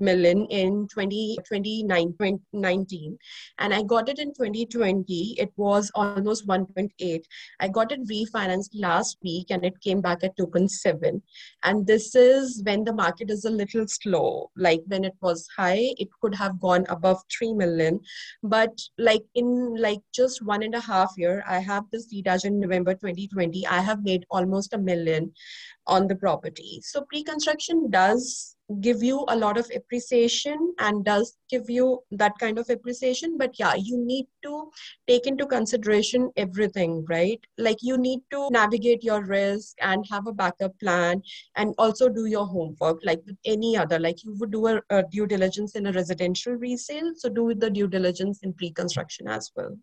million 0.01 0.47
in 0.47 0.89
2019 0.95 3.19
and 3.59 3.75
i 3.75 3.83
got 3.83 4.09
it 4.09 4.19
in 4.19 4.33
2020 4.35 5.37
it 5.39 5.53
was 5.57 5.91
almost 5.95 6.47
1.8 6.47 7.23
i 7.61 7.69
got 7.69 7.93
it 7.93 8.01
refinanced 8.09 8.71
last 8.75 9.19
week 9.23 9.47
and 9.51 9.65
it 9.65 9.81
came 9.81 10.01
back 10.01 10.25
at 10.25 10.37
2.7 10.37 11.21
and 11.63 11.87
this 11.87 12.15
is 12.15 12.63
when 12.65 12.85
the 12.85 12.93
market 12.93 13.31
is 13.31 13.45
a 13.45 13.51
little 13.51 13.87
slow. 13.87 14.51
Like 14.57 14.83
when 14.87 15.05
it 15.05 15.15
was 15.21 15.47
high 15.57 15.93
it 15.97 16.09
could 16.21 16.35
have 16.35 16.61
gone 16.61 16.85
above 16.89 17.23
3 17.39 17.55
million. 17.55 18.01
But 18.43 18.79
like 18.99 19.23
in 19.35 19.75
like 19.77 20.01
just 20.15 20.43
one 20.43 20.63
and 20.63 20.75
a 20.75 20.81
half 20.81 21.13
year 21.17 21.45
i 21.47 21.59
have 21.59 21.85
this 21.91 22.07
detached 22.07 22.45
in 22.45 22.61
november 22.61 22.95
2020 22.95 23.67
i 23.67 23.81
have 23.81 24.03
made 24.03 24.25
almost 24.31 24.73
a 24.73 24.79
million 24.79 25.33
on 25.87 26.07
the 26.07 26.17
property. 26.17 26.81
So 26.83 27.03
pre-construction 27.03 27.91
does 27.91 28.57
give 28.81 29.03
you 29.03 29.25
a 29.29 29.37
lot 29.37 29.59
of 29.59 29.71
appreciation 29.75 30.75
and 30.79 31.05
does 31.05 31.37
give 31.51 31.69
you 31.69 32.01
that 32.11 32.33
kind 32.39 32.59
of 32.59 32.69
appreciation 32.71 33.37
but 33.37 33.59
yeah 33.59 33.75
you 33.75 33.99
need 33.99 34.27
to 34.43 34.71
take 35.07 35.27
into 35.27 35.47
consideration 35.47 36.31
everything 36.37 37.05
right? 37.09 37.41
Like 37.59 37.79
you 37.83 37.99
need 37.99 38.21
to 38.31 38.49
navigate 38.51 39.03
your 39.03 39.25
risk 39.25 39.77
and 39.81 40.05
have 40.11 40.27
a 40.27 40.33
backup 40.33 40.79
plan 40.81 41.23
and 41.57 41.75
also 41.79 42.09
do 42.09 42.27
your 42.27 42.46
homework 42.46 43.01
like 43.05 43.21
any 43.44 43.77
other. 43.77 43.99
Like 43.99 44.25
you 44.25 44.35
would 44.38 44.53
do 44.53 44.67
a, 44.67 44.81
a 44.90 45.03
due 45.03 45.27
diligence 45.27 45.77
in 45.77 45.87
a 45.87 45.92
residential 45.92 46.55
resale 46.55 47.13
so 47.17 47.29
do 47.29 47.55
the 47.55 47.71
due 47.71 47.88
diligence 47.88 48.40
in 48.42 48.53
pre-construction 48.53 49.29
as 49.29 49.51
well 49.57 49.77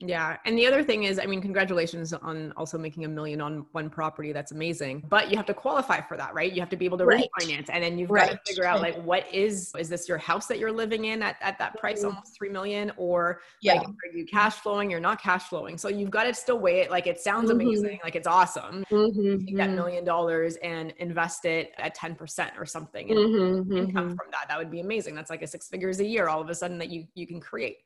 Yeah. 0.00 0.36
And 0.44 0.56
the 0.56 0.66
other 0.66 0.82
thing 0.82 1.04
is, 1.04 1.18
I 1.18 1.26
mean, 1.26 1.40
congratulations 1.40 2.12
on 2.12 2.52
also 2.56 2.78
making 2.78 3.04
a 3.04 3.08
million 3.08 3.40
on 3.40 3.66
one 3.72 3.90
property. 3.90 4.32
That's 4.32 4.52
amazing. 4.52 5.04
But 5.08 5.30
you 5.30 5.36
have 5.36 5.46
to 5.46 5.54
qualify 5.54 6.00
for 6.00 6.16
that, 6.16 6.34
right? 6.34 6.52
You 6.52 6.60
have 6.60 6.70
to 6.70 6.76
be 6.76 6.84
able 6.84 6.98
to 6.98 7.06
right. 7.06 7.28
refinance. 7.40 7.68
And 7.72 7.82
then 7.82 7.98
you've 7.98 8.10
right. 8.10 8.30
got 8.30 8.44
to 8.44 8.52
figure 8.52 8.64
out 8.64 8.80
like 8.80 9.00
what 9.02 9.32
is 9.32 9.72
is 9.78 9.88
this 9.88 10.08
your 10.08 10.18
house 10.18 10.46
that 10.46 10.58
you're 10.58 10.72
living 10.72 11.06
in 11.06 11.22
at, 11.22 11.36
at 11.40 11.58
that 11.58 11.76
price, 11.78 12.00
mm-hmm. 12.00 12.08
almost 12.08 12.36
three 12.36 12.48
million? 12.48 12.92
Or 12.96 13.40
yeah. 13.60 13.74
like 13.74 13.86
are 13.86 14.16
you 14.16 14.26
cash 14.26 14.54
flowing? 14.54 14.90
You're 14.90 15.00
not 15.00 15.20
cash 15.20 15.44
flowing. 15.44 15.78
So 15.78 15.88
you've 15.88 16.10
got 16.10 16.24
to 16.24 16.34
still 16.34 16.58
weigh 16.58 16.80
it. 16.80 16.90
Like 16.90 17.06
it 17.06 17.20
sounds 17.20 17.50
mm-hmm. 17.50 17.60
amazing, 17.60 18.00
like 18.04 18.16
it's 18.16 18.28
awesome. 18.28 18.84
Mm-hmm. 18.90 19.46
Take 19.46 19.56
that 19.56 19.70
million 19.70 20.04
dollars 20.04 20.56
and 20.56 20.92
invest 20.98 21.44
it 21.44 21.72
at 21.78 21.96
10% 21.96 22.58
or 22.58 22.66
something 22.66 23.10
and 23.10 23.18
mm-hmm. 23.18 23.76
income 23.76 24.04
mm-hmm. 24.04 24.14
from 24.14 24.26
that. 24.32 24.46
That 24.48 24.58
would 24.58 24.70
be 24.70 24.80
amazing. 24.80 25.14
That's 25.14 25.30
like 25.30 25.42
a 25.42 25.46
six 25.46 25.68
figures 25.68 26.00
a 26.00 26.04
year 26.04 26.28
all 26.28 26.40
of 26.40 26.48
a 26.48 26.54
sudden 26.54 26.78
that 26.78 26.88
you 26.90 27.06
you 27.14 27.26
can 27.26 27.40
create 27.40 27.78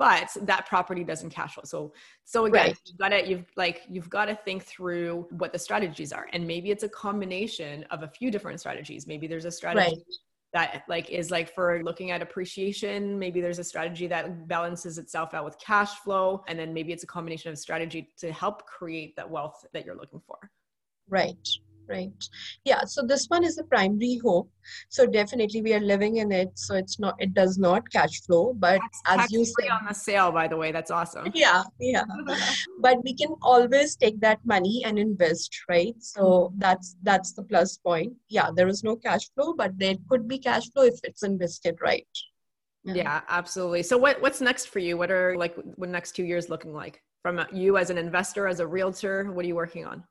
but 0.00 0.34
that 0.40 0.66
property 0.66 1.04
doesn't 1.04 1.28
cash 1.28 1.54
flow. 1.54 1.62
So 1.66 1.92
so 2.24 2.46
again 2.46 2.68
right. 2.68 2.78
you've 2.86 2.96
got 2.96 3.08
to 3.10 3.28
you've 3.28 3.44
like 3.54 3.82
you've 3.86 4.08
got 4.08 4.24
to 4.24 4.34
think 4.34 4.64
through 4.64 5.28
what 5.32 5.52
the 5.52 5.58
strategies 5.58 6.10
are. 6.10 6.26
And 6.32 6.46
maybe 6.46 6.70
it's 6.70 6.84
a 6.84 6.88
combination 6.88 7.84
of 7.90 8.02
a 8.02 8.08
few 8.08 8.30
different 8.30 8.60
strategies. 8.60 9.06
Maybe 9.06 9.26
there's 9.26 9.44
a 9.44 9.50
strategy 9.50 10.02
right. 10.54 10.72
that 10.72 10.84
like 10.88 11.10
is 11.10 11.30
like 11.30 11.54
for 11.54 11.82
looking 11.84 12.12
at 12.12 12.22
appreciation 12.22 13.18
maybe 13.18 13.42
there's 13.42 13.58
a 13.58 13.64
strategy 13.64 14.06
that 14.06 14.48
balances 14.48 14.96
itself 14.96 15.34
out 15.34 15.44
with 15.44 15.58
cash 15.58 15.92
flow. 15.96 16.42
And 16.48 16.58
then 16.58 16.72
maybe 16.72 16.92
it's 16.94 17.04
a 17.04 17.12
combination 17.18 17.52
of 17.52 17.58
strategy 17.58 18.08
to 18.20 18.32
help 18.32 18.64
create 18.64 19.14
that 19.16 19.28
wealth 19.28 19.66
that 19.74 19.84
you're 19.84 19.96
looking 19.96 20.22
for. 20.26 20.38
Right 21.10 21.36
right 21.90 22.28
yeah 22.64 22.84
so 22.84 23.02
this 23.02 23.26
one 23.26 23.44
is 23.44 23.56
the 23.56 23.64
primary 23.64 24.18
hope 24.24 24.48
so 24.88 25.06
definitely 25.06 25.60
we 25.62 25.74
are 25.74 25.80
living 25.80 26.18
in 26.18 26.32
it 26.32 26.50
so 26.54 26.74
it's 26.74 26.98
not 26.98 27.14
it 27.18 27.34
does 27.34 27.58
not 27.58 27.82
cash 27.90 28.20
flow 28.22 28.54
but 28.58 28.80
tax, 29.06 29.24
as 29.24 29.32
you 29.32 29.44
say 29.44 29.68
on 29.68 29.84
the 29.86 29.94
sale 29.94 30.30
by 30.30 30.46
the 30.48 30.56
way 30.56 30.72
that's 30.72 30.90
awesome. 30.90 31.30
Yeah 31.34 31.62
yeah. 31.78 32.04
But 32.80 33.02
we 33.04 33.14
can 33.14 33.34
always 33.42 33.96
take 33.96 34.20
that 34.20 34.38
money 34.44 34.82
and 34.84 34.98
invest 34.98 35.54
right? 35.68 35.94
So 35.98 36.22
mm-hmm. 36.22 36.58
that's 36.58 36.96
that's 37.02 37.32
the 37.32 37.42
plus 37.42 37.76
point. 37.78 38.12
Yeah 38.28 38.50
there 38.54 38.68
is 38.68 38.82
no 38.84 38.96
cash 38.96 39.30
flow 39.34 39.54
but 39.54 39.78
there 39.78 39.96
could 40.08 40.28
be 40.28 40.38
cash 40.38 40.70
flow 40.70 40.84
if 40.84 40.98
it's 41.04 41.22
invested 41.22 41.76
right? 41.80 42.06
Yeah. 42.84 42.94
yeah 42.94 43.20
absolutely. 43.28 43.82
So 43.82 43.98
what 43.98 44.20
what's 44.22 44.40
next 44.40 44.66
for 44.66 44.78
you? 44.78 44.96
What 44.96 45.10
are 45.10 45.36
like 45.36 45.54
what 45.76 45.88
next 45.88 46.12
two 46.12 46.24
years 46.24 46.48
looking 46.48 46.72
like? 46.72 47.02
From 47.22 47.44
you 47.52 47.76
as 47.76 47.90
an 47.90 47.98
investor 47.98 48.48
as 48.48 48.60
a 48.60 48.66
realtor 48.66 49.30
what 49.32 49.44
are 49.44 49.48
you 49.48 49.54
working 49.54 49.84
on 49.84 50.04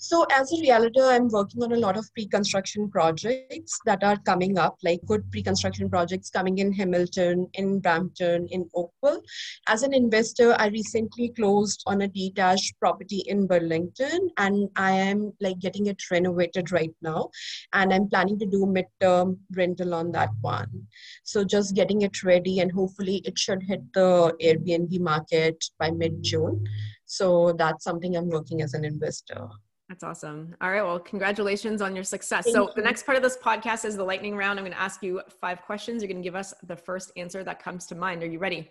so 0.00 0.24
as 0.30 0.52
a 0.52 0.60
realtor, 0.60 1.02
I'm 1.02 1.28
working 1.28 1.62
on 1.64 1.72
a 1.72 1.76
lot 1.76 1.96
of 1.96 2.08
pre-construction 2.14 2.88
projects 2.88 3.78
that 3.84 4.04
are 4.04 4.16
coming 4.18 4.56
up, 4.56 4.76
like 4.84 5.00
good 5.06 5.28
pre-construction 5.32 5.90
projects 5.90 6.30
coming 6.30 6.58
in 6.58 6.72
Hamilton, 6.72 7.48
in 7.54 7.80
Brampton, 7.80 8.46
in 8.52 8.68
Oakville. 8.76 9.22
As 9.66 9.82
an 9.82 9.92
investor, 9.92 10.54
I 10.56 10.68
recently 10.68 11.30
closed 11.30 11.82
on 11.86 12.02
a 12.02 12.08
detached 12.08 12.78
property 12.78 13.24
in 13.26 13.48
Burlington, 13.48 14.30
and 14.36 14.68
I 14.76 14.92
am 14.92 15.32
like 15.40 15.58
getting 15.58 15.86
it 15.86 16.00
renovated 16.10 16.70
right 16.70 16.94
now, 17.02 17.30
and 17.72 17.92
I'm 17.92 18.08
planning 18.08 18.38
to 18.38 18.46
do 18.46 18.66
midterm 18.66 19.38
rental 19.56 19.94
on 19.94 20.12
that 20.12 20.30
one. 20.42 20.86
So 21.24 21.42
just 21.42 21.74
getting 21.74 22.02
it 22.02 22.22
ready, 22.22 22.60
and 22.60 22.70
hopefully 22.70 23.20
it 23.24 23.36
should 23.36 23.64
hit 23.64 23.82
the 23.94 24.32
Airbnb 24.40 25.00
market 25.00 25.64
by 25.78 25.90
mid-June. 25.90 26.64
So 27.04 27.52
that's 27.52 27.84
something 27.84 28.16
I'm 28.16 28.28
working 28.28 28.62
as 28.62 28.74
an 28.74 28.84
investor. 28.84 29.48
That's 29.88 30.04
awesome. 30.04 30.54
All 30.60 30.70
right. 30.70 30.82
Well, 30.82 30.98
congratulations 30.98 31.80
on 31.80 31.94
your 31.94 32.04
success. 32.04 32.44
Thank 32.44 32.54
so, 32.54 32.68
you. 32.68 32.72
the 32.76 32.82
next 32.82 33.06
part 33.06 33.16
of 33.16 33.22
this 33.22 33.38
podcast 33.38 33.86
is 33.86 33.96
the 33.96 34.04
lightning 34.04 34.36
round. 34.36 34.58
I'm 34.58 34.64
going 34.64 34.74
to 34.74 34.80
ask 34.80 35.02
you 35.02 35.22
five 35.40 35.62
questions. 35.62 36.02
You're 36.02 36.12
going 36.12 36.22
to 36.22 36.26
give 36.26 36.36
us 36.36 36.52
the 36.62 36.76
first 36.76 37.10
answer 37.16 37.42
that 37.42 37.62
comes 37.62 37.86
to 37.86 37.94
mind. 37.94 38.22
Are 38.22 38.26
you 38.26 38.38
ready? 38.38 38.70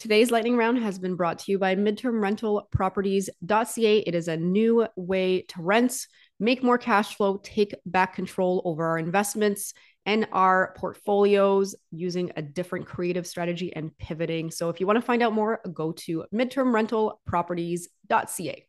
Today's 0.00 0.32
lightning 0.32 0.56
round 0.56 0.78
has 0.78 0.98
been 0.98 1.14
brought 1.14 1.38
to 1.40 1.52
you 1.52 1.58
by 1.58 1.76
midtermrentalproperties.ca. 1.76 3.98
It 3.98 4.14
is 4.14 4.28
a 4.28 4.36
new 4.36 4.86
way 4.96 5.42
to 5.42 5.62
rent, 5.62 6.06
make 6.40 6.64
more 6.64 6.78
cash 6.78 7.16
flow, 7.16 7.38
take 7.44 7.74
back 7.86 8.14
control 8.14 8.62
over 8.64 8.84
our 8.86 8.98
investments 8.98 9.72
and 10.06 10.26
our 10.32 10.74
portfolios 10.76 11.76
using 11.92 12.32
a 12.36 12.42
different 12.42 12.86
creative 12.86 13.26
strategy 13.26 13.76
and 13.76 13.94
pivoting. 13.98 14.50
So, 14.50 14.70
if 14.70 14.80
you 14.80 14.86
want 14.86 14.96
to 14.96 15.02
find 15.02 15.22
out 15.22 15.34
more, 15.34 15.60
go 15.72 15.92
to 15.92 16.24
midtermrentalproperties.ca. 16.34 18.66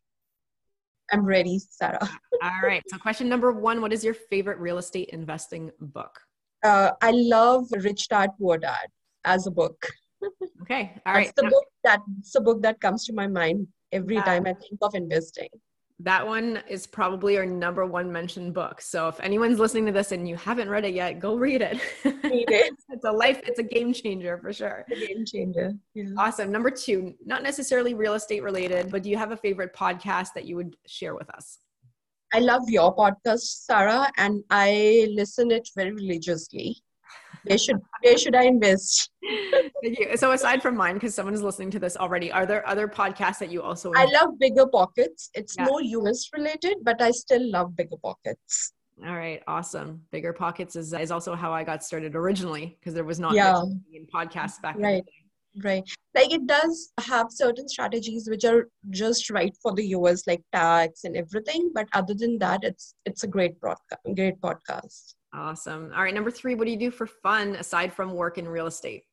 I'm 1.12 1.26
ready, 1.26 1.60
Sarah. 1.60 2.00
All 2.42 2.62
right. 2.64 2.84
So, 2.88 2.98
question 2.98 3.28
number 3.30 3.52
one 3.52 3.82
What 3.82 3.94
is 3.94 4.04
your 4.04 4.14
favorite 4.14 4.60
real 4.60 4.78
estate 4.78 5.10
investing 5.10 5.72
book? 5.80 6.20
Uh, 6.64 6.92
I 7.02 7.12
love 7.12 7.66
Rich 7.72 8.10
Dad 8.10 8.32
Poor 8.40 8.58
Dad 8.58 8.88
as 9.26 9.48
a 9.48 9.52
book. 9.52 9.88
Okay. 10.62 10.94
All 11.06 11.14
right. 11.14 11.32
That's 11.36 11.42
the 11.42 11.50
book 11.50 11.66
that's 11.84 12.32
the 12.34 12.42
book 12.42 12.62
that 12.62 12.80
comes 12.80 13.06
to 13.06 13.14
my 13.14 13.28
mind 13.28 13.68
every 13.92 14.18
time 14.22 14.46
I 14.46 14.54
think 14.54 14.80
of 14.82 14.96
investing 14.96 15.50
that 16.04 16.26
one 16.26 16.62
is 16.68 16.88
probably 16.88 17.38
our 17.38 17.46
number 17.46 17.86
one 17.86 18.12
mentioned 18.12 18.54
book. 18.54 18.82
So 18.82 19.08
if 19.08 19.20
anyone's 19.20 19.60
listening 19.60 19.86
to 19.88 19.92
this 19.92 20.12
and 20.12 20.28
you 20.28 20.36
haven't 20.36 20.70
read 20.70 20.86
it 20.86 20.94
yet, 20.94 21.20
go 21.20 21.36
read 21.36 21.62
it. 21.62 21.80
Read 22.04 22.50
it. 22.50 22.74
it's 22.90 23.06
a 23.06 23.12
life, 23.12 23.42
it's 23.46 23.60
a 23.60 23.64
game 23.64 23.94
changer 23.94 24.38
for 24.38 24.54
sure. 24.54 24.86
A 24.92 25.08
game 25.08 25.26
changer. 25.26 25.74
Yeah. 25.94 26.06
Awesome. 26.18 26.52
Number 26.52 26.72
two, 26.72 27.14
not 27.26 27.44
necessarily 27.44 27.94
real 27.94 28.14
estate 28.14 28.44
related, 28.44 28.92
but 28.92 29.04
do 29.04 29.10
you 29.10 29.18
have 29.18 29.32
a 29.32 29.38
favorite 29.38 29.74
podcast 29.74 30.30
that 30.36 30.46
you 30.46 30.56
would 30.56 30.76
share 30.88 31.16
with 31.16 31.30
us? 31.30 31.60
I 32.34 32.40
love 32.40 32.64
your 32.68 32.96
podcast, 32.96 33.66
Sarah, 33.66 34.10
and 34.18 34.44
I 34.50 35.08
listen 35.12 35.52
it 35.52 35.70
very 35.76 35.92
religiously 35.92 36.82
where 37.46 37.58
should 37.58 37.78
where 38.04 38.18
should 38.18 38.36
I 38.36 38.44
invest? 38.44 39.10
Thank 39.82 40.00
you. 40.00 40.18
So 40.18 40.32
aside 40.32 40.62
from 40.62 40.76
mine, 40.76 40.96
because 40.96 41.16
someone's 41.16 41.42
listening 41.42 41.72
to 41.72 41.80
this 41.80 41.98
already, 41.98 42.32
are 42.32 42.46
there 42.46 42.68
other 42.68 42.88
podcasts 42.88 43.40
that 43.40 43.52
you 43.52 43.62
also? 43.62 43.92
Enjoy? 43.92 44.02
I 44.02 44.22
love 44.22 44.40
Bigger 44.40 44.68
Pockets. 44.68 45.30
It's 45.34 45.56
yeah. 45.58 45.66
more 45.66 45.82
US 45.82 46.30
related, 46.34 46.78
but 46.84 47.02
I 47.02 47.12
still 47.12 47.50
love 47.52 47.76
Bigger 47.76 47.98
Pockets. 48.04 48.74
All 49.06 49.16
right, 49.16 49.42
awesome. 49.48 50.02
Bigger 50.12 50.34
Pockets 50.34 50.76
is 50.76 50.94
is 50.94 51.12
also 51.12 51.36
how 51.36 51.52
I 51.52 51.64
got 51.64 51.84
started 51.84 52.16
originally 52.16 52.78
because 52.80 52.94
there 52.94 53.04
was 53.04 53.20
not 53.20 53.34
yeah. 53.34 53.62
in 53.94 54.06
podcasts 54.14 54.62
back 54.62 54.76
right. 54.78 55.04
Right. 55.64 55.84
Like 56.16 56.32
it 56.32 56.48
does 56.48 56.94
have 57.02 57.28
certain 57.30 57.68
strategies 57.68 58.30
which 58.30 58.46
are 58.46 58.70
just 58.90 59.30
right 59.30 59.54
for 59.62 59.74
the 59.74 59.88
US, 59.88 60.26
like 60.28 60.42
tax 60.54 61.04
and 61.04 61.18
everything. 61.18 61.72
But 61.74 61.88
other 61.94 62.14
than 62.14 62.38
that, 62.40 62.64
it's 62.64 62.94
it's 63.06 63.24
a 63.24 63.28
great 63.28 63.60
broadcast, 63.60 64.02
great 64.16 64.40
podcast. 64.40 65.16
Awesome. 65.34 65.92
All 65.96 66.04
right. 66.04 66.14
Number 66.14 66.32
three, 66.32 66.56
what 66.56 66.66
do 66.66 66.72
you 66.72 66.80
do 66.80 66.92
for 66.92 67.08
fun 67.08 67.56
aside 67.56 67.94
from 67.94 68.14
work 68.14 68.38
in 68.38 68.48
real 68.48 68.68
estate? 68.68 69.04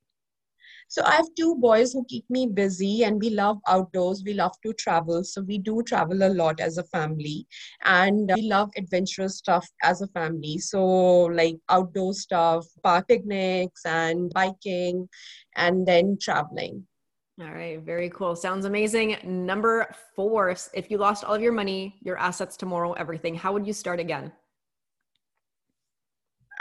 So 0.90 1.04
I 1.04 1.16
have 1.16 1.26
two 1.36 1.54
boys 1.56 1.92
who 1.92 2.04
keep 2.08 2.24
me 2.30 2.46
busy 2.46 3.04
and 3.04 3.20
we 3.20 3.28
love 3.28 3.58
outdoors. 3.68 4.22
We 4.24 4.32
love 4.32 4.52
to 4.64 4.72
travel. 4.72 5.22
So 5.22 5.42
we 5.42 5.58
do 5.58 5.82
travel 5.82 6.22
a 6.22 6.32
lot 6.32 6.60
as 6.60 6.78
a 6.78 6.82
family 6.84 7.46
and 7.84 8.30
we 8.34 8.42
love 8.42 8.70
adventurous 8.74 9.36
stuff 9.36 9.68
as 9.82 10.00
a 10.00 10.08
family. 10.08 10.56
So 10.58 10.82
like 11.26 11.56
outdoor 11.68 12.14
stuff, 12.14 12.66
park 12.82 13.08
picnics 13.08 13.84
and 13.84 14.32
biking 14.32 15.08
and 15.56 15.86
then 15.86 16.16
traveling. 16.20 16.86
All 17.40 17.52
right, 17.52 17.80
very 17.80 18.08
cool. 18.08 18.34
Sounds 18.34 18.64
amazing. 18.64 19.18
Number 19.22 19.94
four, 20.16 20.56
if 20.72 20.90
you 20.90 20.96
lost 20.96 21.22
all 21.22 21.34
of 21.34 21.42
your 21.42 21.52
money, 21.52 21.96
your 22.00 22.18
assets 22.18 22.56
tomorrow, 22.56 22.94
everything, 22.94 23.34
how 23.34 23.52
would 23.52 23.66
you 23.66 23.74
start 23.74 24.00
again? 24.00 24.32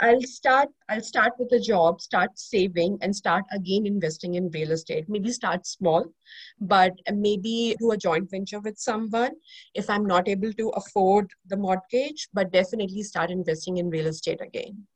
I'll 0.00 0.22
start 0.22 0.68
I'll 0.88 1.02
start 1.02 1.32
with 1.38 1.52
a 1.52 1.60
job, 1.60 2.00
start 2.00 2.38
saving 2.38 2.98
and 3.02 3.14
start 3.14 3.44
again 3.52 3.86
investing 3.86 4.34
in 4.34 4.50
real 4.50 4.72
estate. 4.72 5.08
Maybe 5.08 5.32
start 5.32 5.66
small, 5.66 6.04
but 6.60 6.92
maybe 7.12 7.76
do 7.78 7.90
a 7.90 7.96
joint 7.96 8.30
venture 8.30 8.60
with 8.60 8.78
someone 8.78 9.32
if 9.74 9.90
I'm 9.90 10.06
not 10.06 10.28
able 10.28 10.52
to 10.52 10.68
afford 10.70 11.30
the 11.46 11.56
mortgage, 11.56 12.28
but 12.32 12.52
definitely 12.52 13.02
start 13.02 13.30
investing 13.30 13.78
in 13.78 13.90
real 13.90 14.06
estate 14.06 14.40
again. 14.40 14.86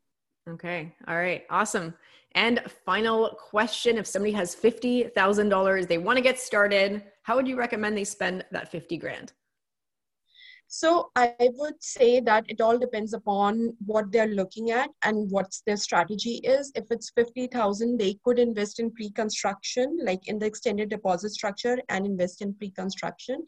Okay. 0.49 0.95
All 1.07 1.17
right. 1.17 1.45
Awesome. 1.51 1.95
And 2.35 2.63
final 2.85 3.37
question 3.39 3.99
if 3.99 4.07
somebody 4.07 4.33
has 4.33 4.57
$50,000, 4.57 5.89
they 5.89 5.99
want 5.99 6.17
to 6.17 6.23
get 6.23 6.39
started, 6.39 7.03
how 7.23 7.37
would 7.37 7.47
you 7.47 7.57
recommend 7.57 7.97
they 7.97 8.05
spend 8.05 8.45
that 8.51 8.71
50 8.71 8.97
grand? 8.97 9.33
So 10.75 11.11
I 11.17 11.35
would 11.39 11.85
say 11.85 12.21
that 12.21 12.47
it 12.49 12.63
all 12.63 12.79
depends 12.79 13.13
upon 13.13 13.77
what 13.85 14.11
they're 14.11 14.35
looking 14.35 14.71
at 14.71 14.89
and 15.05 15.31
what 15.31 15.55
their 15.67 15.77
strategy 15.77 16.41
is. 16.45 16.73
If 16.75 16.87
it's 16.91 17.11
50,000, 17.11 17.99
they 17.99 18.19
could 18.25 18.39
invest 18.39 18.81
in 18.81 18.91
pre-construction, 18.91 19.99
like 20.03 20.27
in 20.29 20.39
the 20.39 20.47
extended 20.47 20.89
deposit 20.89 21.33
structure 21.33 21.79
and 21.91 22.07
invest 22.07 22.41
in 22.41 22.55
pre-construction. 22.55 23.45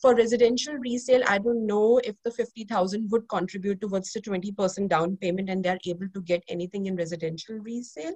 For 0.00 0.14
residential 0.14 0.74
resale, 0.74 1.22
I 1.26 1.38
don't 1.38 1.66
know 1.66 2.00
if 2.04 2.14
the 2.22 2.30
50,000 2.30 3.10
would 3.10 3.28
contribute 3.28 3.80
towards 3.80 4.12
the 4.12 4.20
20% 4.20 4.88
down 4.88 5.16
payment 5.16 5.50
and 5.50 5.64
they're 5.64 5.80
able 5.84 6.06
to 6.14 6.22
get 6.22 6.44
anything 6.46 6.86
in 6.86 6.94
residential 6.94 7.56
resale. 7.56 8.14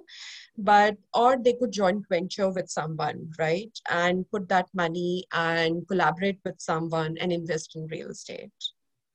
But, 0.57 0.95
or 1.13 1.35
they 1.37 1.55
could 1.59 1.73
joint 1.73 2.05
venture 2.09 2.49
with 2.49 2.69
someone, 2.69 3.29
right? 3.37 3.77
And 3.89 4.23
put 4.31 4.47
that 4.47 4.69
money 4.73 5.25
and 5.33 5.85
collaborate 5.89 6.39
with 6.45 6.61
someone 6.61 7.17
and 7.17 7.33
invest 7.33 7.75
in 7.75 7.87
real 7.87 8.11
estate. 8.11 8.52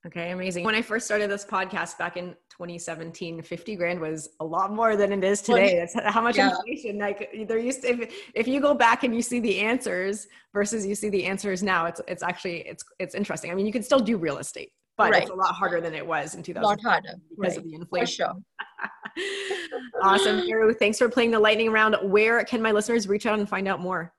Okay, 0.07 0.31
amazing. 0.31 0.65
When 0.65 0.77
I 0.77 0.83
first 0.83 1.07
started 1.07 1.29
this 1.29 1.45
podcast 1.45 1.99
back 1.99 2.17
in 2.17 2.29
2017, 2.51 3.43
50 3.43 3.77
grand 3.77 4.01
was 4.01 4.29
a 4.39 4.45
lot 4.45 4.73
more 4.73 4.97
than 4.97 5.13
it 5.13 5.25
is 5.25 5.43
today. 5.43 5.77
That's 5.77 5.95
how 6.15 6.21
much 6.21 6.37
yeah. 6.37 6.51
inflation. 6.51 6.99
Like 6.99 7.29
there 7.49 7.59
used 7.59 7.83
to, 7.83 7.89
if, 7.89 8.15
if 8.35 8.49
you 8.49 8.61
go 8.61 8.75
back 8.75 9.03
and 9.03 9.13
you 9.13 9.23
see 9.23 9.41
the 9.41 9.59
answers 9.59 10.29
versus 10.55 10.87
you 10.87 10.95
see 10.95 11.09
the 11.09 11.25
answers 11.25 11.65
now, 11.65 11.87
it's 11.87 12.01
it's 12.07 12.23
actually 12.23 12.61
it's 12.61 12.85
it's 13.01 13.17
interesting. 13.17 13.51
I 13.51 13.55
mean, 13.55 13.67
you 13.67 13.73
can 13.73 13.83
still 13.83 13.99
do 13.99 14.17
real 14.19 14.39
estate, 14.39 14.71
but 14.97 15.11
right. 15.11 15.23
it's 15.23 15.33
a 15.33 15.35
lot 15.35 15.53
harder 15.53 15.81
than 15.81 15.95
it 15.95 16.07
was 16.07 16.37
in 16.37 16.45
2000. 16.45 16.63
A 16.63 16.67
lot 16.67 16.81
harder 16.81 17.15
because 17.31 17.57
right. 17.57 17.59
of 17.59 17.65
the 17.65 17.75
inflation. 17.75 18.27
For 18.27 19.21
sure. 19.21 20.03
awesome, 20.03 20.41
Niru. 20.43 20.79
Thanks 20.79 20.99
for 20.99 21.09
playing 21.09 21.33
the 21.33 21.41
lightning 21.41 21.73
round. 21.73 21.97
Where 22.03 22.45
can 22.45 22.63
my 22.63 22.71
listeners 22.71 23.09
reach 23.09 23.27
out 23.27 23.41
and 23.41 23.49
find 23.49 23.67
out 23.67 23.81
more? 23.81 24.15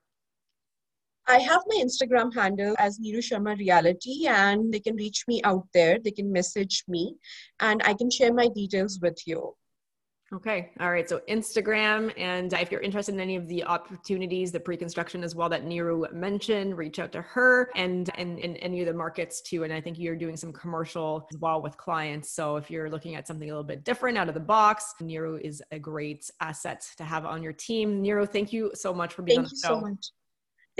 I 1.30 1.38
have 1.38 1.62
my 1.68 1.82
Instagram 1.82 2.34
handle 2.34 2.74
as 2.78 2.98
Niru 2.98 3.18
Sharma 3.18 3.56
Reality, 3.56 4.26
and 4.26 4.72
they 4.72 4.80
can 4.80 4.96
reach 4.96 5.24
me 5.28 5.40
out 5.44 5.66
there. 5.72 5.98
They 5.98 6.10
can 6.10 6.32
message 6.32 6.84
me, 6.88 7.14
and 7.60 7.80
I 7.84 7.94
can 7.94 8.10
share 8.10 8.34
my 8.34 8.48
details 8.48 8.98
with 9.00 9.18
you. 9.26 9.54
Okay. 10.32 10.70
All 10.78 10.92
right. 10.92 11.08
So 11.08 11.20
Instagram, 11.28 12.12
and 12.16 12.52
if 12.52 12.70
you're 12.70 12.80
interested 12.80 13.14
in 13.16 13.20
any 13.20 13.34
of 13.34 13.48
the 13.48 13.64
opportunities, 13.64 14.52
the 14.52 14.60
pre-construction 14.60 15.24
as 15.24 15.34
well 15.34 15.48
that 15.48 15.64
Niru 15.64 16.12
mentioned, 16.12 16.78
reach 16.78 17.00
out 17.00 17.10
to 17.12 17.22
her 17.22 17.68
and 17.74 18.08
and 18.16 18.38
in 18.38 18.56
any 18.58 18.80
of 18.80 18.86
the 18.86 18.94
markets 18.94 19.42
too. 19.42 19.64
And 19.64 19.72
I 19.72 19.80
think 19.80 19.98
you're 19.98 20.14
doing 20.14 20.36
some 20.36 20.52
commercial 20.52 21.26
as 21.32 21.38
well 21.40 21.60
with 21.60 21.76
clients. 21.76 22.30
So 22.30 22.56
if 22.56 22.70
you're 22.70 22.88
looking 22.88 23.16
at 23.16 23.26
something 23.26 23.50
a 23.50 23.52
little 23.52 23.64
bit 23.64 23.84
different 23.84 24.18
out 24.18 24.28
of 24.28 24.34
the 24.34 24.40
box, 24.40 24.94
Niru 25.02 25.40
is 25.40 25.62
a 25.72 25.80
great 25.80 26.30
asset 26.40 26.86
to 26.98 27.04
have 27.04 27.26
on 27.26 27.42
your 27.42 27.52
team. 27.52 28.00
Niru, 28.00 28.28
thank 28.30 28.52
you 28.52 28.70
so 28.74 28.94
much 28.94 29.14
for 29.14 29.22
being 29.22 29.38
thank 29.38 29.48
on 29.48 29.50
the 29.50 29.68
show. 29.68 29.68
Thank 29.68 29.80
you 29.80 29.86
so 29.86 29.90
much. 29.90 30.10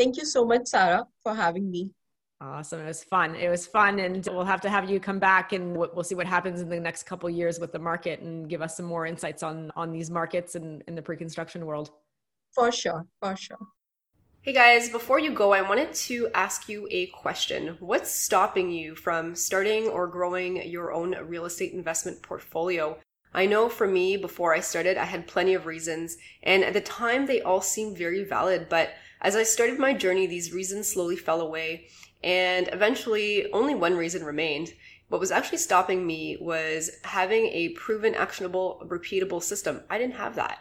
Thank 0.01 0.17
you 0.17 0.25
so 0.25 0.47
much, 0.47 0.69
Sarah, 0.69 1.05
for 1.23 1.35
having 1.35 1.71
me. 1.71 1.91
Awesome. 2.41 2.81
It 2.81 2.87
was 2.87 3.05
fun. 3.05 3.35
It 3.35 3.51
was 3.51 3.67
fun. 3.67 3.99
And 3.99 4.27
we'll 4.33 4.47
have 4.47 4.63
to 4.63 4.71
have 4.71 4.89
you 4.89 4.99
come 4.99 5.19
back 5.19 5.53
and 5.53 5.77
we'll 5.77 6.03
see 6.05 6.15
what 6.15 6.27
happens 6.27 6.63
in 6.63 6.71
the 6.71 6.81
next 6.81 7.03
couple 7.03 7.29
years 7.29 7.61
with 7.61 7.71
the 7.71 7.79
market 7.79 8.21
and 8.21 8.49
give 8.49 8.63
us 8.63 8.79
some 8.79 8.87
more 8.87 9.05
insights 9.05 9.43
on, 9.43 9.71
on 9.77 9.93
these 9.93 10.11
markets 10.11 10.55
and 10.55 10.83
in 10.89 10.95
the 10.95 11.03
pre-construction 11.03 11.67
world. 11.67 11.91
For 12.55 12.73
sure. 12.73 13.05
For 13.21 13.37
sure. 13.37 13.59
Hey 14.41 14.55
guys, 14.55 14.89
before 14.89 15.19
you 15.19 15.33
go, 15.35 15.53
I 15.53 15.61
wanted 15.61 15.93
to 15.93 16.31
ask 16.33 16.67
you 16.67 16.89
a 16.91 17.09
question. 17.09 17.77
What's 17.79 18.11
stopping 18.11 18.71
you 18.71 18.95
from 18.95 19.35
starting 19.35 19.87
or 19.87 20.07
growing 20.07 20.67
your 20.67 20.93
own 20.95 21.15
real 21.27 21.45
estate 21.45 21.75
investment 21.75 22.23
portfolio? 22.23 22.99
I 23.35 23.45
know 23.45 23.69
for 23.69 23.87
me, 23.87 24.17
before 24.17 24.55
I 24.55 24.61
started, 24.61 24.97
I 24.97 25.05
had 25.05 25.27
plenty 25.27 25.53
of 25.53 25.67
reasons, 25.67 26.17
and 26.43 26.65
at 26.65 26.73
the 26.73 26.81
time 26.81 27.27
they 27.27 27.43
all 27.43 27.61
seemed 27.61 27.99
very 27.99 28.25
valid, 28.25 28.69
but 28.71 28.95
as 29.21 29.37
I 29.37 29.43
started 29.43 29.79
my 29.79 29.93
journey, 29.93 30.27
these 30.27 30.53
reasons 30.53 30.89
slowly 30.89 31.17
fell 31.17 31.41
away, 31.41 31.89
and 32.23 32.69
eventually 32.73 33.51
only 33.53 33.75
one 33.75 33.97
reason 33.97 34.25
remained. 34.25 34.73
What 35.09 35.21
was 35.21 35.31
actually 35.31 35.59
stopping 35.59 36.07
me 36.07 36.39
was 36.41 36.91
having 37.03 37.47
a 37.47 37.71
proven, 37.71 38.15
actionable, 38.15 38.87
repeatable 38.87 39.43
system. 39.43 39.83
I 39.91 39.99
didn't 39.99 40.15
have 40.15 40.37
that. 40.37 40.61